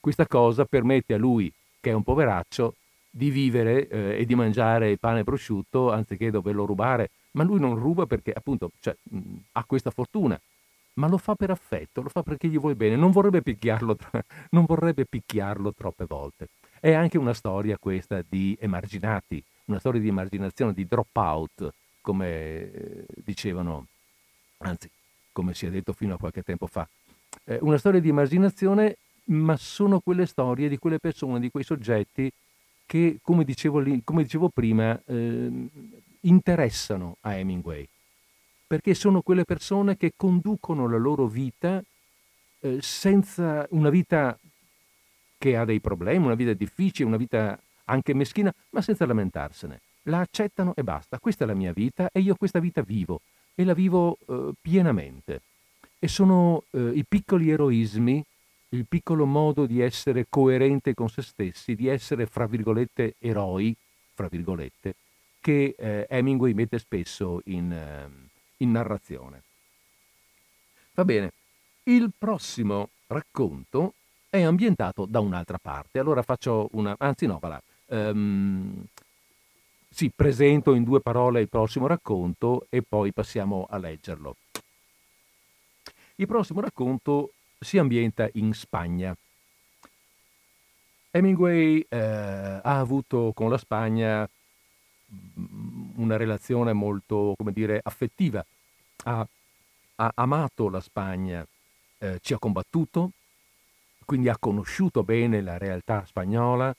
questa 0.01 0.27
cosa 0.27 0.65
permette 0.65 1.15
a 1.15 1.19
lui, 1.19 1.53
che 1.81 1.91
è 1.91 1.93
un 1.93 2.03
poveraccio, 2.03 2.75
di 3.11 3.31
vivere 3.31 3.89
eh, 3.89 4.21
e 4.21 4.25
di 4.27 4.35
mangiare 4.35 4.91
il 4.91 4.99
pane 4.99 5.25
prosciutto 5.25 5.91
anziché 5.93 6.31
doverlo 6.31 6.65
rubare, 6.65 7.11
ma 7.33 7.43
lui 7.43 7.59
non 7.61 7.75
ruba 7.75 8.07
perché 8.07 8.33
appunto 8.33 8.71
cioè, 8.81 8.97
mh, 9.03 9.21
ha 9.53 9.65
questa 9.65 9.91
fortuna, 9.91 10.41
ma 10.95 11.09
lo 11.09 11.19
fa 11.19 11.35
per 11.35 11.51
affetto, 11.51 12.03
lo 12.03 12.09
fa 12.09 12.23
perché 12.23 12.49
gli 12.49 12.59
vuoi 12.59 12.75
bene, 12.75 12.97
non 12.97 13.11
vorrebbe 13.11 13.43
picchiarlo, 13.43 13.97
non 14.51 14.65
vorrebbe 14.67 15.05
picchiarlo 15.05 15.73
troppe 15.75 16.05
volte. 16.07 16.49
È 16.81 16.93
anche 16.93 17.19
una 17.19 17.35
storia 17.35 17.77
questa 17.79 18.23
di 18.27 18.57
emarginati, 18.61 19.43
una 19.67 19.79
storia 19.79 20.01
di 20.01 20.09
emarginazione, 20.09 20.73
di 20.73 20.87
drop 20.87 21.17
out, 21.17 21.73
come 22.01 22.27
eh, 22.73 23.07
dicevano, 23.25 23.87
anzi, 24.59 24.91
come 25.33 25.55
si 25.55 25.67
è 25.67 25.71
detto 25.71 25.93
fino 25.93 26.15
a 26.15 26.19
qualche 26.19 26.43
tempo 26.43 26.67
fa. 26.67 26.89
Eh, 27.45 27.59
una 27.61 27.79
storia 27.79 28.01
di 28.01 28.09
emarginazione, 28.09 28.97
ma 29.25 29.57
sono 29.57 30.01
quelle 30.01 30.27
storie 30.27 30.69
di 30.69 30.79
quelle 30.79 30.99
persone, 30.99 31.41
di 31.41 31.51
quei 31.51 31.65
soggetti 31.65 32.31
che, 32.87 33.19
come 33.23 33.45
dicevo, 33.45 33.79
lì, 33.79 34.01
come 34.03 34.23
dicevo 34.23 34.49
prima, 34.49 34.99
eh, 35.07 35.69
interessano 36.21 37.17
a 37.21 37.37
Hemingway, 37.37 37.87
perché 38.67 38.95
sono 38.95 39.23
quelle 39.23 39.45
persone 39.45 39.97
che 39.97 40.13
conducono 40.17 40.89
la 40.89 40.97
loro 40.97 41.27
vita 41.27 41.83
eh, 42.61 42.79
senza 42.81 43.67
una 43.71 43.91
vita 43.91 44.39
che 45.39 45.57
ha 45.57 45.65
dei 45.65 45.81
problemi, 45.81 46.25
una 46.25 46.35
vita 46.35 46.53
difficile, 46.53 47.09
una 47.09 47.17
vita 47.17 47.59
anche 47.85 48.15
meschina, 48.15 48.53
ma 48.71 48.83
senza 48.83 49.07
lamentarsene. 49.07 49.81
La 50.03 50.21
accettano 50.21 50.75
e 50.75 50.83
basta. 50.83 51.19
Questa 51.19 51.45
è 51.45 51.47
la 51.47 51.55
mia 51.55 51.73
vita 51.73 52.09
e 52.13 52.21
io 52.21 52.35
questa 52.35 52.59
vita 52.59 52.81
vivo 52.83 53.21
e 53.59 53.65
la 53.65 53.75
vivo 53.75 54.19
eh, 54.29 54.53
pienamente. 54.61 55.41
E 55.99 56.07
sono 56.07 56.63
eh, 56.71 56.93
i 56.95 57.05
piccoli 57.05 57.51
eroismi 57.51 58.25
il 58.69 58.87
piccolo 58.87 59.27
modo 59.27 59.67
di 59.67 59.81
essere 59.81 60.27
coerente 60.29 60.95
con 60.95 61.09
se 61.09 61.23
stessi, 61.23 61.75
di 61.75 61.89
essere, 61.89 62.27
fra 62.27 62.47
virgolette, 62.47 63.17
eroi, 63.19 63.75
fra 64.15 64.29
virgolette, 64.29 64.95
che 65.41 65.75
eh, 65.77 66.07
Hemingway 66.09 66.53
mette 66.53 66.79
spesso 66.79 67.41
in, 67.47 67.73
eh, 67.73 68.09
in 68.59 68.71
narrazione. 68.71 69.43
Va 70.93 71.05
bene, 71.05 71.33
il 71.85 72.13
prossimo 72.17 72.91
racconto 73.09 73.95
è 74.31 74.43
ambientato 74.43 75.05
da 75.05 75.19
un'altra 75.19 75.59
parte. 75.59 75.99
Allora 75.99 76.23
faccio 76.23 76.69
una... 76.73 76.95
anzi 76.97 77.27
no, 77.27 77.39
voilà. 77.41 77.61
Um, 77.87 78.85
sì, 79.91 80.11
presento 80.15 80.75
in 80.75 80.85
due 80.85 81.01
parole 81.01 81.41
il 81.41 81.49
prossimo 81.49 81.87
racconto 81.87 82.67
e 82.69 82.83
poi 82.83 83.13
passiamo 83.13 83.67
a 83.69 83.79
leggerlo. 83.79 84.37
Il 86.17 86.27
prossimo 86.27 86.61
racconto 86.61 87.33
si 87.59 87.79
ambienta 87.79 88.29
in 88.35 88.53
Spagna. 88.53 89.17
Hemingway 91.11 91.85
eh, 91.89 91.97
ha 91.97 92.79
avuto 92.79 93.33
con 93.35 93.49
la 93.49 93.57
Spagna 93.57 94.29
mm, 95.11 95.91
una 95.97 96.17
relazione 96.17 96.73
molto, 96.73 97.35
come 97.37 97.53
dire, 97.53 97.81
affettiva. 97.83 98.45
Ha, 99.05 99.27
ha 99.97 100.13
amato 100.15 100.69
la 100.69 100.81
Spagna, 100.81 101.47
eh, 101.99 102.19
ci 102.21 102.35
ha 102.35 102.39
combattuto, 102.39 103.13
quindi 104.05 104.29
ha 104.29 104.37
conosciuto 104.39 105.03
bene 105.03 105.41
la 105.41 105.57
realtà 105.59 106.05
spagnola. 106.05 106.75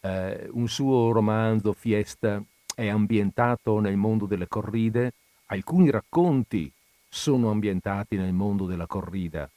Eh, 0.00 0.48
un 0.52 0.68
suo 0.68 1.12
romanzo, 1.12 1.72
Fiesta, 1.72 2.42
è 2.74 2.88
ambientato 2.88 3.80
nel 3.80 3.96
mondo 3.96 4.26
delle 4.26 4.48
corride. 4.48 5.12
Alcuni 5.46 5.90
racconti 5.90 6.70
sono 7.08 7.50
ambientati 7.50 8.16
nel 8.16 8.32
mondo 8.32 8.66
della 8.66 8.86
corrida 8.86 9.50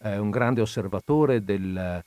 è 0.00 0.16
un 0.16 0.30
grande 0.30 0.62
osservatore 0.62 1.44
del, 1.44 2.02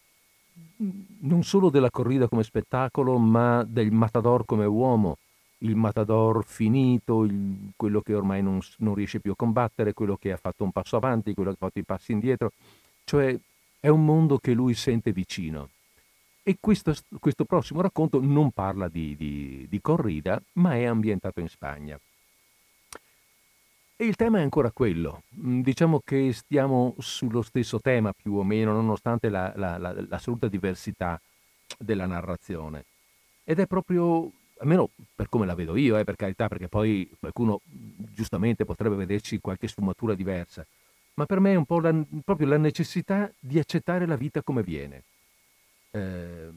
non 1.19 1.43
solo 1.43 1.69
della 1.69 1.91
corrida 1.91 2.27
come 2.27 2.43
spettacolo, 2.43 3.17
ma 3.19 3.63
del 3.67 3.91
matador 3.91 4.45
come 4.45 4.65
uomo, 4.65 5.17
il 5.59 5.75
matador 5.75 6.43
finito, 6.43 7.23
il, 7.23 7.71
quello 7.75 8.01
che 8.01 8.15
ormai 8.15 8.41
non, 8.41 8.59
non, 8.77 8.95
riesce 8.95 9.19
più 9.19 9.31
a 9.31 9.35
combattere, 9.35 9.93
quello 9.93 10.17
che 10.17 10.31
ha 10.31 10.37
fatto 10.37 10.63
un 10.63 10.71
passo 10.71 10.97
avanti, 10.97 11.35
quello 11.35 11.51
che 11.51 11.57
ha 11.59 11.65
fatto 11.67 11.79
i 11.79 11.83
passi 11.83 12.13
indietro, 12.13 12.51
cioè 13.05 13.37
è 13.79 13.87
un 13.89 14.03
mondo 14.03 14.39
che 14.39 14.53
lui 14.53 14.73
sente 14.73 15.11
vicino. 15.11 15.69
E 16.45 16.57
questo, 16.59 16.93
questo 17.21 17.45
prossimo 17.45 17.79
racconto 17.79 18.19
non 18.21 18.51
parla 18.51 18.89
di, 18.89 19.15
di, 19.15 19.65
di 19.69 19.79
corrida, 19.79 20.41
ma 20.53 20.75
è 20.75 20.83
ambientato 20.83 21.39
in 21.39 21.47
Spagna. 21.47 21.97
E 23.95 24.05
il 24.05 24.17
tema 24.17 24.39
è 24.39 24.41
ancora 24.41 24.69
quello. 24.71 25.23
Mm, 25.39 25.61
diciamo 25.61 26.01
che 26.03 26.33
stiamo 26.33 26.95
sullo 26.97 27.41
stesso 27.41 27.79
tema 27.79 28.11
più 28.11 28.33
o 28.33 28.43
meno, 28.43 28.73
nonostante 28.73 29.29
la, 29.29 29.53
la, 29.55 29.77
la, 29.77 29.93
l'assoluta 30.09 30.49
diversità 30.49 31.19
della 31.77 32.05
narrazione. 32.05 32.83
Ed 33.45 33.59
è 33.59 33.65
proprio, 33.65 34.29
almeno 34.57 34.89
per 35.15 35.29
come 35.29 35.45
la 35.45 35.55
vedo 35.55 35.77
io, 35.77 35.97
eh, 35.97 36.03
per 36.03 36.17
carità, 36.17 36.49
perché 36.49 36.67
poi 36.67 37.09
qualcuno 37.17 37.61
giustamente 37.63 38.65
potrebbe 38.65 38.95
vederci 38.95 39.39
qualche 39.39 39.69
sfumatura 39.69 40.13
diversa, 40.13 40.65
ma 41.13 41.25
per 41.25 41.39
me 41.39 41.53
è 41.53 41.55
un 41.55 41.65
po' 41.65 41.79
proprio 42.25 42.47
la 42.47 42.57
necessità 42.57 43.31
di 43.39 43.59
accettare 43.59 44.05
la 44.05 44.17
vita 44.17 44.41
come 44.41 44.61
viene. 44.61 45.03
Eh, 45.95 46.49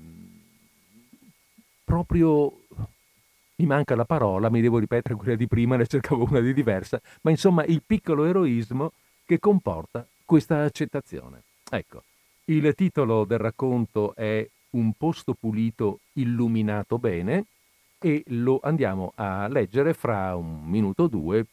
proprio 1.84 2.52
mi 3.56 3.66
manca 3.66 3.94
la 3.94 4.06
parola, 4.06 4.50
mi 4.50 4.62
devo 4.62 4.78
ripetere 4.78 5.14
quella 5.14 5.34
di 5.34 5.46
prima, 5.46 5.76
ne 5.76 5.86
cercavo 5.86 6.26
una 6.28 6.40
di 6.40 6.54
diversa, 6.54 7.00
ma 7.22 7.30
insomma 7.30 7.64
il 7.64 7.82
piccolo 7.84 8.24
eroismo 8.24 8.92
che 9.24 9.38
comporta 9.38 10.06
questa 10.24 10.62
accettazione. 10.62 11.42
Ecco, 11.70 12.02
il 12.46 12.74
titolo 12.74 13.24
del 13.24 13.38
racconto 13.38 14.14
è 14.14 14.48
Un 14.70 14.92
posto 14.92 15.34
pulito 15.34 16.00
illuminato 16.14 16.98
bene 16.98 17.46
e 17.98 18.22
lo 18.28 18.60
andiamo 18.62 19.12
a 19.14 19.48
leggere 19.48 19.94
fra 19.94 20.34
un 20.34 20.64
minuto 20.64 21.04
o 21.04 21.08
due. 21.08 21.46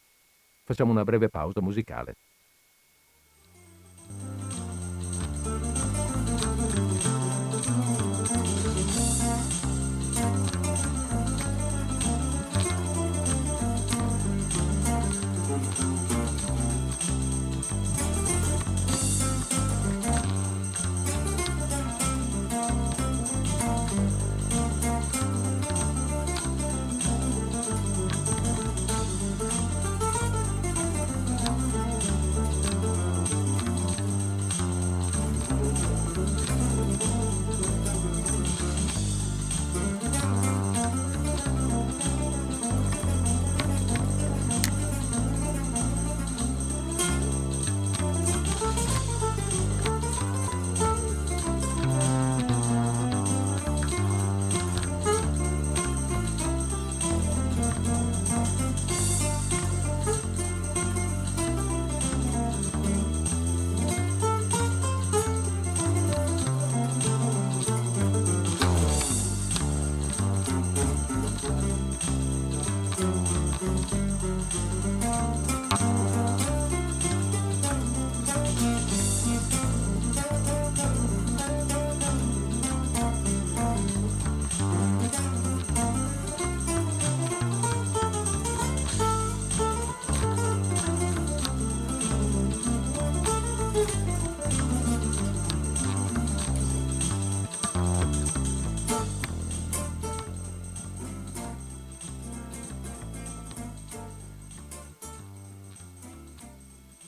Facciamo 0.64 0.90
una 0.90 1.04
breve 1.04 1.28
pausa 1.28 1.62
musicale. 1.62 2.16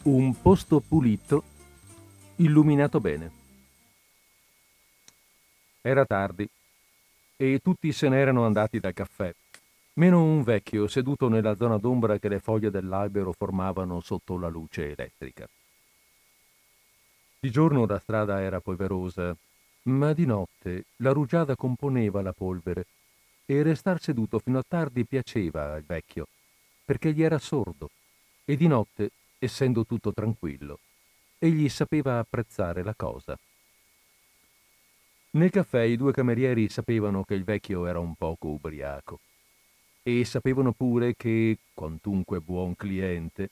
Un 0.06 0.40
posto 0.40 0.78
pulito, 0.80 1.42
illuminato 2.36 3.00
bene. 3.00 3.30
Era 5.80 6.04
tardi 6.04 6.48
e 7.36 7.60
tutti 7.60 7.92
se 7.92 8.08
n'erano 8.08 8.46
andati 8.46 8.78
dal 8.78 8.92
caffè, 8.92 9.34
meno 9.94 10.22
un 10.22 10.42
vecchio 10.44 10.86
seduto 10.86 11.28
nella 11.28 11.56
zona 11.56 11.76
d'ombra 11.78 12.18
che 12.18 12.28
le 12.28 12.38
foglie 12.38 12.70
dell'albero 12.70 13.32
formavano 13.32 14.00
sotto 14.00 14.38
la 14.38 14.48
luce 14.48 14.92
elettrica. 14.92 15.48
Di 17.40 17.50
giorno 17.50 17.84
la 17.84 17.98
strada 17.98 18.40
era 18.40 18.60
polverosa, 18.60 19.36
ma 19.82 20.12
di 20.12 20.24
notte 20.24 20.84
la 20.96 21.10
rugiada 21.10 21.56
componeva 21.56 22.22
la 22.22 22.32
polvere 22.32 22.86
e 23.44 23.62
restar 23.62 24.00
seduto 24.00 24.38
fino 24.38 24.58
a 24.58 24.64
tardi 24.66 25.04
piaceva 25.04 25.74
al 25.74 25.82
vecchio, 25.82 26.28
perché 26.84 27.12
gli 27.12 27.22
era 27.22 27.38
sordo 27.38 27.90
e 28.44 28.56
di 28.56 28.68
notte, 28.68 29.10
essendo 29.38 29.84
tutto 29.84 30.12
tranquillo, 30.12 30.80
egli 31.38 31.68
sapeva 31.68 32.18
apprezzare 32.18 32.82
la 32.82 32.94
cosa. 32.94 33.38
Nel 35.30 35.50
caffè 35.50 35.82
i 35.82 35.96
due 35.96 36.12
camerieri 36.12 36.68
sapevano 36.68 37.24
che 37.24 37.34
il 37.34 37.44
vecchio 37.44 37.86
era 37.86 37.98
un 37.98 38.14
poco 38.14 38.48
ubriaco 38.48 39.20
e 40.02 40.24
sapevano 40.24 40.72
pure 40.72 41.14
che, 41.14 41.58
quantunque 41.74 42.40
buon 42.40 42.74
cliente, 42.74 43.50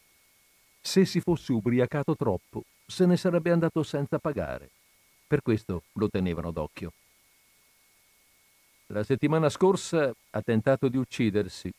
se 0.81 1.05
si 1.05 1.21
fosse 1.21 1.53
ubriacato 1.53 2.17
troppo 2.17 2.65
se 2.87 3.07
ne 3.07 3.17
sarebbe 3.17 3.51
andato 3.51 3.83
senza 3.83 4.19
pagare. 4.19 4.71
Per 5.27 5.43
questo 5.43 5.85
lo 5.93 6.09
tenevano 6.09 6.51
d'occhio. 6.51 6.93
La 8.89 9.03
settimana 9.03 9.49
scorsa 9.49 10.15
ha 10.31 10.43
tentato 10.43 10.89
di 10.89 10.97
uccidersi, 10.97 11.73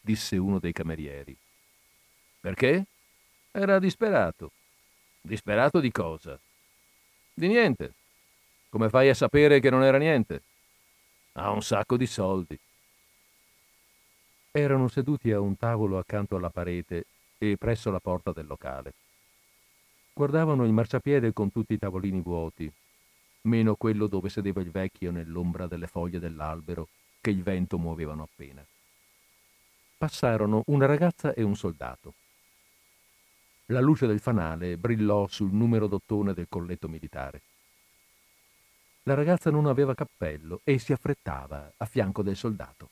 disse 0.00 0.36
uno 0.36 0.58
dei 0.58 0.72
camerieri. 0.72 1.36
Perché? 2.40 2.86
Era 3.56 3.78
disperato. 3.78 4.50
Disperato 5.20 5.78
di 5.78 5.92
cosa? 5.92 6.36
Di 7.32 7.46
niente. 7.46 7.94
Come 8.68 8.88
fai 8.88 9.08
a 9.08 9.14
sapere 9.14 9.60
che 9.60 9.70
non 9.70 9.84
era 9.84 9.96
niente? 9.96 10.42
Ha 11.34 11.50
un 11.50 11.62
sacco 11.62 11.96
di 11.96 12.06
soldi. 12.06 12.58
Erano 14.50 14.88
seduti 14.88 15.30
a 15.30 15.38
un 15.38 15.56
tavolo 15.56 15.98
accanto 15.98 16.34
alla 16.34 16.50
parete 16.50 17.04
e 17.38 17.56
presso 17.56 17.92
la 17.92 18.00
porta 18.00 18.32
del 18.32 18.48
locale. 18.48 18.92
Guardavano 20.12 20.64
il 20.64 20.72
marciapiede 20.72 21.32
con 21.32 21.52
tutti 21.52 21.74
i 21.74 21.78
tavolini 21.78 22.20
vuoti, 22.20 22.68
meno 23.42 23.76
quello 23.76 24.08
dove 24.08 24.30
sedeva 24.30 24.62
il 24.62 24.72
vecchio 24.72 25.12
nell'ombra 25.12 25.68
delle 25.68 25.86
foglie 25.86 26.18
dell'albero 26.18 26.88
che 27.20 27.30
il 27.30 27.44
vento 27.44 27.78
muovevano 27.78 28.24
appena. 28.24 28.66
Passarono 29.96 30.64
una 30.66 30.86
ragazza 30.86 31.32
e 31.34 31.44
un 31.44 31.54
soldato. 31.54 32.14
La 33.68 33.80
luce 33.80 34.06
del 34.06 34.20
fanale 34.20 34.76
brillò 34.76 35.26
sul 35.26 35.50
numero 35.50 35.86
d'ottone 35.86 36.34
del 36.34 36.46
colletto 36.50 36.86
militare. 36.86 37.40
La 39.04 39.14
ragazza 39.14 39.50
non 39.50 39.66
aveva 39.66 39.94
cappello 39.94 40.60
e 40.64 40.78
si 40.78 40.92
affrettava 40.92 41.72
a 41.74 41.84
fianco 41.86 42.22
del 42.22 42.36
soldato. 42.36 42.90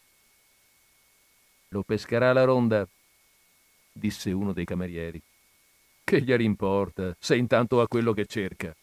Lo 1.68 1.82
pescherà 1.82 2.32
la 2.32 2.44
ronda, 2.44 2.86
disse 3.92 4.32
uno 4.32 4.54
dei 4.54 4.64
camerieri. 4.64 5.20
Che 6.04 6.22
gliene 6.22 6.42
importa, 6.42 7.14
se 7.18 7.36
intanto 7.36 7.82
ha 7.82 7.88
quello 7.88 8.14
che 8.14 8.24
cerca. 8.24 8.74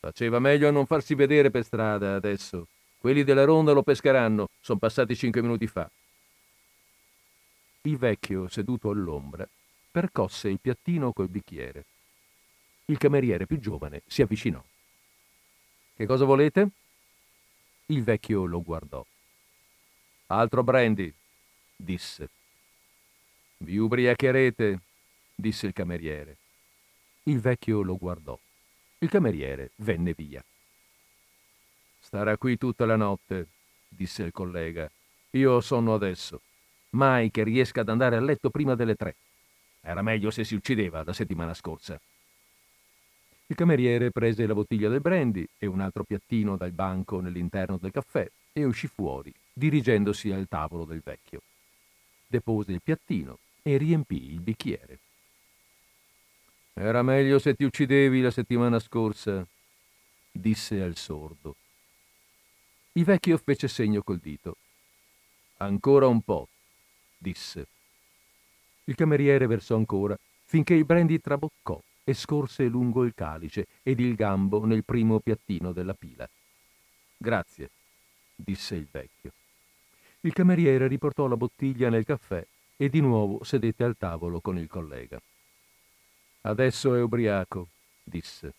Faceva 0.00 0.38
meglio 0.38 0.68
a 0.68 0.70
non 0.70 0.84
farsi 0.84 1.14
vedere 1.14 1.50
per 1.50 1.64
strada 1.64 2.14
adesso. 2.14 2.68
Quelli 2.98 3.24
della 3.24 3.44
ronda 3.44 3.72
lo 3.72 3.82
pescheranno, 3.82 4.48
sono 4.60 4.78
passati 4.78 5.16
cinque 5.16 5.40
minuti 5.40 5.66
fa. 5.66 5.90
Il 7.82 7.96
vecchio, 7.96 8.48
seduto 8.48 8.90
all'ombra, 8.90 9.48
percosse 9.90 10.48
il 10.48 10.60
piattino 10.60 11.12
col 11.12 11.28
bicchiere. 11.28 11.84
Il 12.86 12.98
cameriere 12.98 13.46
più 13.46 13.58
giovane 13.58 14.02
si 14.06 14.22
avvicinò. 14.22 14.62
Che 15.94 16.06
cosa 16.06 16.24
volete? 16.24 16.68
Il 17.86 18.02
vecchio 18.04 18.44
lo 18.44 18.62
guardò. 18.62 19.04
Altro 20.26 20.62
brandy, 20.62 21.12
disse. 21.76 22.28
Vi 23.58 23.76
ubriacherete, 23.76 24.80
disse 25.34 25.66
il 25.66 25.72
cameriere. 25.72 26.36
Il 27.24 27.40
vecchio 27.40 27.82
lo 27.82 27.96
guardò. 27.96 28.38
Il 28.98 29.08
cameriere 29.08 29.72
venne 29.76 30.14
via. 30.14 30.42
Starà 32.00 32.36
qui 32.36 32.56
tutta 32.56 32.86
la 32.86 32.96
notte, 32.96 33.48
disse 33.88 34.22
il 34.22 34.32
collega. 34.32 34.90
Io 35.32 35.60
sonno 35.60 35.94
adesso. 35.94 36.40
Mai 36.90 37.30
che 37.30 37.44
riesca 37.44 37.82
ad 37.82 37.88
andare 37.88 38.16
a 38.16 38.20
letto 38.20 38.50
prima 38.50 38.74
delle 38.74 38.94
tre. 38.94 39.14
Era 39.80 40.02
meglio 40.02 40.30
se 40.30 40.44
si 40.44 40.54
uccideva 40.54 41.02
la 41.04 41.12
settimana 41.12 41.54
scorsa. 41.54 42.00
Il 43.46 43.56
cameriere 43.56 44.10
prese 44.12 44.46
la 44.46 44.54
bottiglia 44.54 44.88
del 44.88 45.00
brandy 45.00 45.46
e 45.58 45.66
un 45.66 45.80
altro 45.80 46.04
piattino 46.04 46.56
dal 46.56 46.70
banco 46.70 47.20
nell'interno 47.20 47.78
del 47.78 47.90
caffè 47.90 48.30
e 48.52 48.64
uscì 48.64 48.86
fuori, 48.86 49.34
dirigendosi 49.52 50.30
al 50.30 50.46
tavolo 50.46 50.84
del 50.84 51.00
vecchio. 51.02 51.42
Depose 52.26 52.72
il 52.72 52.80
piattino 52.80 53.38
e 53.62 53.76
riempì 53.76 54.32
il 54.32 54.40
bicchiere. 54.40 54.98
Era 56.74 57.02
meglio 57.02 57.38
se 57.40 57.54
ti 57.54 57.64
uccidevi 57.64 58.20
la 58.20 58.30
settimana 58.30 58.78
scorsa, 58.78 59.44
disse 60.30 60.80
al 60.80 60.96
sordo. 60.96 61.56
Il 62.92 63.04
vecchio 63.04 63.36
fece 63.36 63.66
segno 63.66 64.02
col 64.02 64.18
dito. 64.18 64.56
Ancora 65.56 66.06
un 66.06 66.22
po', 66.22 66.48
disse. 67.18 67.66
Il 68.90 68.96
cameriere 68.96 69.46
versò 69.46 69.76
ancora, 69.76 70.18
finché 70.46 70.74
il 70.74 70.84
brandy 70.84 71.20
traboccò 71.20 71.80
e 72.02 72.12
scorse 72.12 72.64
lungo 72.64 73.04
il 73.04 73.14
calice 73.14 73.68
ed 73.84 74.00
il 74.00 74.16
gambo 74.16 74.66
nel 74.66 74.84
primo 74.84 75.20
piattino 75.20 75.70
della 75.70 75.94
pila. 75.94 76.28
Grazie, 77.16 77.70
disse 78.34 78.74
il 78.74 78.88
vecchio. 78.90 79.30
Il 80.22 80.32
cameriere 80.32 80.88
riportò 80.88 81.28
la 81.28 81.36
bottiglia 81.36 81.88
nel 81.88 82.04
caffè 82.04 82.44
e 82.76 82.88
di 82.88 83.00
nuovo 83.00 83.44
sedette 83.44 83.84
al 83.84 83.96
tavolo 83.96 84.40
con 84.40 84.58
il 84.58 84.66
collega. 84.66 85.22
Adesso 86.40 86.96
è 86.96 87.00
ubriaco, 87.00 87.68
disse. 88.02 88.54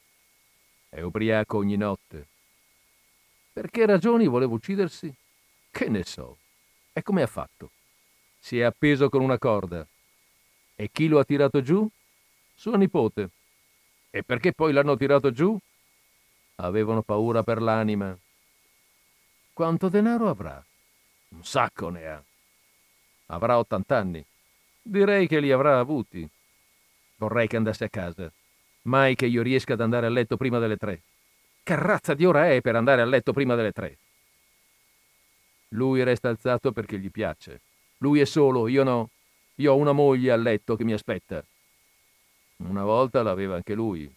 È 0.87 1.01
ubriaco 1.01 1.57
ogni 1.57 1.75
notte. 1.75 2.27
Per 3.51 3.69
che 3.69 3.85
ragioni 3.85 4.27
voleva 4.27 4.53
uccidersi? 4.53 5.13
Che 5.69 5.89
ne 5.89 6.05
so. 6.05 6.37
E 6.93 7.03
come 7.03 7.21
ha 7.21 7.27
fatto? 7.27 7.71
Si 8.39 8.57
è 8.57 8.63
appeso 8.63 9.09
con 9.09 9.21
una 9.21 9.37
corda, 9.37 9.85
e 10.81 10.89
chi 10.91 11.07
lo 11.07 11.19
ha 11.19 11.23
tirato 11.23 11.61
giù? 11.61 11.87
Sua 12.55 12.75
nipote. 12.75 13.29
E 14.09 14.23
perché 14.23 14.51
poi 14.51 14.73
l'hanno 14.73 14.97
tirato 14.97 15.31
giù? 15.31 15.55
Avevano 16.55 17.03
paura 17.03 17.43
per 17.43 17.61
l'anima. 17.61 18.17
Quanto 19.53 19.89
denaro 19.89 20.27
avrà? 20.27 20.65
Un 21.29 21.43
sacco 21.43 21.89
ne 21.89 22.07
ha. 22.07 22.23
Avrà 23.27 23.59
80 23.59 23.95
anni. 23.95 24.25
Direi 24.81 25.27
che 25.27 25.39
li 25.39 25.51
avrà 25.51 25.77
avuti. 25.77 26.27
Vorrei 27.17 27.45
che 27.47 27.57
andasse 27.57 27.83
a 27.83 27.89
casa. 27.89 28.31
Mai 28.83 29.13
che 29.13 29.27
io 29.27 29.43
riesca 29.43 29.73
ad 29.73 29.81
andare 29.81 30.07
a 30.07 30.09
letto 30.09 30.35
prima 30.35 30.57
delle 30.57 30.77
tre. 30.77 31.03
Che 31.61 31.75
razza 31.75 32.15
di 32.15 32.25
ora 32.25 32.49
è 32.49 32.59
per 32.59 32.75
andare 32.75 33.01
a 33.01 33.05
letto 33.05 33.33
prima 33.33 33.53
delle 33.53 33.71
tre? 33.71 33.99
Lui 35.69 36.01
resta 36.01 36.29
alzato 36.29 36.71
perché 36.71 36.97
gli 36.97 37.11
piace. 37.11 37.61
Lui 37.99 38.19
è 38.19 38.25
solo, 38.25 38.67
io 38.67 38.83
no. 38.83 39.09
Io 39.61 39.73
ho 39.73 39.77
una 39.77 39.91
moglie 39.91 40.31
a 40.31 40.35
letto 40.37 40.75
che 40.75 40.83
mi 40.83 40.93
aspetta. 40.93 41.45
Una 42.57 42.83
volta 42.83 43.21
l'aveva 43.21 43.55
anche 43.55 43.75
lui. 43.75 44.11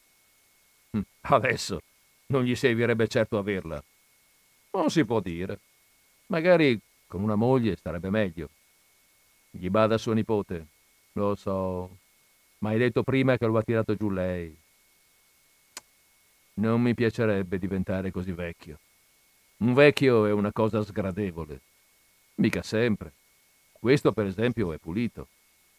Hm, 0.92 1.00
adesso 1.20 1.82
non 2.28 2.44
gli 2.44 2.54
servirebbe 2.54 3.06
certo 3.08 3.36
averla. 3.36 3.82
Non 4.70 4.88
si 4.88 5.04
può 5.04 5.20
dire. 5.20 5.60
Magari 6.28 6.80
con 7.06 7.22
una 7.22 7.34
moglie 7.34 7.76
starebbe 7.76 8.08
meglio. 8.08 8.48
Gli 9.50 9.68
bada 9.68 9.98
suo 9.98 10.14
nipote. 10.14 10.66
Lo 11.12 11.34
so. 11.34 11.98
Ma 12.60 12.70
hai 12.70 12.78
detto 12.78 13.02
prima 13.02 13.36
che 13.36 13.44
lo 13.44 13.58
ha 13.58 13.62
tirato 13.62 13.94
giù 13.94 14.08
lei. 14.08 14.56
Non 16.54 16.80
mi 16.80 16.94
piacerebbe 16.94 17.58
diventare 17.58 18.10
così 18.10 18.32
vecchio. 18.32 18.78
Un 19.58 19.74
vecchio 19.74 20.24
è 20.24 20.32
una 20.32 20.52
cosa 20.52 20.82
sgradevole. 20.82 21.60
Mica 22.36 22.62
sempre. 22.62 23.12
Questo, 23.84 24.12
per 24.12 24.24
esempio, 24.24 24.72
è 24.72 24.78
pulito. 24.78 25.28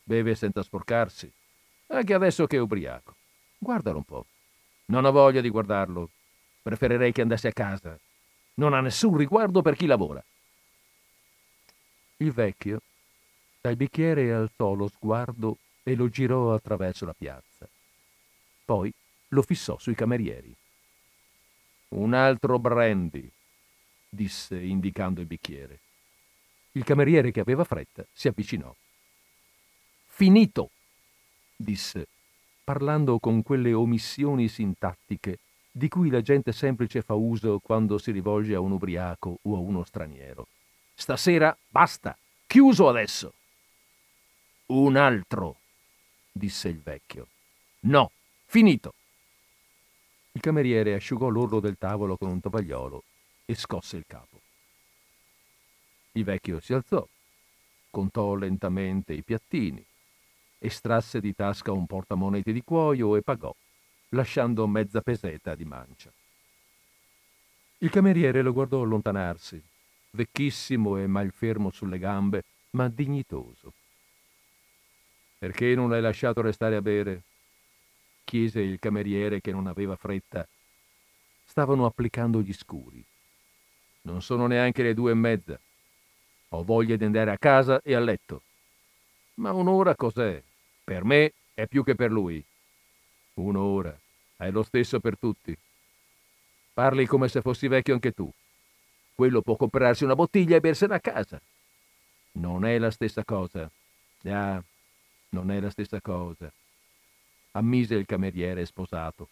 Beve 0.03 0.35
senza 0.35 0.61
sporcarsi. 0.61 1.27
Anche 1.87 2.13
adesso 2.13 2.45
che 2.45 2.57
è 2.57 2.59
ubriaco. 2.59 3.15
Guardalo 3.57 3.97
un 3.97 4.03
po'. 4.03 4.27
Non 4.89 5.05
ho 5.05 5.11
voglia 5.11 5.41
di 5.41 5.49
guardarlo. 5.49 6.11
Preferirei 6.61 7.11
che 7.11 7.21
andasse 7.21 7.47
a 7.47 7.51
casa. 7.51 7.97
Non 8.57 8.75
ha 8.75 8.79
nessun 8.79 9.17
riguardo 9.17 9.63
per 9.63 9.75
chi 9.75 9.87
lavora. 9.87 10.23
Il 12.17 12.31
vecchio 12.31 12.83
dal 13.59 13.75
bicchiere 13.75 14.31
alzò 14.31 14.73
lo 14.73 14.87
sguardo 14.87 15.57
e 15.81 15.95
lo 15.95 16.07
girò 16.07 16.53
attraverso 16.53 17.05
la 17.05 17.15
piazza. 17.17 17.67
Poi 18.65 18.93
lo 19.29 19.41
fissò 19.41 19.79
sui 19.79 19.95
camerieri. 19.95 20.55
Un 21.95 22.13
altro 22.13 22.59
brandy, 22.59 23.27
disse 24.07 24.61
indicando 24.61 25.21
il 25.21 25.25
bicchiere. 25.25 25.79
Il 26.75 26.83
cameriere 26.83 27.31
che 27.31 27.39
aveva 27.39 27.63
fretta 27.63 28.05
si 28.11 28.27
avvicinò. 28.27 28.73
Finito, 30.07 30.71
disse, 31.55 32.07
parlando 32.65 33.17
con 33.19 33.43
quelle 33.43 33.71
omissioni 33.71 34.49
sintattiche 34.49 35.39
di 35.71 35.87
cui 35.87 36.09
la 36.09 36.21
gente 36.21 36.51
semplice 36.51 37.01
fa 37.01 37.13
uso 37.13 37.59
quando 37.59 37.97
si 37.97 38.11
rivolge 38.11 38.55
a 38.55 38.59
un 38.59 38.71
ubriaco 38.71 39.39
o 39.41 39.55
a 39.55 39.59
uno 39.59 39.85
straniero. 39.85 40.47
Stasera 40.93 41.55
basta, 41.67 42.17
chiuso 42.45 42.89
adesso. 42.89 43.33
Un 44.67 44.97
altro, 44.97 45.57
disse 46.29 46.67
il 46.67 46.79
vecchio. 46.79 47.27
No, 47.81 48.11
finito. 48.47 48.93
Il 50.33 50.41
cameriere 50.41 50.93
asciugò 50.93 51.29
l'orlo 51.29 51.61
del 51.61 51.77
tavolo 51.77 52.17
con 52.17 52.29
un 52.29 52.41
tovagliolo 52.41 53.03
e 53.45 53.55
scosse 53.55 53.95
il 53.95 54.03
capo. 54.05 54.41
Il 56.15 56.23
vecchio 56.23 56.61
si 56.61 56.73
alzò, 56.73 57.05
contò 57.89 58.35
lentamente 58.35 59.11
i 59.11 59.21
piattini, 59.21 59.85
estrasse 60.59 61.19
di 61.19 61.35
tasca 61.35 61.73
un 61.73 61.85
portamonete 61.85 62.53
di 62.53 62.63
cuoio 62.63 63.17
e 63.17 63.21
pagò, 63.21 63.53
lasciando 64.09 64.65
mezza 64.65 65.01
peseta 65.01 65.55
di 65.55 65.65
mancia. 65.65 66.09
Il 67.79 67.89
cameriere 67.89 68.41
lo 68.41 68.53
guardò 68.53 68.81
allontanarsi, 68.81 69.61
vecchissimo 70.11 70.97
e 70.97 71.05
malfermo 71.05 71.69
sulle 71.69 71.99
gambe, 71.99 72.43
ma 72.71 72.87
dignitoso. 72.87 73.73
Perché 75.37 75.75
non 75.75 75.89
l'hai 75.89 76.01
lasciato 76.01 76.39
restare 76.41 76.77
a 76.77 76.81
bere? 76.81 77.23
chiese 78.23 78.61
il 78.61 78.79
cameriere 78.79 79.41
che 79.41 79.51
non 79.51 79.67
aveva 79.67 79.97
fretta. 79.97 80.47
Stavano 81.45 81.85
applicando 81.85 82.41
gli 82.41 82.53
scuri. 82.53 83.03
Non 84.03 84.21
sono 84.21 84.47
neanche 84.47 84.81
le 84.81 84.93
due 84.93 85.11
e 85.11 85.15
mezza. 85.15 85.59
Ho 86.55 86.63
voglia 86.63 86.95
di 86.95 87.03
andare 87.03 87.31
a 87.31 87.37
casa 87.37 87.81
e 87.81 87.93
a 87.93 87.99
letto. 87.99 88.41
Ma 89.35 89.51
un'ora 89.51 89.95
cos'è? 89.95 90.41
Per 90.83 91.03
me 91.03 91.33
è 91.53 91.67
più 91.67 91.83
che 91.83 91.95
per 91.95 92.11
lui. 92.11 92.43
Un'ora. 93.35 93.97
È 94.37 94.49
lo 94.49 94.63
stesso 94.63 94.99
per 94.99 95.17
tutti. 95.17 95.57
Parli 96.73 97.05
come 97.05 97.27
se 97.27 97.41
fossi 97.41 97.67
vecchio 97.67 97.93
anche 97.93 98.11
tu. 98.11 98.29
Quello 99.13 99.41
può 99.41 99.55
comprarsi 99.55 100.03
una 100.03 100.15
bottiglia 100.15 100.57
e 100.57 100.61
bersela 100.61 100.95
a 100.95 100.99
casa. 100.99 101.39
Non 102.33 102.65
è 102.65 102.77
la 102.77 102.91
stessa 102.91 103.23
cosa. 103.23 103.69
Ah, 104.25 104.61
non 105.29 105.51
è 105.51 105.59
la 105.59 105.69
stessa 105.69 106.01
cosa 106.01 106.51
ammise 107.55 107.95
il 107.95 108.05
cameriere 108.05 108.65
sposato. 108.65 109.29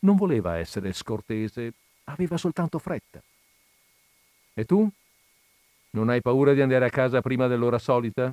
Non 0.00 0.16
voleva 0.16 0.56
essere 0.56 0.92
scortese, 0.92 1.72
aveva 2.04 2.36
soltanto 2.36 2.78
fretta. 2.78 3.22
E 4.54 4.64
tu? 4.64 4.88
Non 5.96 6.10
hai 6.10 6.20
paura 6.20 6.52
di 6.52 6.60
andare 6.60 6.84
a 6.84 6.90
casa 6.90 7.22
prima 7.22 7.46
dell'ora 7.46 7.78
solita? 7.78 8.30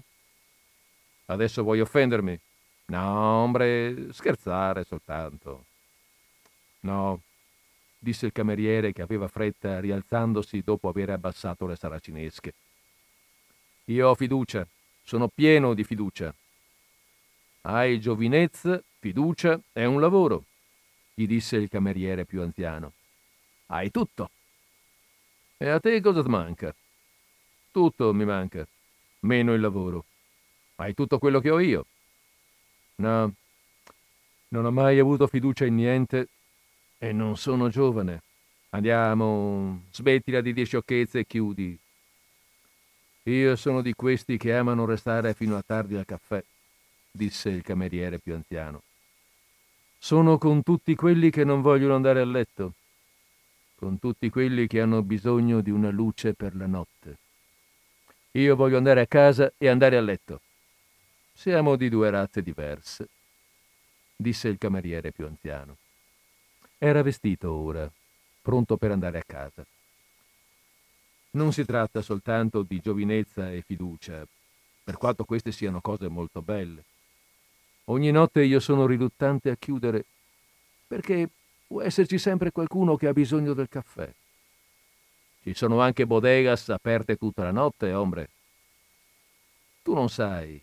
Adesso 1.28 1.64
vuoi 1.64 1.80
offendermi? 1.80 2.38
No, 2.88 3.42
ombre, 3.42 4.12
scherzare 4.12 4.84
soltanto. 4.84 5.64
No, 6.82 7.22
disse 7.98 8.26
il 8.26 8.34
cameriere 8.34 8.92
che 8.92 9.02
aveva 9.02 9.30
fretta 9.30 9.80
rialzandosi 9.80 10.62
dopo 10.62 10.90
aver 10.90 11.12
abbassato 11.12 11.66
le 11.66 11.78
saracinesche. 11.78 12.54
Io 13.86 14.10
ho 14.10 14.16
fiducia, 14.16 14.68
sono 15.02 15.30
pieno 15.34 15.74
di 15.74 15.86
fiducia. 15.86 16.36
Hai 17.62 17.98
giovinezza 18.02 18.84
Fiducia 19.00 19.58
è 19.72 19.86
un 19.86 20.02
lavoro, 20.02 20.46
gli 21.14 21.28
disse 21.28 21.56
il 21.56 21.70
cameriere 21.70 22.26
più 22.26 22.42
anziano. 22.42 22.92
Hai 23.68 23.90
tutto. 23.90 24.30
E 25.58 25.70
a 25.70 25.80
te 25.80 26.02
cosa 26.02 26.22
ti 26.22 26.30
manca? 26.30 26.74
Tutto 27.74 28.14
mi 28.14 28.24
manca, 28.24 28.68
meno 29.22 29.56
il 29.56 29.60
lavoro. 29.60 30.06
Hai 30.76 30.94
tutto 30.94 31.18
quello 31.18 31.40
che 31.40 31.50
ho 31.50 31.60
io. 31.60 31.88
No, 32.98 33.34
non 34.50 34.66
ho 34.66 34.70
mai 34.70 35.00
avuto 35.00 35.26
fiducia 35.26 35.66
in 35.66 35.74
niente 35.74 36.28
e 37.00 37.12
non 37.12 37.36
sono 37.36 37.70
giovane. 37.70 38.22
Andiamo, 38.70 39.86
smettila 39.92 40.42
di 40.42 40.54
dire 40.54 40.68
sciocchezze 40.68 41.22
e 41.22 41.26
chiudi. 41.26 41.76
Io 43.24 43.56
sono 43.56 43.82
di 43.82 43.96
questi 43.96 44.38
che 44.38 44.56
amano 44.56 44.86
restare 44.86 45.34
fino 45.34 45.58
a 45.58 45.64
tardi 45.66 45.96
al 45.96 46.06
caffè, 46.06 46.44
disse 47.10 47.50
il 47.50 47.64
cameriere 47.64 48.20
più 48.20 48.36
anziano. 48.36 48.84
Sono 49.98 50.38
con 50.38 50.62
tutti 50.62 50.94
quelli 50.94 51.32
che 51.32 51.44
non 51.44 51.62
vogliono 51.62 51.96
andare 51.96 52.22
a 52.22 52.26
letto, 52.26 52.74
con 53.74 53.98
tutti 53.98 54.30
quelli 54.30 54.68
che 54.68 54.80
hanno 54.80 55.02
bisogno 55.02 55.60
di 55.62 55.72
una 55.72 55.90
luce 55.90 56.36
per 56.36 56.56
la 56.56 56.68
notte. 56.68 57.22
Io 58.36 58.56
voglio 58.56 58.78
andare 58.78 59.02
a 59.02 59.06
casa 59.06 59.54
e 59.60 59.68
andare 59.68 59.96
a 59.96 60.02
letto. 60.02 60.42
Siamo 61.34 61.76
di 61.76 61.88
due 61.88 62.10
razze 62.10 62.42
diverse, 62.42 63.08
disse 64.16 64.48
il 64.48 64.58
cameriere 64.58 65.12
più 65.12 65.28
anziano. 65.28 65.78
Era 66.80 67.04
vestito 67.04 67.52
ora, 67.52 67.90
pronto 68.42 68.78
per 68.78 68.90
andare 68.90 69.20
a 69.20 69.24
casa. 69.24 69.64
Non 71.32 71.54
si 71.54 71.64
tratta 71.64 72.02
soltanto 72.02 72.64
di 72.64 72.80
giovinezza 72.80 73.52
e 73.52 73.62
fiducia, 73.62 74.26
per 74.84 74.98
quanto 74.98 75.26
queste 75.26 75.52
siano 75.52 75.80
cose 75.80 76.08
molto 76.08 76.42
belle. 76.42 76.84
Ogni 77.86 78.10
notte 78.10 78.44
io 78.44 78.60
sono 78.60 78.88
riluttante 78.88 79.52
a 79.52 79.56
chiudere 79.58 80.06
perché 80.88 81.30
può 81.68 81.84
esserci 81.84 82.18
sempre 82.18 82.52
qualcuno 82.52 82.96
che 82.96 83.08
ha 83.08 83.14
bisogno 83.14 83.54
del 83.54 83.70
caffè. 83.70 84.12
Ci 85.44 85.54
sono 85.56 85.82
anche 85.82 86.08
bodegas 86.08 86.70
aperte 86.70 87.18
tutta 87.18 87.44
la 87.44 87.52
notte, 87.52 87.92
ombre. 87.92 88.30
Tu 89.84 89.94
non 89.94 90.08
sai. 90.08 90.62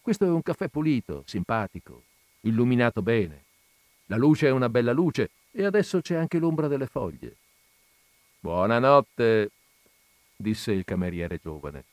Questo 0.00 0.24
è 0.24 0.30
un 0.30 0.40
caffè 0.40 0.68
pulito, 0.68 1.22
simpatico, 1.26 2.02
illuminato 2.40 3.02
bene. 3.02 3.44
La 4.06 4.16
luce 4.16 4.46
è 4.46 4.50
una 4.50 4.70
bella 4.70 4.92
luce 4.92 5.32
e 5.50 5.64
adesso 5.66 6.00
c'è 6.00 6.14
anche 6.14 6.38
l'ombra 6.38 6.66
delle 6.66 6.86
foglie. 6.86 7.36
Buonanotte, 8.40 9.50
disse 10.34 10.72
il 10.72 10.84
cameriere 10.84 11.38
giovane. 11.42 11.84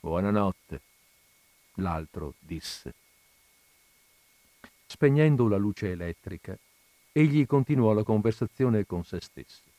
Buonanotte, 0.00 0.80
l'altro 1.74 2.32
disse. 2.38 2.94
Spegnendo 4.86 5.48
la 5.48 5.58
luce 5.58 5.90
elettrica, 5.90 6.56
egli 7.12 7.44
continuò 7.44 7.92
la 7.92 8.04
conversazione 8.04 8.86
con 8.86 9.04
se 9.04 9.20
stesso. 9.20 9.69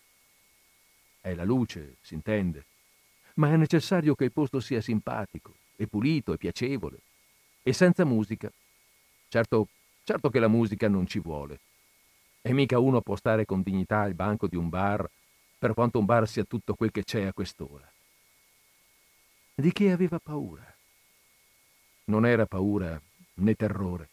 È 1.22 1.34
la 1.36 1.44
luce, 1.44 1.98
si 2.02 2.16
intende, 2.16 2.66
ma 3.36 3.52
è 3.54 3.56
necessario 3.56 4.16
che 4.16 4.26
il 4.26 4.32
posto 4.32 4.60
sia 4.60 4.82
simpatico, 4.82 5.56
e 5.76 5.88
pulito, 5.88 6.34
e 6.34 6.38
piacevole, 6.38 7.00
e 7.62 7.72
senza 7.74 8.04
musica. 8.04 8.52
Certo, 9.30 9.68
certo 10.04 10.30
che 10.30 10.40
la 10.40 10.48
musica 10.48 10.90
non 10.90 11.06
ci 11.06 11.20
vuole. 11.20 11.60
E 12.42 12.52
mica 12.52 12.80
uno 12.80 13.02
può 13.02 13.16
stare 13.16 13.46
con 13.46 13.62
dignità 13.62 14.02
al 14.02 14.16
banco 14.16 14.48
di 14.48 14.56
un 14.56 14.68
bar, 14.68 15.08
per 15.58 15.74
quanto 15.74 16.00
un 16.00 16.06
bar 16.06 16.28
sia 16.28 16.44
tutto 16.44 16.74
quel 16.74 16.92
che 16.92 17.04
c'è 17.04 17.24
a 17.24 17.34
quest'ora. 17.34 17.90
Di 19.54 19.72
che 19.72 19.92
aveva 19.92 20.20
paura? 20.20 20.76
Non 22.06 22.26
era 22.26 22.48
paura 22.48 23.00
né 23.36 23.54
terrore 23.54 24.10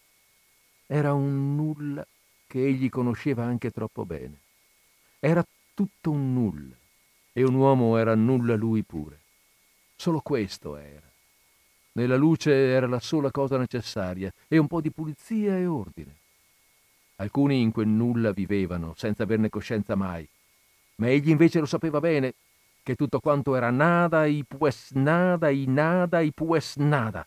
era 0.90 1.12
un 1.12 1.54
nulla 1.54 2.06
che 2.46 2.64
egli 2.64 2.88
conosceva 2.88 3.44
anche 3.44 3.70
troppo 3.70 4.06
bene. 4.06 4.40
Era 5.18 5.44
tutto 5.74 6.10
un 6.10 6.32
nulla 6.32 6.77
e 7.38 7.44
un 7.44 7.54
uomo 7.54 7.96
era 7.96 8.16
nulla 8.16 8.56
lui 8.56 8.82
pure. 8.82 9.20
Solo 9.94 10.18
questo 10.18 10.76
era. 10.76 11.08
Nella 11.92 12.16
luce 12.16 12.52
era 12.52 12.88
la 12.88 12.98
sola 12.98 13.30
cosa 13.30 13.56
necessaria 13.56 14.32
e 14.48 14.58
un 14.58 14.66
po' 14.66 14.80
di 14.80 14.90
pulizia 14.90 15.56
e 15.56 15.64
ordine. 15.64 16.16
Alcuni 17.16 17.60
in 17.60 17.70
quel 17.70 17.86
nulla 17.86 18.32
vivevano 18.32 18.92
senza 18.96 19.22
averne 19.22 19.50
coscienza 19.50 19.94
mai, 19.94 20.28
ma 20.96 21.10
egli 21.10 21.30
invece 21.30 21.60
lo 21.60 21.66
sapeva 21.66 22.00
bene 22.00 22.34
che 22.82 22.96
tutto 22.96 23.20
quanto 23.20 23.54
era 23.54 23.70
nada 23.70 24.26
i 24.26 24.44
pues 24.44 24.90
nada 24.94 25.48
i 25.48 25.64
nada 25.66 26.18
i 26.18 26.32
pues 26.32 26.74
nada 26.74 27.24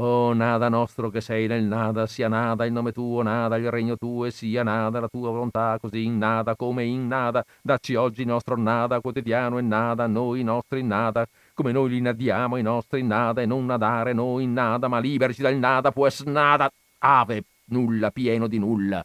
Oh, 0.00 0.32
nada 0.32 0.68
nostro 0.68 1.10
che 1.10 1.20
sei 1.20 1.48
nel 1.48 1.64
nada, 1.64 2.06
sia 2.06 2.28
nada 2.28 2.64
il 2.64 2.70
nome 2.70 2.92
tuo, 2.92 3.20
nada 3.22 3.56
il 3.56 3.68
regno 3.68 3.96
tuo 3.96 4.26
e 4.26 4.30
sia 4.30 4.62
nada 4.62 5.00
la 5.00 5.08
tua 5.08 5.30
volontà, 5.30 5.76
così 5.80 6.04
in 6.04 6.18
nada 6.18 6.54
come 6.54 6.84
in 6.84 7.08
nada. 7.08 7.44
Dacci 7.60 7.96
oggi 7.96 8.20
il 8.20 8.28
nostro 8.28 8.56
nada 8.56 9.00
quotidiano 9.00 9.58
e 9.58 9.62
nada, 9.62 10.06
noi 10.06 10.38
i 10.38 10.44
nostri 10.44 10.84
nada, 10.84 11.26
come 11.52 11.72
noi 11.72 11.90
li 11.90 12.00
nadiamo 12.00 12.56
i 12.58 12.62
nostri 12.62 13.02
nada 13.02 13.42
e 13.42 13.46
non 13.46 13.66
nadare 13.66 14.12
noi 14.12 14.44
in 14.44 14.52
nada, 14.52 14.86
ma 14.86 15.00
liberici 15.00 15.42
dal 15.42 15.56
nada, 15.56 15.90
pues 15.90 16.20
nada. 16.20 16.70
Ave, 16.98 17.42
nulla, 17.64 18.12
pieno 18.12 18.46
di 18.46 18.60
nulla. 18.60 19.04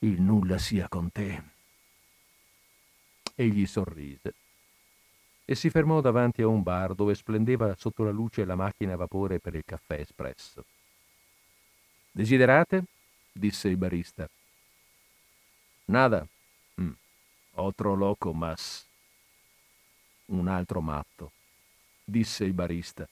Il 0.00 0.20
nulla 0.20 0.58
sia 0.58 0.88
con 0.88 1.12
te. 1.12 1.40
Egli 3.36 3.64
sorrise 3.64 4.34
e 5.44 5.54
si 5.54 5.68
fermò 5.68 6.00
davanti 6.00 6.42
a 6.42 6.48
un 6.48 6.62
bar 6.62 6.94
dove 6.94 7.14
splendeva 7.14 7.74
sotto 7.76 8.02
la 8.02 8.10
luce 8.10 8.44
la 8.44 8.54
macchina 8.54 8.94
a 8.94 8.96
vapore 8.96 9.40
per 9.40 9.54
il 9.54 9.64
caffè 9.64 10.00
espresso. 10.00 10.64
Desiderate? 12.10 12.84
disse 13.32 13.68
il 13.68 13.76
barista. 13.76 14.28
Nada. 15.86 16.26
Mm. 16.80 16.92
Otro 17.56 17.94
loco 17.94 18.32
mas. 18.32 18.86
Un 20.26 20.48
altro 20.48 20.80
matto, 20.80 21.32
disse 22.02 22.44
il 22.44 22.54
barista 22.54 23.06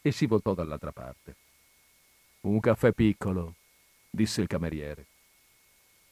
e 0.00 0.12
si 0.12 0.26
voltò 0.26 0.54
dall'altra 0.54 0.92
parte. 0.92 1.34
Un 2.42 2.60
caffè 2.60 2.92
piccolo, 2.92 3.54
disse 4.08 4.40
il 4.40 4.46
cameriere. 4.46 5.06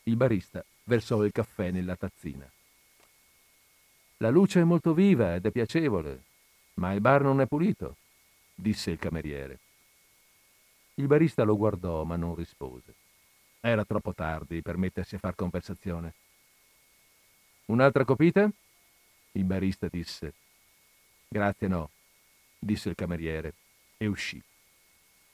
Il 0.04 0.16
barista 0.16 0.64
versò 0.84 1.22
il 1.24 1.32
caffè 1.32 1.70
nella 1.70 1.94
tazzina. 1.94 2.50
La 4.22 4.28
luce 4.28 4.60
è 4.60 4.64
molto 4.64 4.92
viva 4.92 5.34
ed 5.34 5.46
è 5.46 5.50
piacevole, 5.50 6.24
ma 6.74 6.92
il 6.92 7.00
bar 7.00 7.22
non 7.22 7.40
è 7.40 7.46
pulito, 7.46 7.96
disse 8.54 8.90
il 8.90 8.98
cameriere. 8.98 9.58
Il 10.96 11.06
barista 11.06 11.42
lo 11.42 11.56
guardò, 11.56 12.04
ma 12.04 12.16
non 12.16 12.34
rispose. 12.34 12.92
Era 13.60 13.82
troppo 13.86 14.12
tardi 14.12 14.60
per 14.60 14.76
mettersi 14.76 15.14
a 15.14 15.18
far 15.18 15.34
conversazione. 15.34 16.12
Un'altra 17.66 18.04
copita? 18.04 18.46
Il 19.32 19.44
barista 19.44 19.88
disse. 19.88 20.34
Grazie 21.26 21.68
no, 21.68 21.88
disse 22.58 22.90
il 22.90 22.96
cameriere 22.96 23.54
e 23.96 24.06
uscì. 24.06 24.42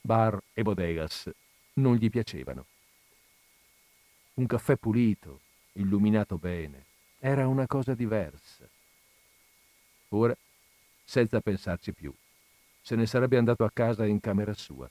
Bar 0.01 0.41
e 0.55 0.62
bodegas 0.62 1.28
non 1.74 1.97
gli 1.97 2.09
piacevano. 2.09 2.66
Un 4.34 4.47
caffè 4.47 4.76
pulito, 4.76 5.41
illuminato 5.72 6.39
bene, 6.39 6.84
era 7.18 7.49
una 7.49 7.66
cosa 7.66 7.93
diversa. 7.93 8.74
Ora, 10.11 10.37
senza 11.05 11.41
pensarci 11.41 11.93
più, 11.93 12.13
se 12.83 12.95
ne 12.95 13.07
sarebbe 13.07 13.37
andato 13.37 13.65
a 13.65 13.71
casa 13.73 14.07
in 14.07 14.21
camera 14.21 14.55
sua. 14.55 14.89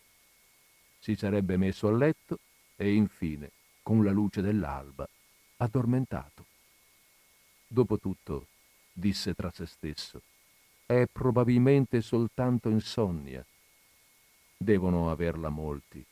Si 0.99 1.15
sarebbe 1.15 1.57
messo 1.57 1.87
a 1.87 1.91
letto 1.91 2.39
e 2.75 2.93
infine, 2.93 3.51
con 3.81 4.03
la 4.03 4.11
luce 4.11 4.41
dell'alba, 4.41 5.07
addormentato. 5.57 6.45
Dopotutto, 7.67 8.47
disse 8.91 9.33
tra 9.33 9.51
se 9.51 9.65
stesso, 9.65 10.21
è 10.85 11.05
probabilmente 11.11 12.01
soltanto 12.01 12.69
insonnia. 12.69 13.45
Devono 14.57 15.11
averla 15.11 15.49
molti. 15.49 16.05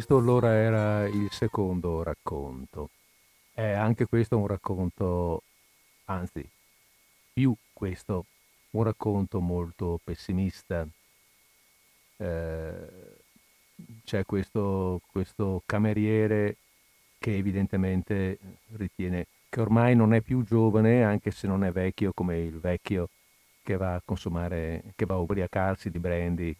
Questo 0.00 0.16
allora 0.16 0.54
era 0.54 1.06
il 1.06 1.28
secondo 1.30 2.02
racconto. 2.02 2.88
È 3.52 3.70
anche 3.72 4.06
questo 4.06 4.38
un 4.38 4.46
racconto, 4.46 5.42
anzi, 6.06 6.48
più 7.34 7.54
questo, 7.70 8.24
un 8.70 8.82
racconto 8.82 9.40
molto 9.40 10.00
pessimista. 10.02 10.86
Eh, 12.16 12.88
c'è 14.02 14.24
questo, 14.24 15.02
questo 15.12 15.62
cameriere 15.66 16.56
che 17.18 17.36
evidentemente 17.36 18.38
ritiene 18.76 19.26
che 19.50 19.60
ormai 19.60 19.94
non 19.94 20.14
è 20.14 20.22
più 20.22 20.42
giovane, 20.44 21.04
anche 21.04 21.30
se 21.30 21.46
non 21.46 21.62
è 21.62 21.72
vecchio 21.72 22.12
come 22.14 22.38
il 22.38 22.58
vecchio 22.58 23.10
che 23.62 23.76
va 23.76 23.96
a 23.96 24.02
consumare, 24.02 24.82
che 24.96 25.04
va 25.04 25.16
a 25.16 25.18
ubriacarsi 25.18 25.90
di 25.90 25.98
brandy 25.98 26.56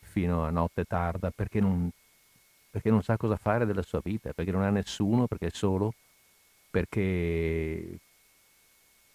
fino 0.00 0.44
a 0.44 0.50
notte 0.50 0.84
tarda 0.84 1.30
perché 1.30 1.60
non, 1.60 1.90
perché 2.70 2.90
non 2.90 3.02
sa 3.02 3.16
cosa 3.16 3.36
fare 3.36 3.66
della 3.66 3.82
sua 3.82 4.00
vita, 4.02 4.32
perché 4.32 4.52
non 4.52 4.62
ha 4.62 4.70
nessuno, 4.70 5.26
perché 5.26 5.48
è 5.48 5.50
solo, 5.52 5.92
perché, 6.70 7.98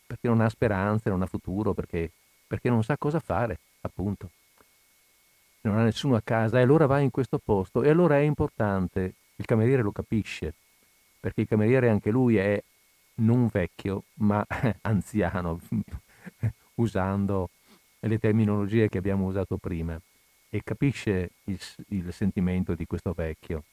perché 0.05 0.27
non 0.27 0.41
ha 0.41 0.49
speranze, 0.49 1.09
non 1.09 1.21
ha 1.21 1.25
futuro, 1.25 1.73
perché, 1.73 2.11
perché 2.45 2.69
non 2.69 2.83
sa 2.83 2.97
cosa 2.97 3.19
fare, 3.19 3.59
appunto. 3.81 4.29
Non 5.61 5.77
ha 5.77 5.83
nessuno 5.83 6.15
a 6.15 6.21
casa 6.21 6.59
e 6.59 6.63
allora 6.63 6.85
va 6.85 6.99
in 6.99 7.09
questo 7.09 7.39
posto 7.39 7.81
e 7.81 7.89
allora 7.89 8.17
è 8.17 8.21
importante, 8.21 9.13
il 9.37 9.45
cameriere 9.45 9.81
lo 9.81 9.91
capisce, 9.91 10.53
perché 11.19 11.41
il 11.41 11.47
cameriere 11.47 11.89
anche 11.89 12.11
lui 12.11 12.35
è 12.35 12.61
non 13.15 13.47
vecchio, 13.47 14.03
ma 14.15 14.45
anziano, 14.81 15.59
usando 16.75 17.49
le 17.99 18.19
terminologie 18.19 18.89
che 18.89 18.97
abbiamo 18.97 19.25
usato 19.25 19.57
prima 19.57 19.99
e 20.49 20.61
capisce 20.63 21.31
il, 21.45 21.59
il 21.89 22.13
sentimento 22.13 22.75
di 22.75 22.85
questo 22.85 23.13
vecchio 23.13 23.63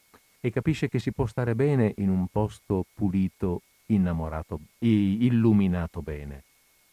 e 0.40 0.50
capisce 0.50 0.88
che 0.88 0.98
si 0.98 1.12
può 1.12 1.26
stare 1.26 1.54
bene 1.54 1.94
in 1.98 2.08
un 2.08 2.26
posto 2.26 2.84
pulito, 2.94 3.62
innamorato, 3.86 4.60
illuminato 4.78 6.02
bene. 6.02 6.42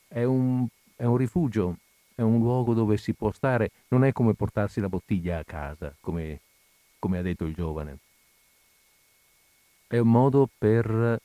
È 0.08 0.24
un, 0.24 0.68
è 0.96 1.06
un 1.06 1.18
rifugio, 1.18 1.78
è 2.14 2.22
un 2.22 2.38
luogo 2.38 2.74
dove 2.76 2.98
si 2.98 3.14
può 3.14 3.32
stare, 3.32 3.72
non 3.88 4.04
è 4.04 4.12
come 4.12 4.36
portarsi 4.36 4.80
la 4.80 4.90
bottiglia 4.90 5.40
a 5.40 5.44
casa, 5.44 5.96
come, 6.00 6.42
come 7.00 7.18
ha 7.18 7.22
detto 7.24 7.46
il 7.46 7.56
giovane. 7.56 7.98
È 9.88 9.98
un 9.98 10.12
modo 10.12 10.48
per 10.56 11.20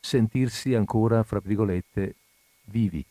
sentirsi 0.00 0.74
ancora, 0.74 1.22
fra 1.22 1.38
virgolette, 1.38 2.16
vivi. 2.64 3.04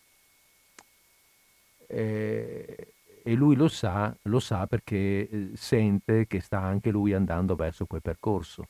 E, 1.88 2.88
e 3.24 3.34
lui 3.34 3.56
lo 3.56 3.68
sa, 3.68 4.16
lo 4.24 4.40
sa 4.40 4.68
perché 4.68 5.30
eh, 5.30 5.50
sente 5.54 6.28
che 6.28 6.40
sta 6.40 6.60
anche 6.62 6.90
lui 6.90 7.14
andando 7.14 7.56
verso 7.56 7.86
quel 7.86 8.02
percorso. 8.02 8.68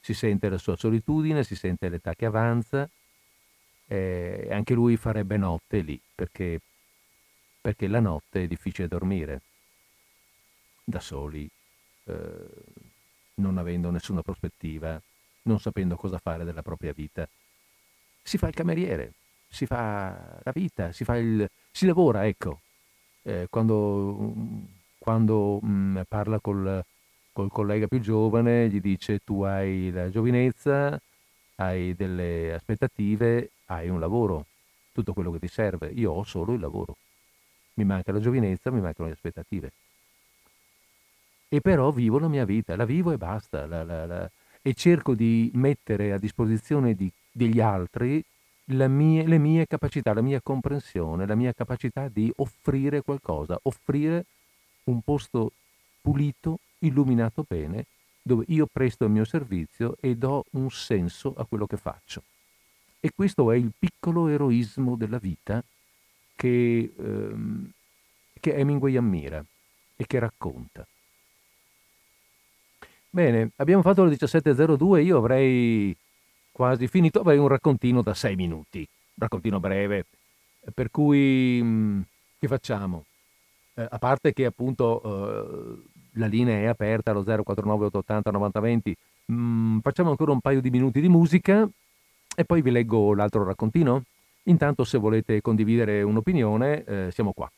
Si 0.00 0.14
sente 0.14 0.48
la 0.48 0.58
sua 0.58 0.76
solitudine, 0.76 1.44
si 1.44 1.54
sente 1.54 1.88
l'età 1.88 2.14
che 2.14 2.26
avanza 2.26 2.88
e 3.86 4.48
anche 4.50 4.74
lui 4.74 4.96
farebbe 4.96 5.36
notte 5.36 5.80
lì 5.80 6.00
perché, 6.14 6.60
perché 7.60 7.88
la 7.88 8.00
notte 8.00 8.44
è 8.44 8.46
difficile 8.46 8.88
dormire 8.88 9.40
da 10.84 11.00
soli, 11.00 11.48
eh, 12.04 12.14
non 13.34 13.58
avendo 13.58 13.90
nessuna 13.90 14.22
prospettiva, 14.22 15.00
non 15.42 15.58
sapendo 15.58 15.96
cosa 15.96 16.18
fare 16.18 16.44
della 16.44 16.62
propria 16.62 16.92
vita. 16.92 17.28
Si 18.22 18.38
fa 18.38 18.48
il 18.48 18.54
cameriere, 18.54 19.12
si 19.48 19.66
fa 19.66 20.40
la 20.42 20.52
vita, 20.52 20.92
si, 20.92 21.04
il, 21.08 21.50
si 21.70 21.86
lavora, 21.86 22.26
ecco, 22.26 22.60
eh, 23.22 23.46
quando, 23.50 24.32
quando 24.98 25.58
mh, 25.60 25.68
mm, 25.68 26.00
parla 26.08 26.40
col, 26.40 26.84
col 27.32 27.50
collega 27.50 27.86
più 27.86 28.00
giovane 28.00 28.68
gli 28.68 28.80
dice 28.80 29.20
tu 29.24 29.42
hai 29.42 29.90
la 29.90 30.10
giovinezza, 30.10 31.00
hai 31.56 31.94
delle 31.94 32.54
aspettative, 32.54 33.50
hai 33.66 33.88
un 33.88 34.00
lavoro, 34.00 34.46
tutto 34.92 35.12
quello 35.12 35.30
che 35.30 35.38
ti 35.38 35.48
serve. 35.48 35.88
Io 35.88 36.12
ho 36.12 36.24
solo 36.24 36.52
il 36.52 36.60
lavoro. 36.60 36.96
Mi 37.74 37.84
manca 37.84 38.12
la 38.12 38.20
giovinezza, 38.20 38.70
mi 38.70 38.80
mancano 38.80 39.08
le 39.08 39.14
aspettative. 39.14 39.72
E 41.48 41.60
però 41.60 41.90
vivo 41.90 42.18
la 42.18 42.28
mia 42.28 42.44
vita, 42.44 42.76
la 42.76 42.84
vivo 42.84 43.12
e 43.12 43.16
basta. 43.18 43.66
La, 43.66 43.84
la, 43.84 44.06
la, 44.06 44.30
e 44.62 44.74
cerco 44.74 45.14
di 45.14 45.50
mettere 45.54 46.12
a 46.12 46.18
disposizione 46.18 46.94
di, 46.94 47.10
degli 47.30 47.60
altri 47.60 48.22
mie, 48.88 49.26
le 49.26 49.38
mie 49.38 49.66
capacità, 49.66 50.12
la 50.14 50.22
mia 50.22 50.40
comprensione, 50.40 51.26
la 51.26 51.34
mia 51.34 51.52
capacità 51.52 52.08
di 52.08 52.32
offrire 52.36 53.02
qualcosa, 53.02 53.58
offrire 53.62 54.24
un 54.84 55.00
posto 55.02 55.52
pulito, 56.00 56.58
illuminato 56.78 57.44
bene, 57.46 57.86
dove 58.22 58.44
io 58.48 58.66
presto 58.70 59.04
il 59.04 59.10
mio 59.10 59.24
servizio 59.24 59.96
e 60.00 60.16
do 60.16 60.44
un 60.52 60.70
senso 60.70 61.34
a 61.36 61.44
quello 61.46 61.66
che 61.66 61.76
faccio. 61.76 62.22
E 63.00 63.10
questo 63.14 63.50
è 63.50 63.56
il 63.56 63.72
piccolo 63.76 64.28
eroismo 64.28 64.96
della 64.96 65.18
vita 65.18 65.62
che, 66.36 66.92
ehm, 66.96 67.70
che 68.38 68.54
Hemingway 68.54 68.96
ammira 68.96 69.44
e 69.96 70.06
che 70.06 70.18
racconta. 70.18 70.86
Bene, 73.12 73.50
abbiamo 73.56 73.82
fatto 73.82 74.04
le 74.04 74.10
17.02, 74.10 75.02
io 75.02 75.18
avrei 75.18 75.96
quasi 76.60 76.88
finito, 76.88 77.20
avrei 77.20 77.38
un 77.38 77.48
raccontino 77.48 78.02
da 78.02 78.12
6 78.12 78.36
minuti, 78.36 78.80
un 78.80 79.14
raccontino 79.16 79.60
breve, 79.60 80.04
per 80.74 80.90
cui 80.90 81.58
mh, 81.62 82.04
che 82.38 82.48
facciamo? 82.48 83.06
Eh, 83.72 83.86
a 83.88 83.96
parte 83.96 84.34
che 84.34 84.44
appunto 84.44 85.00
eh, 85.02 85.82
la 86.18 86.26
linea 86.26 86.58
è 86.58 86.66
aperta 86.66 87.12
allo 87.12 87.22
049 87.22 87.86
880 87.86 88.30
9020, 88.30 88.96
mh, 89.24 89.78
facciamo 89.78 90.10
ancora 90.10 90.32
un 90.32 90.40
paio 90.40 90.60
di 90.60 90.68
minuti 90.68 91.00
di 91.00 91.08
musica 91.08 91.66
e 92.36 92.44
poi 92.44 92.60
vi 92.60 92.70
leggo 92.70 93.14
l'altro 93.14 93.42
raccontino. 93.42 94.02
Intanto 94.42 94.84
se 94.84 94.98
volete 94.98 95.40
condividere 95.40 96.02
un'opinione 96.02 96.84
eh, 96.84 97.08
siamo 97.10 97.32
qua. 97.32 97.50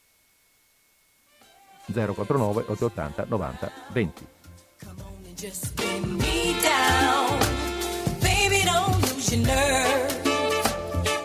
049 1.93 2.67
880 2.69 3.25
90 3.29 3.71
20. 3.91 4.27
Your. 9.41 10.09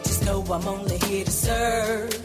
Just 0.04 0.26
know 0.26 0.42
I'm 0.50 0.68
only 0.68 0.98
here 1.00 1.26
to 1.26 1.32
serve. 1.32 2.17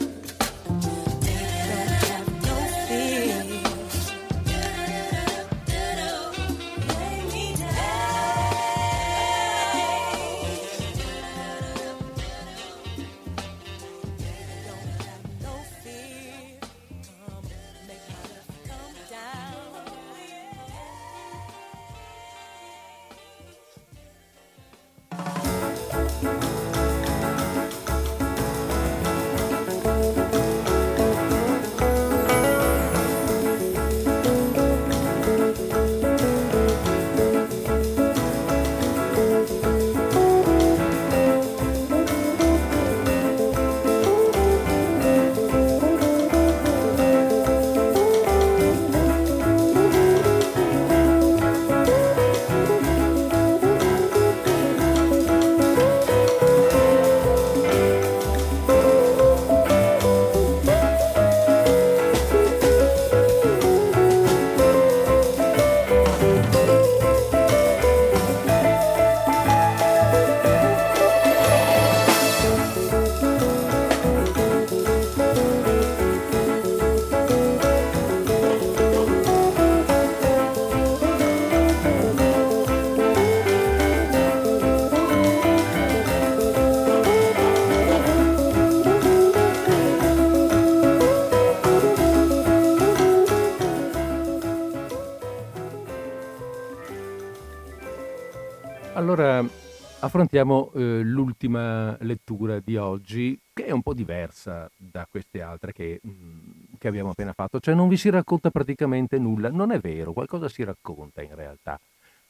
Affrontiamo 100.03 100.71
eh, 100.75 101.01
l'ultima 101.01 101.97
lettura 102.01 102.59
di 102.59 102.75
oggi, 102.75 103.39
che 103.53 103.65
è 103.65 103.71
un 103.71 103.81
po' 103.81 103.93
diversa 103.93 104.69
da 104.75 105.07
queste 105.09 105.41
altre 105.41 105.71
che, 105.71 106.01
mm, 106.05 106.75
che, 106.77 106.87
abbiamo 106.87 107.11
appena 107.11 107.33
fatto. 107.33 107.59
Cioè 107.59 107.73
non 107.73 107.87
vi 107.87 107.97
si 107.97 108.09
racconta 108.09 108.49
praticamente 108.49 109.17
nulla, 109.17 109.49
non 109.49 109.71
è 109.71 109.79
vero, 109.79 110.13
qualcosa 110.13 110.49
si 110.49 110.63
racconta 110.63 111.21
in 111.21 111.35
realtà, 111.35 111.79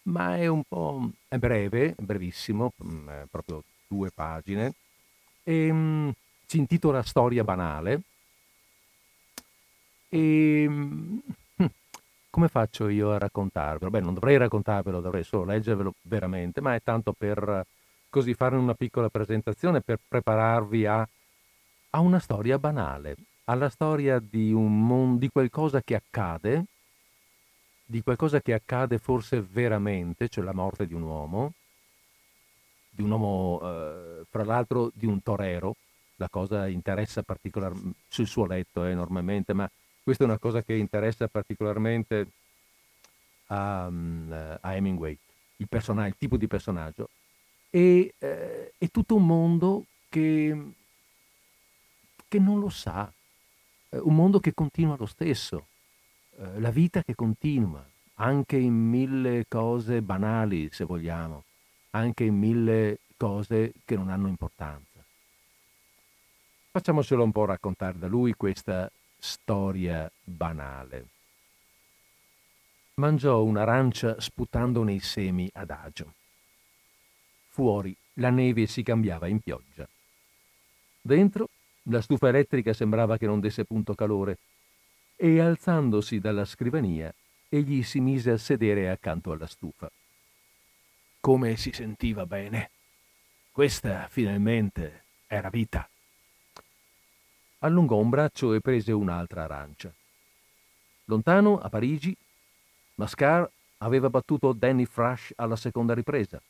ma 0.03 0.37
è 0.37 0.47
un 0.47 0.63
po' 0.67 1.09
è 1.27 1.37
breve, 1.37 1.95
brevissimo, 1.97 2.73
mh, 2.75 2.93
mm, 2.93 3.07
proprio 3.31 3.63
due 3.87 4.11
pagine, 4.13 4.73
e 5.43 5.71
mh, 5.71 5.75
mm, 5.75 6.09
si 6.45 6.57
intitola 6.57 7.01
Storia 7.03 7.43
banale. 7.43 8.01
E 10.09 10.69
come 12.33 12.47
faccio 12.47 12.89
io 12.89 13.11
a 13.11 13.19
raccontarvelo? 13.19 13.91
Beh, 13.91 13.99
non 13.99 14.15
dovrei 14.15 14.37
raccontarvelo, 14.37 15.01
dovrei 15.01 15.23
solo 15.23 15.43
leggervelo 15.43 15.93
veramente, 16.01 16.61
ma 16.61 16.73
è 16.73 16.81
tanto 16.81 17.13
per 17.13 17.63
così 18.09 18.33
fare 18.33 18.55
una 18.55 18.73
piccola 18.73 19.07
presentazione, 19.07 19.81
per 19.81 19.99
prepararvi 20.07 20.83
a, 20.87 21.07
a 21.91 21.99
una 21.99 22.17
storia 22.17 22.57
banale, 22.57 23.17
alla 23.43 23.69
storia 23.69 24.17
di, 24.17 24.51
mon- 24.51 25.19
di 25.19 25.29
qualcosa 25.29 25.83
che 25.83 25.93
accade, 25.93 26.65
di 27.85 28.01
qualcosa 28.01 28.41
che 28.41 28.53
accade 28.53 28.97
forse 28.97 29.39
veramente, 29.39 30.27
cioè 30.27 30.43
la 30.43 30.55
morte 30.55 30.87
di 30.87 30.95
un 30.95 31.03
uomo, 31.03 31.53
di 32.89 33.03
un 33.03 33.11
uomo, 33.11 33.59
eh, 33.61 34.25
fra 34.27 34.43
l'altro 34.43 34.89
di 34.95 35.05
un 35.05 35.21
torero, 35.21 35.75
la 36.15 36.29
cosa 36.29 36.67
interessa 36.67 37.21
particolarmente, 37.21 37.99
sul 38.07 38.25
suo 38.25 38.47
letto 38.47 38.85
eh, 38.85 38.95
normalmente, 38.95 39.53
ma 39.53 39.69
questa 40.03 40.23
è 40.23 40.27
una 40.27 40.37
cosa 40.37 40.61
che 40.61 40.73
interessa 40.73 41.27
particolarmente 41.27 42.27
a, 43.47 43.87
mm, 43.89 44.31
a 44.59 44.75
Hemingway, 44.75 45.17
il, 45.57 45.67
il, 45.69 46.15
tipo 46.17 46.37
di 46.37 46.47
personaggio. 46.47 47.09
E, 47.69 48.13
eh, 48.19 48.73
è 48.77 48.89
tutto 48.91 49.15
un 49.15 49.25
mondo 49.25 49.85
che, 50.09 50.71
che 52.27 52.39
non 52.39 52.59
lo 52.59 52.69
sa, 52.69 53.11
eh, 53.89 53.97
un 53.97 54.13
mondo 54.13 54.39
che 54.39 54.53
continua 54.53 54.97
lo 54.97 55.05
stesso, 55.05 55.67
eh, 56.37 56.59
la 56.59 56.69
vita 56.69 57.01
che 57.01 57.15
continua, 57.15 57.83
anche 58.15 58.57
in 58.57 58.73
mille 58.73 59.45
cose 59.47 60.01
banali, 60.01 60.69
se 60.71 60.83
vogliamo, 60.83 61.45
anche 61.91 62.25
in 62.25 62.37
mille 62.37 62.99
cose 63.15 63.73
che 63.85 63.95
non 63.95 64.09
hanno 64.09 64.27
importanza. 64.27 65.01
Facciamocelo 66.71 67.23
un 67.23 67.31
po' 67.31 67.45
raccontare 67.45 67.97
da 67.97 68.07
lui 68.07 68.33
questa 68.33 68.91
storia 69.25 70.11
banale. 70.21 71.05
Mangiò 72.95 73.41
un'arancia 73.41 74.19
sputando 74.19 74.83
nei 74.83 74.99
semi 74.99 75.49
adagio. 75.53 76.13
Fuori 77.47 77.95
la 78.15 78.29
neve 78.29 78.67
si 78.67 78.83
cambiava 78.83 79.27
in 79.27 79.39
pioggia. 79.39 79.87
Dentro 80.99 81.49
la 81.83 82.01
stufa 82.01 82.27
elettrica 82.27 82.73
sembrava 82.73 83.17
che 83.17 83.25
non 83.25 83.39
desse 83.39 83.63
punto 83.63 83.95
calore 83.95 84.39
e 85.15 85.39
alzandosi 85.39 86.19
dalla 86.19 86.43
scrivania 86.43 87.13
egli 87.47 87.81
si 87.81 88.01
mise 88.01 88.31
a 88.31 88.37
sedere 88.37 88.89
accanto 88.89 89.31
alla 89.31 89.47
stufa. 89.47 89.89
Come 91.21 91.55
si 91.55 91.71
sentiva 91.71 92.25
bene. 92.25 92.71
Questa 93.53 94.05
finalmente 94.09 95.05
era 95.27 95.49
vita 95.49 95.87
allungò 97.63 97.97
un 97.97 98.09
braccio 98.09 98.53
e 98.53 98.59
prese 98.59 98.91
un'altra 98.91 99.43
arancia. 99.43 99.91
Lontano, 101.05 101.59
a 101.59 101.69
Parigi, 101.69 102.15
Mascar 102.95 103.49
aveva 103.77 104.09
battuto 104.09 104.53
Danny 104.53 104.85
Frash 104.85 105.33
alla 105.35 105.55
seconda 105.55 105.93
ripresa. 105.93 106.41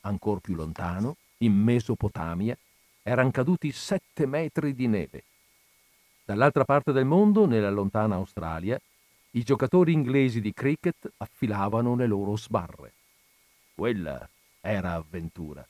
Ancor 0.00 0.40
più 0.40 0.54
lontano, 0.54 1.16
in 1.38 1.54
Mesopotamia, 1.54 2.56
erano 3.02 3.30
caduti 3.30 3.70
sette 3.70 4.26
metri 4.26 4.74
di 4.74 4.86
neve. 4.86 5.24
Dall'altra 6.24 6.64
parte 6.64 6.92
del 6.92 7.04
mondo, 7.04 7.46
nella 7.46 7.70
lontana 7.70 8.16
Australia, 8.16 8.80
i 9.32 9.42
giocatori 9.42 9.92
inglesi 9.92 10.40
di 10.40 10.52
cricket 10.52 11.12
affilavano 11.18 11.94
le 11.94 12.06
loro 12.06 12.36
sbarre. 12.36 12.92
Quella 13.74 14.28
era 14.60 14.94
avventura. 14.94 15.66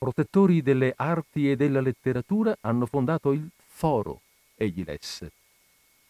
Protettori 0.00 0.62
delle 0.62 0.94
arti 0.96 1.50
e 1.50 1.56
della 1.56 1.82
letteratura, 1.82 2.56
hanno 2.62 2.86
fondato 2.86 3.32
il 3.32 3.46
Foro, 3.66 4.22
egli 4.54 4.82
lesse. 4.82 5.30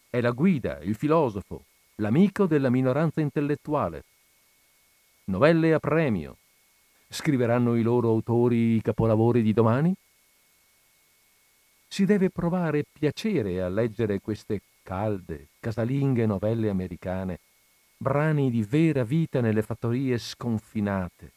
È 0.09 0.21
la 0.21 0.31
guida, 0.31 0.79
il 0.79 0.95
filosofo, 0.95 1.65
l'amico 1.95 2.45
della 2.45 2.69
minoranza 2.69 3.19
intellettuale. 3.19 4.05
Novelle 5.25 5.73
a 5.73 5.79
premio. 5.79 6.37
Scriveranno 7.09 7.75
i 7.75 7.81
loro 7.81 8.07
autori 8.07 8.75
i 8.75 8.81
capolavori 8.81 9.41
di 9.41 9.51
domani? 9.51 9.93
Si 11.85 12.05
deve 12.05 12.29
provare 12.29 12.85
piacere 12.89 13.61
a 13.61 13.67
leggere 13.67 14.21
queste 14.21 14.61
calde, 14.83 15.47
casalinghe 15.59 16.25
novelle 16.25 16.69
americane, 16.69 17.39
brani 17.97 18.49
di 18.49 18.63
vera 18.63 19.03
vita 19.03 19.41
nelle 19.41 19.61
fattorie 19.61 20.17
sconfinate, 20.17 21.31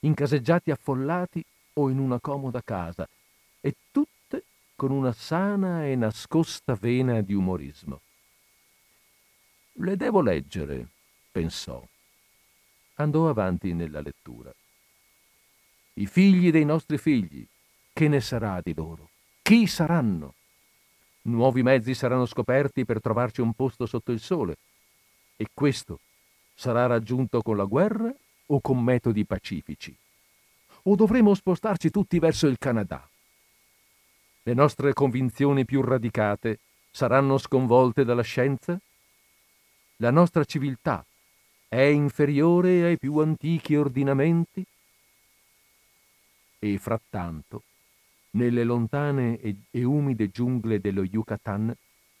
in 0.00 0.14
caseggiati 0.14 0.70
affollati 0.70 1.44
o 1.78 1.90
in 1.90 1.98
una 1.98 2.20
comoda 2.20 2.62
casa, 2.62 3.08
e 3.60 3.74
tutte 3.90 4.44
con 4.74 4.90
una 4.90 5.12
sana 5.12 5.86
e 5.86 5.96
nascosta 5.96 6.74
vena 6.74 7.20
di 7.20 7.34
umorismo. 7.34 8.00
Le 9.72 9.96
devo 9.96 10.20
leggere, 10.20 10.86
pensò. 11.30 11.82
Andò 12.94 13.28
avanti 13.28 13.74
nella 13.74 14.00
lettura. 14.00 14.52
I 15.94 16.06
figli 16.06 16.50
dei 16.50 16.64
nostri 16.64 16.98
figli, 16.98 17.46
che 17.92 18.08
ne 18.08 18.20
sarà 18.20 18.60
di 18.62 18.74
loro? 18.74 19.10
Chi 19.42 19.66
saranno? 19.66 20.34
Nuovi 21.22 21.62
mezzi 21.62 21.94
saranno 21.94 22.26
scoperti 22.26 22.84
per 22.84 23.00
trovarci 23.00 23.40
un 23.40 23.52
posto 23.52 23.86
sotto 23.86 24.12
il 24.12 24.20
sole. 24.20 24.56
E 25.36 25.48
questo 25.52 26.00
sarà 26.54 26.86
raggiunto 26.86 27.42
con 27.42 27.56
la 27.56 27.64
guerra 27.64 28.14
o 28.46 28.60
con 28.60 28.82
metodi 28.82 29.24
pacifici? 29.24 29.96
O 30.88 30.94
dovremo 30.94 31.34
spostarci 31.34 31.90
tutti 31.90 32.20
verso 32.20 32.46
il 32.46 32.58
Canada? 32.58 33.08
Le 34.44 34.54
nostre 34.54 34.92
convinzioni 34.92 35.64
più 35.64 35.82
radicate 35.82 36.60
saranno 36.92 37.38
sconvolte 37.38 38.04
dalla 38.04 38.22
scienza? 38.22 38.78
La 39.96 40.12
nostra 40.12 40.44
civiltà 40.44 41.04
è 41.66 41.80
inferiore 41.80 42.84
ai 42.84 42.98
più 42.98 43.18
antichi 43.18 43.74
ordinamenti? 43.74 44.64
E 46.60 46.78
frattanto, 46.78 47.64
nelle 48.30 48.62
lontane 48.62 49.40
e, 49.40 49.82
umide 49.82 50.30
giungle 50.30 50.80
dello 50.80 51.02
Yucatan 51.02 51.74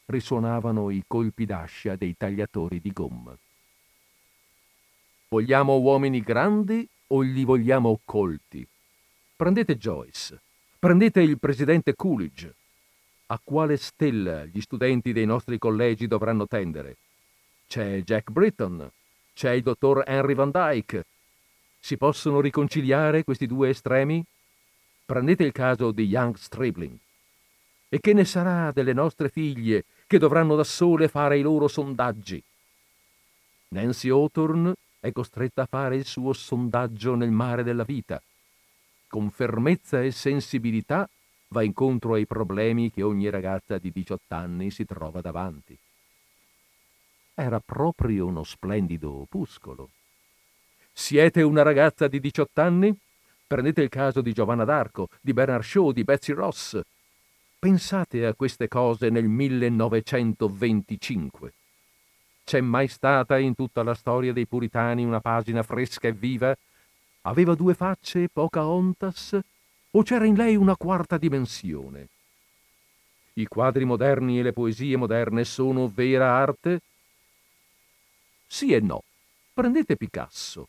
risuonavano 0.06 0.90
i 0.90 1.04
colpi 1.06 1.46
d'ascia 1.46 1.94
dei 1.94 2.16
tagliatori 2.16 2.80
di 2.80 2.90
gomma. 2.90 3.36
Vogliamo 5.28 5.76
uomini 5.78 6.20
grandi 6.20 6.88
o 7.08 7.20
li 7.20 7.44
vogliamo 7.44 7.98
colti? 8.04 8.64
Prendete 9.34 9.76
Joyce, 9.76 10.40
prendete 10.78 11.20
il 11.20 11.40
presidente 11.40 11.96
Coolidge. 11.96 12.54
A 13.26 13.40
quale 13.42 13.76
stella 13.76 14.44
gli 14.44 14.60
studenti 14.60 15.12
dei 15.12 15.26
nostri 15.26 15.58
collegi 15.58 16.06
dovranno 16.06 16.46
tendere? 16.46 16.96
C'è 17.66 18.02
Jack 18.02 18.30
Britton, 18.30 18.88
c'è 19.34 19.50
il 19.50 19.62
dottor 19.62 20.04
Henry 20.06 20.34
Van 20.34 20.52
Dyke. 20.52 21.04
Si 21.80 21.96
possono 21.96 22.40
riconciliare 22.40 23.24
questi 23.24 23.48
due 23.48 23.70
estremi? 23.70 24.24
Prendete 25.04 25.42
il 25.42 25.50
caso 25.50 25.90
di 25.90 26.04
Young 26.04 26.36
Stribling. 26.36 26.96
E 27.88 27.98
che 27.98 28.12
ne 28.12 28.24
sarà 28.24 28.70
delle 28.70 28.92
nostre 28.92 29.28
figlie 29.28 29.86
che 30.06 30.18
dovranno 30.18 30.54
da 30.54 30.64
sole 30.64 31.08
fare 31.08 31.36
i 31.36 31.42
loro 31.42 31.66
sondaggi? 31.66 32.40
Nancy 33.70 34.08
Hawthorne 34.08 34.74
è 35.00 35.12
costretta 35.12 35.62
a 35.62 35.66
fare 35.66 35.96
il 35.96 36.04
suo 36.04 36.32
sondaggio 36.32 37.14
nel 37.14 37.30
mare 37.30 37.62
della 37.62 37.84
vita. 37.84 38.20
Con 39.08 39.30
fermezza 39.30 40.02
e 40.02 40.10
sensibilità 40.10 41.08
va 41.48 41.62
incontro 41.62 42.14
ai 42.14 42.26
problemi 42.26 42.90
che 42.90 43.02
ogni 43.02 43.30
ragazza 43.30 43.78
di 43.78 43.92
18 43.92 44.34
anni 44.34 44.70
si 44.70 44.84
trova 44.84 45.20
davanti. 45.20 45.78
Era 47.34 47.60
proprio 47.60 48.26
uno 48.26 48.42
splendido 48.42 49.12
opuscolo. 49.12 49.90
Siete 50.92 51.42
una 51.42 51.62
ragazza 51.62 52.08
di 52.08 52.18
18 52.18 52.60
anni? 52.60 52.92
Prendete 53.46 53.82
il 53.82 53.90
caso 53.90 54.22
di 54.22 54.32
Giovanna 54.32 54.64
d'Arco, 54.64 55.08
di 55.20 55.32
Bernard 55.32 55.62
Shaw, 55.62 55.92
di 55.92 56.02
Betsy 56.02 56.32
Ross. 56.32 56.80
Pensate 57.58 58.26
a 58.26 58.34
queste 58.34 58.66
cose 58.66 59.08
nel 59.10 59.28
1925. 59.28 61.52
C'è 62.46 62.60
mai 62.60 62.86
stata 62.86 63.38
in 63.38 63.56
tutta 63.56 63.82
la 63.82 63.94
storia 63.94 64.32
dei 64.32 64.46
puritani 64.46 65.04
una 65.04 65.18
pagina 65.18 65.64
fresca 65.64 66.06
e 66.06 66.12
viva? 66.12 66.56
Aveva 67.22 67.56
due 67.56 67.74
facce, 67.74 68.28
poca 68.28 68.64
ontas? 68.64 69.36
O 69.90 70.02
c'era 70.04 70.26
in 70.26 70.36
lei 70.36 70.54
una 70.54 70.76
quarta 70.76 71.18
dimensione? 71.18 72.06
I 73.32 73.48
quadri 73.48 73.84
moderni 73.84 74.38
e 74.38 74.44
le 74.44 74.52
poesie 74.52 74.96
moderne 74.96 75.42
sono 75.44 75.88
vera 75.88 76.36
arte? 76.36 76.82
Sì 78.46 78.72
e 78.72 78.78
no. 78.78 79.02
Prendete 79.52 79.96
Picasso. 79.96 80.68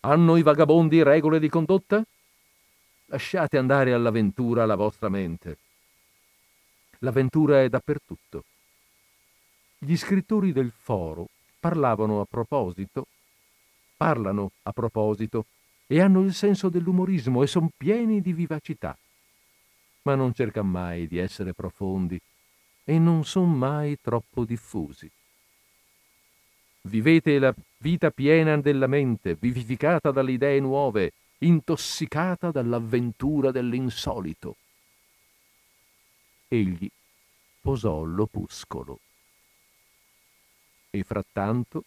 Hanno 0.00 0.36
i 0.36 0.42
vagabondi 0.42 1.02
regole 1.02 1.38
di 1.38 1.48
condotta? 1.48 2.04
Lasciate 3.06 3.56
andare 3.56 3.94
all'avventura 3.94 4.66
la 4.66 4.74
vostra 4.74 5.08
mente. 5.08 5.56
L'avventura 6.98 7.62
è 7.62 7.70
dappertutto. 7.70 8.44
Gli 9.86 9.96
scrittori 9.96 10.50
del 10.50 10.72
foro 10.76 11.28
parlavano 11.60 12.20
a 12.20 12.24
proposito, 12.24 13.06
parlano 13.96 14.50
a 14.64 14.72
proposito 14.72 15.46
e 15.86 16.00
hanno 16.00 16.22
il 16.22 16.34
senso 16.34 16.68
dell'umorismo 16.68 17.40
e 17.44 17.46
sono 17.46 17.70
pieni 17.76 18.20
di 18.20 18.32
vivacità. 18.32 18.98
Ma 20.02 20.16
non 20.16 20.34
cercano 20.34 20.70
mai 20.70 21.06
di 21.06 21.18
essere 21.18 21.54
profondi 21.54 22.20
e 22.82 22.98
non 22.98 23.24
sono 23.24 23.46
mai 23.46 23.96
troppo 24.02 24.44
diffusi. 24.44 25.08
Vivete 26.80 27.38
la 27.38 27.54
vita 27.78 28.10
piena 28.10 28.56
della 28.56 28.88
mente, 28.88 29.36
vivificata 29.38 30.10
dalle 30.10 30.32
idee 30.32 30.58
nuove, 30.58 31.12
intossicata 31.38 32.50
dall'avventura 32.50 33.52
dell'insolito. 33.52 34.56
Egli 36.48 36.90
posò 37.60 38.02
l'opuscolo. 38.02 38.98
E 40.96 41.02
frattanto, 41.02 41.84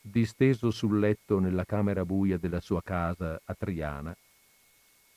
disteso 0.00 0.70
sul 0.70 0.98
letto 0.98 1.38
nella 1.38 1.66
camera 1.66 2.06
buia 2.06 2.38
della 2.38 2.60
sua 2.60 2.82
casa 2.82 3.38
a 3.44 3.54
Triana, 3.54 4.16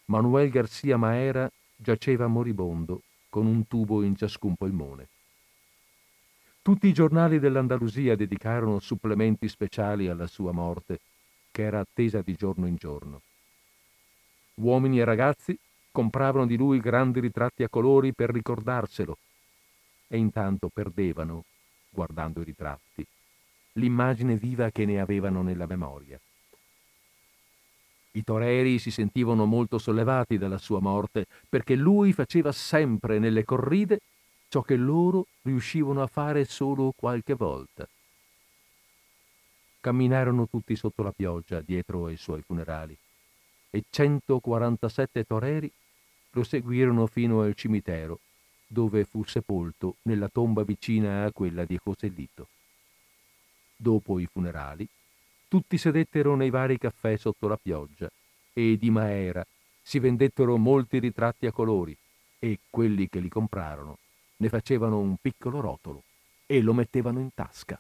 Manuel 0.08 0.50
Garcia 0.50 0.98
Maera 0.98 1.50
giaceva 1.78 2.28
moribondo 2.28 3.04
con 3.30 3.46
un 3.46 3.66
tubo 3.68 4.04
in 4.04 4.18
ciascun 4.18 4.56
polmone. 4.56 5.08
Tutti 6.62 6.88
i 6.88 6.92
giornali 6.92 7.40
dell'Andalusia 7.40 8.18
dedicarono 8.18 8.80
supplementi 8.80 9.48
speciali 9.48 10.10
alla 10.10 10.28
sua 10.28 10.52
morte, 10.52 11.00
che 11.52 11.62
era 11.62 11.80
attesa 11.80 12.22
di 12.22 12.36
giorno 12.36 12.68
in 12.68 12.76
giorno. 12.76 13.22
Uomini 14.56 15.00
e 15.00 15.06
ragazzi 15.06 15.58
compravano 15.90 16.46
di 16.46 16.58
lui 16.58 16.82
grandi 16.82 17.22
ritratti 17.22 17.64
a 17.64 17.70
colori 17.70 18.12
per 18.14 18.30
ricordarselo 18.30 19.18
e 20.10 20.18
intanto 20.18 20.68
perdevano, 20.68 21.46
guardando 21.94 22.42
i 22.42 22.44
ritratti, 22.44 23.06
l'immagine 23.74 24.36
viva 24.36 24.70
che 24.72 24.86
ne 24.86 25.00
avevano 25.00 25.42
nella 25.42 25.68
memoria. 25.68 26.20
I 28.16 28.24
toreri 28.24 28.78
si 28.78 28.92
sentivano 28.92 29.46
molto 29.46 29.78
sollevati 29.78 30.38
dalla 30.38 30.58
sua 30.58 30.80
morte 30.80 31.26
perché 31.50 31.76
lui 31.76 32.14
faceva 32.14 32.52
sempre 32.52 33.18
nelle 33.18 33.44
corride 33.44 34.00
ciò 34.50 34.62
che 34.62 34.76
loro 34.76 35.28
riuscivano 35.42 36.02
a 36.02 36.08
fare 36.08 36.46
solo 36.46 36.94
qualche 36.96 37.34
volta. 37.34 37.88
Camminarono 39.80 40.48
tutti 40.48 40.76
sotto 40.76 41.02
la 41.02 41.12
pioggia 41.12 41.62
dietro 41.62 42.06
ai 42.06 42.18
suoi 42.18 42.42
funerali 42.42 42.96
e 43.72 43.84
147 43.90 45.24
toreri 45.24 45.72
lo 46.32 46.44
seguirono 46.44 47.08
fino 47.08 47.42
al 47.42 47.56
cimitero 47.56 48.20
dove 48.74 49.06
fu 49.06 49.24
sepolto 49.24 49.98
nella 50.04 50.28
tomba 50.28 50.64
vicina 50.64 51.26
a 51.26 51.32
quella 51.32 51.64
di 51.64 51.80
Joselito. 51.82 52.48
Dopo 53.76 54.18
i 54.18 54.26
funerali, 54.26 54.88
tutti 55.48 55.78
sedettero 55.78 56.36
nei 56.36 56.50
vari 56.50 56.80
caffè 56.80 57.16
sotto 57.16 57.48
la 57.48 57.60
pioggia 57.62 58.10
e 58.52 58.78
di 58.78 58.90
Maera 58.90 59.46
si 59.82 60.00
vendettero 60.00 60.58
molti 60.58 60.98
ritratti 60.98 61.46
a 61.46 61.52
colori 61.52 61.96
e 62.40 62.60
quelli 62.70 63.08
che 63.08 63.20
li 63.20 63.30
comprarono 63.30 64.00
ne 64.38 64.50
facevano 64.50 64.98
un 64.98 65.18
piccolo 65.22 65.62
rotolo 65.62 66.04
e 66.48 66.62
lo 66.62 66.74
mettevano 66.74 67.20
in 67.20 67.30
tasca. 67.34 67.80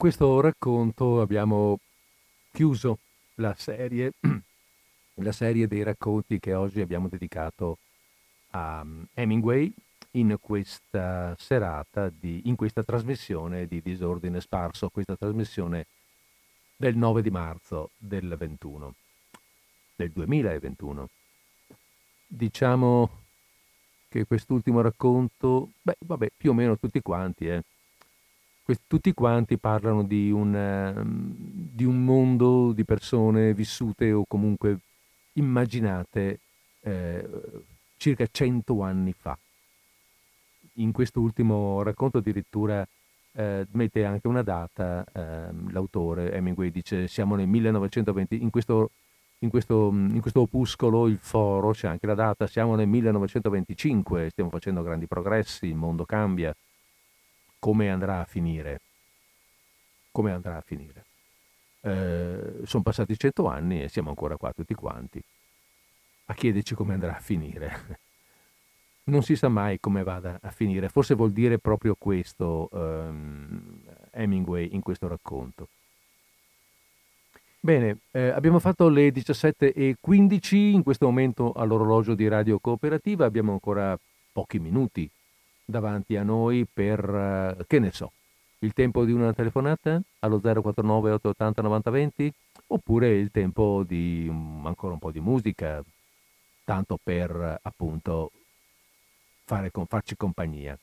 Questo 0.00 0.40
racconto 0.40 1.20
abbiamo 1.20 1.78
chiuso 2.52 3.00
la 3.34 3.54
serie, 3.54 4.12
la 5.20 5.32
serie 5.32 5.66
dei 5.66 5.82
racconti 5.82 6.40
che 6.40 6.54
oggi 6.54 6.80
abbiamo 6.80 7.06
dedicato 7.06 7.76
a 8.52 8.82
mm, 8.82 9.02
Hemingway 9.12 9.70
in 10.12 10.38
questa 10.40 11.36
serata, 11.38 12.08
di, 12.08 12.40
in 12.44 12.56
questa 12.56 12.82
trasmissione 12.82 13.66
di 13.66 13.82
Disordine 13.82 14.40
Sparso, 14.40 14.88
questa 14.88 15.16
trasmissione 15.16 15.84
del 16.76 16.96
9 16.96 17.20
di 17.20 17.30
marzo 17.30 17.90
del 17.98 18.34
21, 18.38 18.94
del 19.96 20.10
2021. 20.12 21.08
Diciamo 22.26 23.10
che 24.08 24.24
quest'ultimo 24.24 24.80
racconto, 24.80 25.72
beh, 25.82 25.98
vabbè, 25.98 26.30
più 26.38 26.52
o 26.52 26.54
meno 26.54 26.78
tutti 26.78 27.02
quanti, 27.02 27.48
eh, 27.48 27.62
tutti 28.86 29.12
quanti 29.12 29.58
parlano 29.58 30.02
di 30.02 30.30
un, 30.30 30.54
ehm, 30.54 31.34
di 31.72 31.84
un, 31.84 32.04
mondo 32.04 32.72
di 32.72 32.84
persone 32.84 33.54
vissute 33.54 34.12
o 34.12 34.24
comunque 34.26 34.78
immaginate 35.34 36.40
eh, 36.80 37.28
circa 37.96 38.26
cento 38.30 38.82
anni 38.82 39.12
fa. 39.12 39.38
In 40.74 40.92
quest'ultimo 40.92 41.82
racconto 41.82 42.18
addirittura 42.18 42.86
eh, 43.32 43.66
mette 43.72 44.04
anche 44.04 44.26
una 44.26 44.42
data, 44.42 45.04
eh, 45.12 45.48
l'autore 45.70 46.32
Hemingway 46.32 46.70
dice 46.70 47.06
siamo 47.08 47.36
nel 47.36 47.46
1920, 47.46 48.42
in 48.42 48.50
questo, 48.50 48.90
in, 49.38 49.50
questo, 49.50 49.88
in 49.90 50.20
questo 50.20 50.40
opuscolo, 50.42 51.06
il 51.06 51.18
foro, 51.18 51.72
c'è 51.72 51.88
anche 51.88 52.06
la 52.06 52.14
data, 52.14 52.46
siamo 52.46 52.74
nel 52.74 52.88
1925, 52.88 54.30
stiamo 54.30 54.50
facendo 54.50 54.82
grandi 54.82 55.06
progressi, 55.06 55.66
il 55.66 55.76
mondo 55.76 56.04
cambia 56.04 56.54
come 57.60 57.88
andrà 57.88 58.20
a 58.20 58.24
finire. 58.24 58.80
Come 60.10 60.32
andrà 60.32 60.56
a 60.56 60.60
finire. 60.60 61.04
Eh, 61.82 62.62
sono 62.64 62.82
passati 62.82 63.16
cento 63.16 63.46
anni 63.46 63.82
e 63.82 63.88
siamo 63.88 64.08
ancora 64.08 64.36
qua 64.36 64.52
tutti 64.52 64.74
quanti 64.74 65.22
a 66.30 66.34
chiederci 66.34 66.74
come 66.74 66.94
andrà 66.94 67.16
a 67.16 67.20
finire. 67.20 67.98
Non 69.02 69.22
si 69.24 69.34
sa 69.34 69.48
mai 69.48 69.80
come 69.80 70.04
vada 70.04 70.38
a 70.40 70.50
finire, 70.50 70.88
forse 70.88 71.14
vuol 71.14 71.32
dire 71.32 71.58
proprio 71.58 71.96
questo 71.98 72.68
um, 72.70 73.82
Hemingway 74.12 74.68
in 74.72 74.82
questo 74.82 75.08
racconto. 75.08 75.68
Bene, 77.58 78.02
eh, 78.12 78.28
abbiamo 78.28 78.60
fatto 78.60 78.88
le 78.88 79.08
17.15 79.08 80.54
in 80.54 80.84
questo 80.84 81.06
momento 81.06 81.52
all'orologio 81.52 82.14
di 82.14 82.28
Radio 82.28 82.60
Cooperativa, 82.60 83.24
abbiamo 83.24 83.50
ancora 83.50 83.98
pochi 84.32 84.60
minuti 84.60 85.10
davanti 85.70 86.16
a 86.16 86.22
noi 86.22 86.66
per, 86.70 87.56
uh, 87.56 87.64
che 87.66 87.78
ne 87.78 87.92
so, 87.92 88.12
il 88.58 88.72
tempo 88.72 89.04
di 89.04 89.12
una 89.12 89.32
telefonata 89.32 90.00
allo 90.18 90.40
049 90.40 91.12
880 91.12 91.62
9020 91.62 92.32
oppure 92.68 93.16
il 93.16 93.30
tempo 93.30 93.82
di 93.86 94.26
um, 94.28 94.66
ancora 94.66 94.92
un 94.92 94.98
po' 94.98 95.10
di 95.10 95.20
musica, 95.20 95.82
tanto 96.64 96.98
per 97.02 97.58
appunto 97.62 98.30
fare, 99.44 99.70
farci 99.86 100.16
compagnia. 100.16 100.78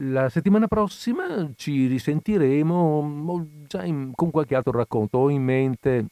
La 0.00 0.28
settimana 0.28 0.66
prossima 0.66 1.50
ci 1.54 1.86
risentiremo 1.86 3.46
già 3.66 3.82
in, 3.84 4.12
con 4.14 4.30
qualche 4.30 4.54
altro 4.54 4.72
racconto. 4.72 5.18
Ho 5.18 5.30
in 5.30 5.42
mente, 5.42 6.06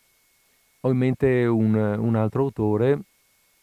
ho 0.81 0.91
in 0.91 0.97
mente 0.97 1.45
un, 1.45 1.75
un 1.75 2.15
altro 2.15 2.45
autore 2.45 3.03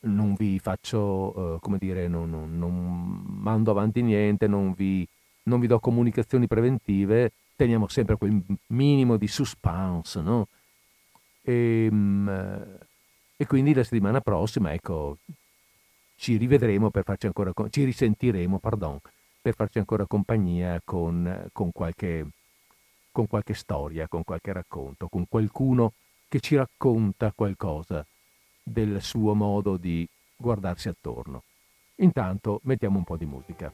non 0.02 0.34
vi 0.34 0.60
faccio, 0.60 1.56
eh, 1.56 1.60
come 1.60 1.78
dire, 1.78 2.08
non, 2.08 2.30
non, 2.30 2.58
non, 2.58 3.24
mando 3.26 3.72
avanti 3.72 4.02
niente, 4.02 4.48
non 4.48 4.74
vi, 4.74 5.08
non 5.44 5.60
vi 5.60 5.68
do 5.68 5.80
comunicazioni 5.80 6.48
preventive, 6.48 7.32
teniamo 7.56 7.88
sempre 7.88 8.16
quel 8.18 8.42
minimo 8.68 9.18
di 9.18 9.28
suspense, 9.28 10.22
no? 10.22 10.48
E, 11.44 11.88
ehm, 11.92 12.78
e 13.38 13.46
quindi 13.46 13.74
la 13.74 13.84
settimana 13.84 14.22
prossima, 14.22 14.74
ecco, 14.74 15.18
ci 16.16 16.38
rivedremo 16.38 16.90
per 16.92 17.04
farci 17.04 17.26
ancora, 17.26 17.52
ci 17.70 17.84
risentiremo, 17.84 18.60
pardon, 18.60 19.00
per 19.42 19.56
farci 19.56 19.80
ancora 19.80 20.06
compagnia 20.06 20.80
con, 20.84 21.50
con, 21.52 21.72
qualche, 21.72 22.28
con 23.12 23.28
qualche 23.28 23.54
storia, 23.54 24.08
con 24.08 24.24
qualche 24.24 24.54
racconto, 24.54 25.08
con 25.08 25.26
qualcuno 25.28 25.94
che 26.28 26.40
ci 26.40 26.56
racconta 26.56 27.32
qualcosa 27.36 28.06
del 28.64 29.02
suo 29.02 29.34
modo 29.34 29.78
di 29.78 30.08
guardarsi 30.36 30.90
attorno. 30.90 31.44
Intanto 31.98 32.60
mettiamo 32.64 32.98
un 32.98 33.04
po' 33.04 33.18
di 33.18 33.26
musica. 33.26 33.72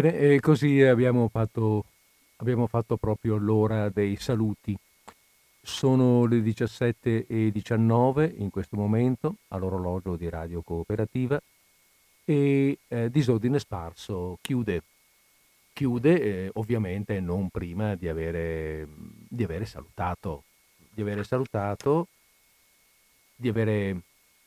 Bene, 0.00 0.16
e 0.16 0.38
così 0.38 0.80
abbiamo 0.80 1.26
fatto, 1.26 1.84
abbiamo 2.36 2.68
fatto 2.68 2.96
proprio 2.96 3.36
l'ora 3.36 3.88
dei 3.88 4.14
saluti. 4.14 4.78
Sono 5.60 6.24
le 6.24 6.38
17.19 6.38 8.34
in 8.36 8.50
questo 8.50 8.76
momento 8.76 9.38
all'orologio 9.48 10.14
di 10.14 10.28
Radio 10.28 10.62
Cooperativa 10.62 11.42
e 12.24 12.78
eh, 12.86 13.10
Disordine 13.10 13.58
Sparso 13.58 14.38
chiude. 14.40 14.84
Chiude 15.72 16.20
eh, 16.20 16.50
ovviamente 16.54 17.18
non 17.18 17.48
prima 17.48 17.96
di 17.96 18.06
avere, 18.06 18.86
di 19.28 19.42
avere 19.42 19.64
salutato, 19.64 20.44
di 20.94 21.00
avere 21.00 21.24
salutato, 21.24 22.06
di 23.34 23.48
avere 23.48 24.00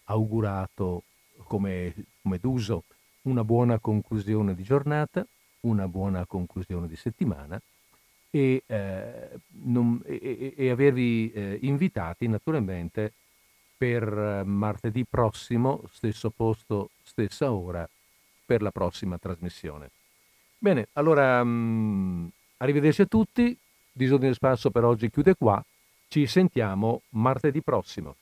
augurato 0.05 1.03
come, 1.43 1.93
come 2.21 2.37
d'uso 2.37 2.85
una 3.23 3.43
buona 3.43 3.79
conclusione 3.79 4.55
di 4.55 4.63
giornata, 4.63 5.27
una 5.61 5.88
buona 5.88 6.25
conclusione 6.25 6.88
di 6.88 6.95
settimana 6.95 7.61
e, 8.29 8.63
eh, 8.65 9.29
non, 9.63 10.01
e, 10.05 10.53
e 10.55 10.69
avervi 10.69 11.31
eh, 11.31 11.59
invitati 11.61 12.27
naturalmente 12.27 13.11
per 13.77 14.43
martedì 14.45 15.05
prossimo, 15.05 15.83
stesso 15.91 16.29
posto, 16.29 16.91
stessa 17.03 17.51
ora, 17.51 17.88
per 18.45 18.61
la 18.61 18.71
prossima 18.71 19.17
trasmissione. 19.17 19.89
Bene, 20.57 20.89
allora 20.93 21.43
mh, 21.43 21.49
mm, 21.49 22.27
arrivederci 22.57 23.01
a 23.01 23.05
tutti, 23.07 23.57
Disordine 23.91 24.33
Spasso 24.33 24.69
per 24.69 24.83
oggi 24.83 25.09
chiude 25.09 25.35
qua, 25.35 25.63
ci 26.07 26.27
sentiamo 26.27 27.01
martedì 27.09 27.61
prossimo. 27.61 28.15